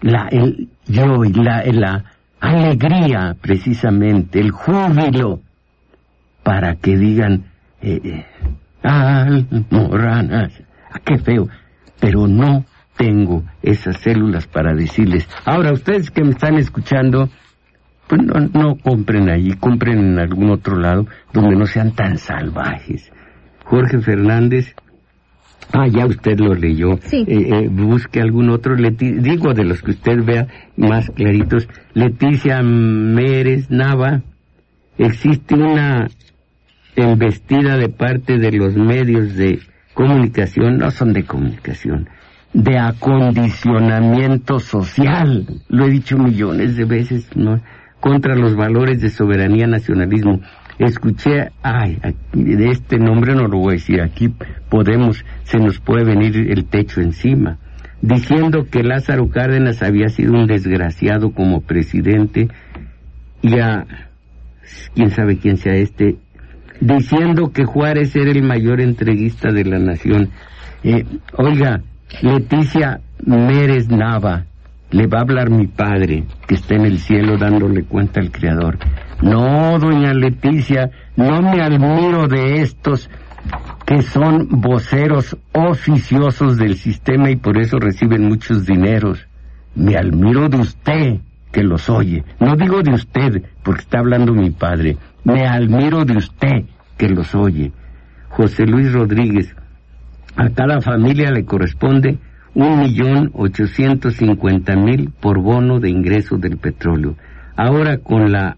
la, 0.00 0.28
el 0.30 0.68
yo 0.86 1.24
y 1.24 1.32
la, 1.32 1.62
la 1.66 2.04
alegría 2.40 3.36
precisamente, 3.40 4.40
el 4.40 4.50
júbilo, 4.50 5.40
para 6.42 6.76
que 6.76 6.96
digan, 6.96 7.44
eh, 7.82 8.00
eh 8.02 8.26
almoranas, 8.82 10.52
ah, 10.92 11.00
qué 11.04 11.18
feo, 11.18 11.48
pero 12.00 12.26
no 12.28 12.64
tengo 12.96 13.42
esas 13.62 13.98
células 13.98 14.46
para 14.46 14.72
decirles, 14.74 15.28
ahora 15.44 15.72
ustedes 15.72 16.10
que 16.10 16.22
me 16.22 16.30
están 16.30 16.56
escuchando, 16.56 17.28
pues 18.08 18.22
no, 18.22 18.34
no 18.52 18.76
compren 18.76 19.28
allí, 19.28 19.52
compren 19.54 19.98
en 19.98 20.18
algún 20.18 20.50
otro 20.50 20.76
lado 20.78 21.06
donde 21.32 21.56
no 21.56 21.66
sean 21.66 21.92
tan 21.92 22.18
salvajes. 22.18 23.10
Jorge 23.64 23.98
Fernández, 24.00 24.74
ah, 25.72 25.88
ya 25.88 26.06
usted 26.06 26.38
lo 26.38 26.54
leyó, 26.54 26.98
Sí. 27.02 27.24
Eh, 27.26 27.48
eh, 27.64 27.68
busque 27.70 28.20
algún 28.20 28.50
otro, 28.50 28.76
Leti- 28.76 29.20
digo 29.20 29.52
de 29.54 29.64
los 29.64 29.82
que 29.82 29.90
usted 29.90 30.22
vea 30.24 30.46
más 30.76 31.10
claritos, 31.10 31.68
Leticia 31.94 32.62
Mérez 32.62 33.70
Nava, 33.70 34.22
existe 34.98 35.54
una 35.56 36.06
embestida 36.94 37.76
de 37.76 37.88
parte 37.88 38.38
de 38.38 38.52
los 38.52 38.74
medios 38.76 39.34
de 39.34 39.58
comunicación, 39.94 40.78
no 40.78 40.90
son 40.90 41.12
de 41.12 41.24
comunicación, 41.24 42.08
de 42.54 42.78
acondicionamiento 42.78 44.58
social, 44.60 45.46
lo 45.68 45.86
he 45.86 45.90
dicho 45.90 46.16
millones 46.18 46.76
de 46.76 46.84
veces, 46.84 47.28
¿no? 47.36 47.60
Contra 48.00 48.36
los 48.36 48.56
valores 48.56 49.00
de 49.00 49.10
soberanía 49.10 49.66
nacionalismo. 49.66 50.40
Escuché, 50.78 51.50
ay, 51.62 51.98
aquí, 52.02 52.44
de 52.44 52.68
este 52.68 52.98
nombre 52.98 53.34
no 53.34 53.48
lo 53.48 53.58
voy 53.58 53.70
a 53.70 53.72
decir, 53.72 54.00
aquí 54.02 54.32
podemos, 54.68 55.24
se 55.44 55.58
nos 55.58 55.80
puede 55.80 56.04
venir 56.04 56.36
el 56.50 56.66
techo 56.66 57.00
encima, 57.00 57.58
diciendo 58.02 58.66
que 58.70 58.82
Lázaro 58.82 59.28
Cárdenas 59.30 59.82
había 59.82 60.08
sido 60.10 60.34
un 60.34 60.46
desgraciado 60.46 61.32
como 61.32 61.62
presidente 61.62 62.48
y 63.40 63.58
a, 63.58 63.86
quién 64.94 65.10
sabe 65.10 65.38
quién 65.38 65.56
sea 65.56 65.74
este, 65.74 66.16
diciendo 66.80 67.52
que 67.52 67.64
Juárez 67.64 68.14
era 68.14 68.30
el 68.30 68.42
mayor 68.42 68.80
entreguista 68.80 69.50
de 69.50 69.64
la 69.64 69.78
nación. 69.78 70.30
Eh, 70.82 71.04
oiga, 71.36 71.80
Leticia 72.22 73.00
Mérez 73.24 73.88
Nava, 73.88 74.44
le 74.90 75.06
va 75.06 75.18
a 75.18 75.22
hablar 75.22 75.50
mi 75.50 75.66
padre, 75.66 76.24
que 76.46 76.54
está 76.54 76.74
en 76.74 76.86
el 76.86 76.98
cielo 76.98 77.36
dándole 77.36 77.84
cuenta 77.84 78.20
al 78.20 78.30
Creador. 78.30 78.78
No, 79.22 79.78
doña 79.78 80.12
Leticia, 80.12 80.90
no 81.16 81.42
me 81.42 81.62
admiro 81.62 82.28
de 82.28 82.62
estos 82.62 83.10
que 83.84 84.02
son 84.02 84.48
voceros 84.48 85.36
oficiosos 85.52 86.56
del 86.56 86.76
sistema 86.76 87.30
y 87.30 87.36
por 87.36 87.58
eso 87.58 87.78
reciben 87.78 88.28
muchos 88.28 88.66
dineros. 88.66 89.26
Me 89.74 89.96
admiro 89.96 90.48
de 90.48 90.58
usted 90.58 91.20
que 91.52 91.62
los 91.62 91.88
oye. 91.88 92.24
No 92.40 92.56
digo 92.56 92.82
de 92.82 92.92
usted, 92.92 93.42
porque 93.62 93.82
está 93.82 94.00
hablando 94.00 94.32
mi 94.32 94.50
padre. 94.50 94.96
Me 95.24 95.46
admiro 95.46 96.04
de 96.04 96.16
usted 96.16 96.64
que 96.96 97.08
los 97.08 97.34
oye. 97.34 97.72
José 98.28 98.66
Luis 98.66 98.92
Rodríguez, 98.92 99.54
a 100.36 100.50
cada 100.50 100.80
familia 100.80 101.30
le 101.30 101.44
corresponde 101.44 102.18
un 102.56 102.78
millón 102.78 103.30
ochocientos 103.34 104.16
cincuenta 104.16 104.76
mil 104.76 105.10
por 105.20 105.40
bono 105.40 105.78
de 105.78 105.90
ingreso 105.90 106.38
del 106.38 106.56
petróleo. 106.56 107.14
Ahora 107.54 107.98
con 107.98 108.32
la 108.32 108.56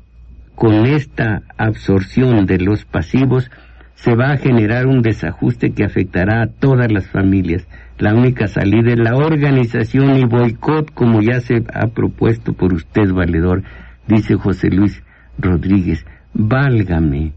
con 0.55 0.87
esta 0.87 1.43
absorción 1.57 2.47
de 2.47 2.59
los 2.59 2.85
pasivos 2.85 3.51
se 3.97 4.15
va 4.15 4.31
a 4.31 4.37
generar 4.37 4.87
un 4.87 5.03
desajuste 5.03 5.73
que 5.73 5.85
afectará 5.85 6.43
a 6.43 6.47
todas 6.47 6.93
las 6.93 7.09
familias. 7.09 7.67
La 7.99 8.15
única 8.15 8.47
salida 8.47 8.93
es 8.93 9.01
la 9.01 9.17
organización 9.17 10.17
y 10.17 10.25
boicot 10.25 10.95
como 10.95 11.21
ya 11.21 11.41
se 11.41 11.65
ha 11.75 11.89
propuesto 11.89 12.53
por 12.53 12.73
usted, 12.73 13.11
valedor, 13.13 13.65
dice 14.07 14.37
José 14.37 14.71
Luis 14.71 15.03
Rodríguez. 15.39 16.07
Válgame. 16.35 17.33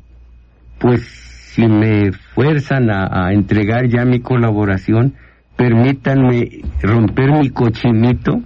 Pues 0.78 1.02
si 1.54 1.68
me 1.68 2.12
fuerzan 2.12 2.92
a, 2.92 3.26
a 3.26 3.34
entregar 3.34 3.88
ya 3.88 4.06
mi 4.06 4.20
colaboración, 4.20 5.16
permítanme 5.62 6.64
romper 6.82 7.32
mi 7.32 7.50
cochinito, 7.52 8.42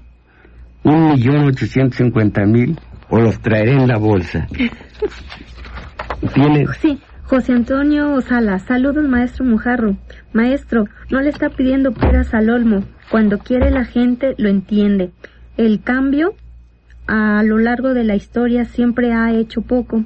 un 0.83 1.07
millón 1.11 1.45
ochocientos 1.45 1.95
cincuenta 1.95 2.45
mil, 2.45 2.77
o 3.09 3.19
los 3.19 3.39
traeré 3.39 3.71
en 3.71 3.87
la 3.87 3.97
bolsa. 3.97 4.47
Sí, 6.81 6.99
José 7.23 7.53
Antonio 7.53 8.19
Salas, 8.19 8.63
saludos 8.63 9.07
maestro 9.07 9.45
Mujarro. 9.45 9.95
Maestro, 10.33 10.87
no 11.09 11.21
le 11.21 11.29
está 11.29 11.49
pidiendo 11.49 11.93
peras 11.93 12.33
al 12.33 12.49
olmo. 12.49 12.83
Cuando 13.09 13.37
quiere 13.37 13.71
la 13.71 13.85
gente 13.85 14.35
lo 14.37 14.49
entiende. 14.49 15.11
El 15.55 15.81
cambio 15.81 16.33
a 17.07 17.43
lo 17.43 17.59
largo 17.59 17.93
de 17.93 18.03
la 18.03 18.15
historia 18.15 18.65
siempre 18.65 19.13
ha 19.13 19.31
hecho 19.31 19.61
poco. 19.61 20.03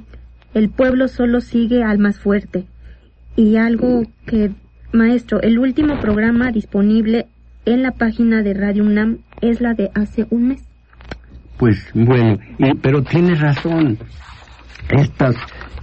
El 0.54 0.70
pueblo 0.70 1.08
solo 1.08 1.40
sigue 1.40 1.82
al 1.82 1.98
más 1.98 2.20
fuerte. 2.20 2.66
Y 3.34 3.56
algo 3.56 4.02
que, 4.26 4.52
maestro, 4.92 5.40
el 5.42 5.58
último 5.58 5.98
programa 6.00 6.50
disponible 6.50 7.26
en 7.64 7.82
la 7.82 7.92
página 7.92 8.42
de 8.42 8.54
Radio 8.54 8.84
UNAM 8.84 9.18
es 9.40 9.60
la 9.60 9.74
de 9.74 9.90
hace 9.94 10.26
un 10.30 10.48
mes. 10.48 10.62
Pues 11.58 11.86
bueno, 11.94 12.38
y- 12.58 12.74
pero 12.74 13.02
tiene 13.02 13.34
razón. 13.34 13.98
Estas 14.88 15.36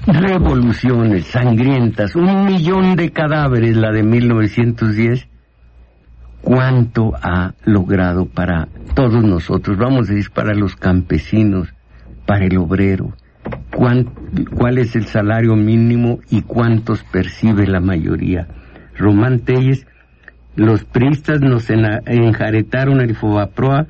revoluciones 0.06 1.26
sangrientas, 1.28 2.16
un 2.16 2.46
millón 2.46 2.96
de 2.96 3.12
cadáveres, 3.12 3.78
la 3.78 3.92
de 3.92 4.04
1910, 4.04 5.28
¿cuánto 6.42 7.14
ha 7.22 7.54
logrado 7.66 8.26
para 8.26 8.68
todos 8.96 9.24
nosotros? 9.24 9.78
Vamos 9.78 10.10
a 10.10 10.14
decir, 10.14 10.32
para 10.32 10.54
los 10.54 10.76
campesinos, 10.76 11.74
para 12.26 12.46
el 12.46 12.58
obrero. 12.58 13.14
¿Cuán- 13.72 14.10
¿Cuál 14.58 14.78
es 14.80 14.96
el 14.96 15.06
salario 15.06 15.56
mínimo 15.56 16.20
y 16.30 16.42
cuántos 16.42 17.04
percibe 17.04 17.66
la 17.68 17.80
mayoría? 17.80 18.48
Román 18.98 19.40
Telles, 19.40 19.86
los 20.56 20.84
priistas 20.84 21.42
nos 21.42 21.70
enjaretaron 21.70 23.02
el 23.02 23.16
Fobaproa 23.16 23.88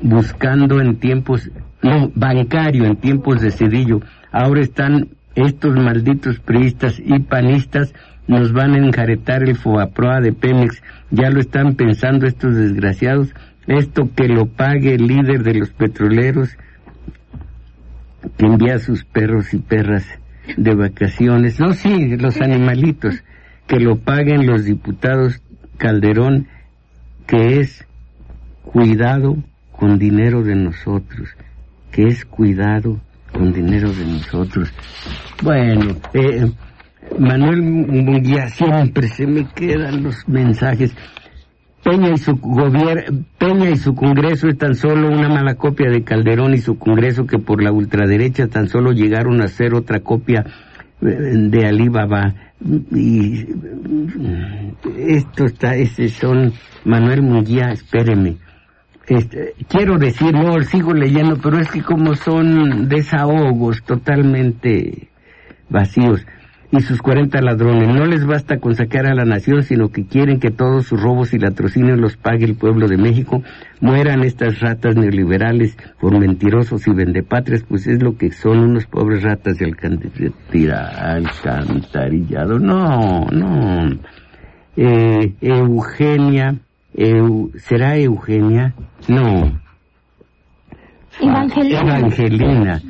buscando 0.00 0.80
en 0.80 0.96
tiempos, 0.96 1.50
no, 1.82 2.10
bancario, 2.14 2.84
en 2.84 2.96
tiempos 2.96 3.40
de 3.40 3.50
Cedillo. 3.50 4.00
Ahora 4.32 4.60
están 4.60 5.08
estos 5.34 5.76
malditos 5.76 6.38
priistas 6.40 6.98
y 6.98 7.18
panistas, 7.20 7.94
nos 8.26 8.52
van 8.52 8.74
a 8.74 8.78
enjaretar 8.78 9.42
el 9.42 9.56
Fobaproa 9.56 10.20
de 10.20 10.32
Pemex. 10.32 10.82
Ya 11.10 11.30
lo 11.30 11.40
están 11.40 11.74
pensando 11.74 12.26
estos 12.26 12.54
desgraciados. 12.54 13.34
Esto 13.66 14.10
que 14.14 14.28
lo 14.28 14.46
pague 14.46 14.94
el 14.94 15.06
líder 15.06 15.42
de 15.42 15.54
los 15.54 15.70
petroleros, 15.70 16.56
que 18.36 18.46
envía 18.46 18.76
a 18.76 18.78
sus 18.78 19.04
perros 19.04 19.52
y 19.52 19.58
perras 19.58 20.06
de 20.56 20.74
vacaciones. 20.74 21.60
No, 21.60 21.72
sí, 21.74 22.16
los 22.16 22.40
animalitos. 22.40 23.22
Que 23.68 23.78
lo 23.78 23.98
paguen 23.98 24.46
los 24.46 24.64
diputados 24.64 25.40
Calderón, 25.76 26.48
que 27.26 27.60
es 27.60 27.86
cuidado 28.64 29.36
con 29.70 29.98
dinero 29.98 30.42
de 30.42 30.56
nosotros, 30.56 31.28
que 31.92 32.08
es 32.08 32.24
cuidado 32.24 32.98
con 33.32 33.52
dinero 33.52 33.92
de 33.92 34.04
nosotros. 34.04 34.72
Bueno, 35.42 35.96
eh, 36.12 36.50
Manuel 37.18 37.62
Munguía, 37.62 38.48
siempre 38.48 39.08
se 39.08 39.26
me 39.26 39.46
quedan 39.54 40.02
los 40.02 40.28
mensajes. 40.28 40.94
Peña 41.84 42.10
y 42.10 42.18
su 42.18 42.36
gobierno, 42.36 43.24
Peña 43.38 43.70
y 43.70 43.76
su 43.76 43.94
Congreso 43.94 44.48
es 44.48 44.58
tan 44.58 44.74
solo 44.74 45.08
una 45.08 45.28
mala 45.28 45.54
copia 45.54 45.88
de 45.90 46.02
Calderón 46.02 46.54
y 46.54 46.58
su 46.58 46.76
Congreso 46.76 47.24
que 47.26 47.38
por 47.38 47.62
la 47.62 47.70
ultraderecha 47.70 48.48
tan 48.48 48.68
solo 48.68 48.92
llegaron 48.92 49.40
a 49.40 49.48
ser 49.48 49.74
otra 49.74 50.00
copia 50.00 50.44
de 51.00 51.66
Alibaba 51.66 52.34
y 52.60 53.46
mm, 53.46 54.72
esto 54.96 55.44
está, 55.44 55.74
ese 55.76 56.08
son 56.08 56.52
Manuel 56.84 57.22
Munguía, 57.22 57.70
espéreme. 57.70 58.36
Este, 59.06 59.54
quiero 59.68 59.96
decir, 59.96 60.32
no, 60.32 60.60
sigo 60.62 60.92
leyendo, 60.92 61.36
pero 61.40 61.58
es 61.58 61.70
que 61.70 61.82
como 61.82 62.14
son 62.14 62.88
desahogos 62.88 63.82
totalmente 63.84 65.08
vacíos 65.70 66.26
y 66.70 66.80
sus 66.80 67.00
40 67.00 67.40
ladrones, 67.40 67.88
no 67.88 68.04
les 68.04 68.26
basta 68.26 68.58
con 68.58 68.74
sacar 68.74 69.06
a 69.06 69.14
la 69.14 69.24
nación, 69.24 69.62
sino 69.62 69.88
que 69.88 70.04
quieren 70.06 70.38
que 70.38 70.50
todos 70.50 70.84
sus 70.86 71.02
robos 71.02 71.32
y 71.32 71.38
latrocinios 71.38 71.98
los 71.98 72.18
pague 72.18 72.44
el 72.44 72.56
pueblo 72.56 72.88
de 72.88 72.98
México, 72.98 73.42
mueran 73.80 74.22
estas 74.22 74.60
ratas 74.60 74.94
neoliberales 74.94 75.78
por 75.98 76.18
mentirosos 76.18 76.86
y 76.86 76.90
vendepatrias, 76.92 77.64
pues 77.66 77.86
es 77.86 78.02
lo 78.02 78.18
que 78.18 78.32
son 78.32 78.58
unos 78.58 78.84
pobres 78.86 79.22
ratas 79.22 79.56
de 79.56 79.64
alcantarillado. 79.64 82.58
No, 82.58 83.24
no. 83.30 83.98
eh, 84.76 85.32
Eugenia, 85.40 86.54
Eu- 86.94 87.50
¿será 87.58 87.96
Eugenia? 87.96 88.74
No. 89.08 89.58
Evangelina. 91.20 91.80
Evangelina 91.98 92.82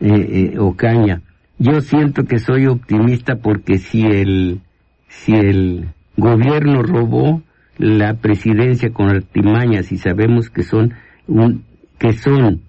eh, 0.00 0.52
eh, 0.54 0.58
Ocaña. 0.58 1.20
Yo 1.58 1.80
siento 1.80 2.24
que 2.24 2.38
soy 2.38 2.66
optimista 2.66 3.36
porque 3.36 3.78
si 3.78 4.04
el, 4.04 4.60
si 5.08 5.32
el 5.34 5.88
gobierno 6.16 6.82
robó 6.82 7.42
la 7.78 8.14
presidencia 8.14 8.92
con 8.92 9.08
artimañas 9.08 9.92
y 9.92 9.98
sabemos 9.98 10.50
que 10.50 10.62
son 10.62 10.94
un, 11.26 11.64
que 11.98 12.12
son 12.12 12.62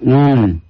un, 0.00 0.62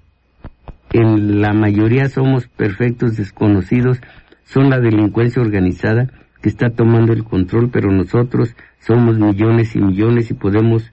en 0.92 1.40
la 1.40 1.52
mayoría 1.52 2.08
somos 2.08 2.48
perfectos 2.48 3.16
desconocidos, 3.16 3.98
son 4.44 4.70
la 4.70 4.78
delincuencia 4.78 5.40
organizada 5.40 6.08
que 6.42 6.48
está 6.48 6.70
tomando 6.70 7.12
el 7.12 7.24
control, 7.24 7.70
pero 7.70 7.90
nosotros 7.90 8.54
somos 8.80 9.18
millones 9.18 9.76
y 9.76 9.80
millones 9.80 10.30
y 10.30 10.34
podemos, 10.34 10.92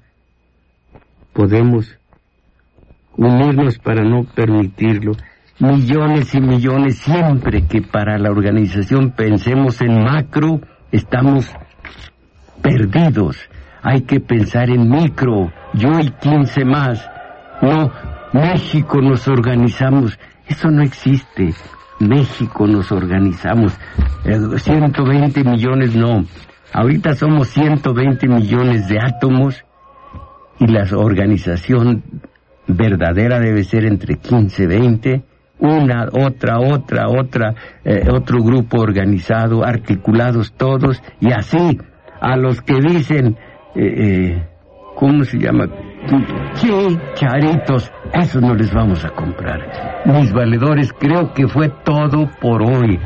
podemos 1.34 1.98
unirnos 3.18 3.80
para 3.80 4.04
no 4.04 4.24
permitirlo. 4.24 5.14
Millones 5.60 6.34
y 6.34 6.40
millones, 6.40 7.00
siempre 7.00 7.68
que 7.68 7.82
para 7.82 8.18
la 8.18 8.32
organización 8.32 9.12
pensemos 9.12 9.82
en 9.82 10.04
macro, 10.04 10.62
estamos 10.90 11.52
perdidos. 12.62 13.38
Hay 13.82 14.02
que 14.02 14.22
pensar 14.22 14.70
en 14.70 14.90
micro, 14.90 15.52
yo 15.74 16.00
y 16.00 16.12
15 16.12 16.64
más. 16.64 17.06
No, 17.62 17.92
México 18.32 19.02
nos 19.02 19.28
organizamos. 19.28 20.18
Eso 20.48 20.72
no 20.72 20.82
existe. 20.82 21.54
México 22.00 22.66
nos 22.66 22.92
organizamos. 22.92 23.78
Eh, 24.24 24.40
120 24.58 25.44
millones 25.44 25.94
no. 25.94 26.24
Ahorita 26.72 27.16
somos 27.16 27.50
120 27.50 28.28
millones 28.28 28.88
de 28.88 29.00
átomos 29.02 29.64
y 30.60 30.68
la 30.68 30.86
organización 30.96 32.04
verdadera 32.68 33.40
debe 33.40 33.64
ser 33.64 33.86
entre 33.86 34.18
15 34.18 34.64
y 34.64 34.68
20, 34.68 35.24
una, 35.60 36.08
otra, 36.12 36.60
otra, 36.60 37.10
otra, 37.10 37.54
eh, 37.84 38.08
otro 38.12 38.42
grupo 38.42 38.80
organizado, 38.80 39.64
articulados 39.64 40.54
todos, 40.54 41.02
y 41.20 41.32
así 41.32 41.78
a 42.22 42.38
los 42.38 42.62
que 42.62 42.76
dicen, 42.76 43.38
eh, 43.76 43.82
eh, 43.82 44.48
¿cómo 44.96 45.24
se 45.24 45.38
llama? 45.38 45.68
Chicharitos, 46.56 47.92
eso 48.14 48.42
no 48.42 48.56
les 48.56 48.74
vamos 48.74 49.04
a 49.04 49.10
comprar. 49.10 50.04
Mis 50.06 50.32
valedores, 50.32 50.94
creo 50.94 51.34
que 51.34 51.48
fue 51.48 51.70
todo 51.84 52.30
por 52.42 52.64
hoy. 52.64 52.98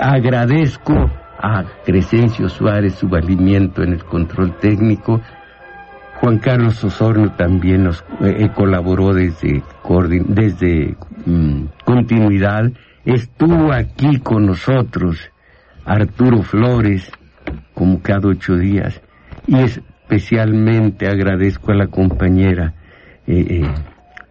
Agradezco 0.00 1.10
a 1.38 1.64
Crescencio 1.84 2.48
Suárez 2.48 2.94
su 2.94 3.08
valimiento 3.08 3.82
en 3.82 3.94
el 3.94 4.04
control 4.04 4.58
técnico. 4.58 5.20
Juan 6.20 6.38
Carlos 6.38 6.82
Osorno 6.84 7.32
también 7.32 7.84
nos 7.84 8.04
colaboró 8.54 9.12
desde, 9.12 9.62
desde 10.28 10.96
mm, 11.26 11.64
continuidad. 11.84 12.70
Estuvo 13.04 13.72
aquí 13.72 14.18
con 14.20 14.46
nosotros 14.46 15.30
Arturo 15.84 16.42
Flores, 16.42 17.10
como 17.74 18.00
cada 18.00 18.28
ocho 18.28 18.56
días. 18.56 19.00
Y 19.46 19.56
especialmente 19.58 21.06
agradezco 21.06 21.72
a 21.72 21.76
la 21.76 21.86
compañera 21.88 22.74
eh, 23.26 23.62
eh, 23.62 23.74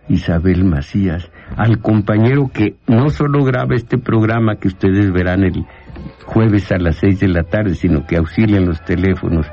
Isabel 0.09 0.65
Macías, 0.65 1.29
al 1.55 1.79
compañero 1.79 2.49
que 2.53 2.75
no 2.87 3.09
solo 3.09 3.43
graba 3.43 3.75
este 3.75 3.97
programa 3.97 4.55
que 4.55 4.67
ustedes 4.67 5.11
verán 5.11 5.43
el 5.43 5.65
jueves 6.25 6.71
a 6.71 6.77
las 6.77 6.97
seis 6.97 7.19
de 7.19 7.27
la 7.27 7.43
tarde, 7.43 7.75
sino 7.75 8.05
que 8.05 8.17
auxilia 8.17 8.57
en 8.57 8.67
los 8.67 8.83
teléfonos, 8.83 9.47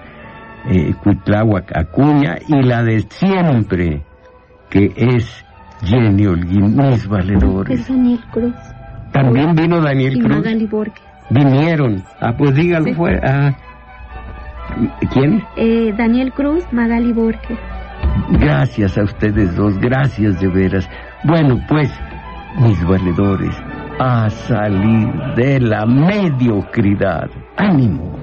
eh, 0.71 0.95
Cuitláhuac 1.03 1.77
Acuña, 1.77 2.37
y 2.49 2.63
la 2.63 2.83
de 2.83 3.01
siempre, 3.09 4.03
que 4.69 4.93
es 4.97 5.45
Jenny 5.83 6.27
Holguín, 6.27 6.77
mis 6.77 7.07
valedores. 7.09 7.81
Es 7.81 7.89
Daniel 7.89 8.21
Cruz 8.31 8.55
También 9.13 9.55
vino 9.55 9.81
Daniel 9.81 10.17
y 10.17 10.21
Cruz. 10.21 10.37
Magali 10.37 10.67
Borges. 10.67 11.05
Vinieron. 11.31 12.03
Ah, 12.21 12.33
pues 12.37 12.55
dígalo 12.55 12.85
Sí. 12.87 12.95
fuera. 12.95 13.21
Ah. 13.25 13.57
¿Quién? 15.13 15.43
Eh, 15.57 15.93
Daniel 15.97 16.33
Cruz, 16.33 16.65
Magali 16.73 17.13
Borges. 17.13 17.59
Gracias 18.39 18.97
a 18.99 19.03
ustedes 19.03 19.55
dos, 19.57 19.77
gracias 19.79 20.41
de 20.41 20.49
veras. 20.49 20.89
Bueno, 21.25 21.61
pues, 21.69 21.91
mis 22.61 22.83
valedores, 22.85 23.55
a 23.99 24.31
salir 24.31 25.09
de 25.37 25.61
la 25.61 25.85
mediocridad. 25.87 27.29
¡Ánimo! 27.57 28.17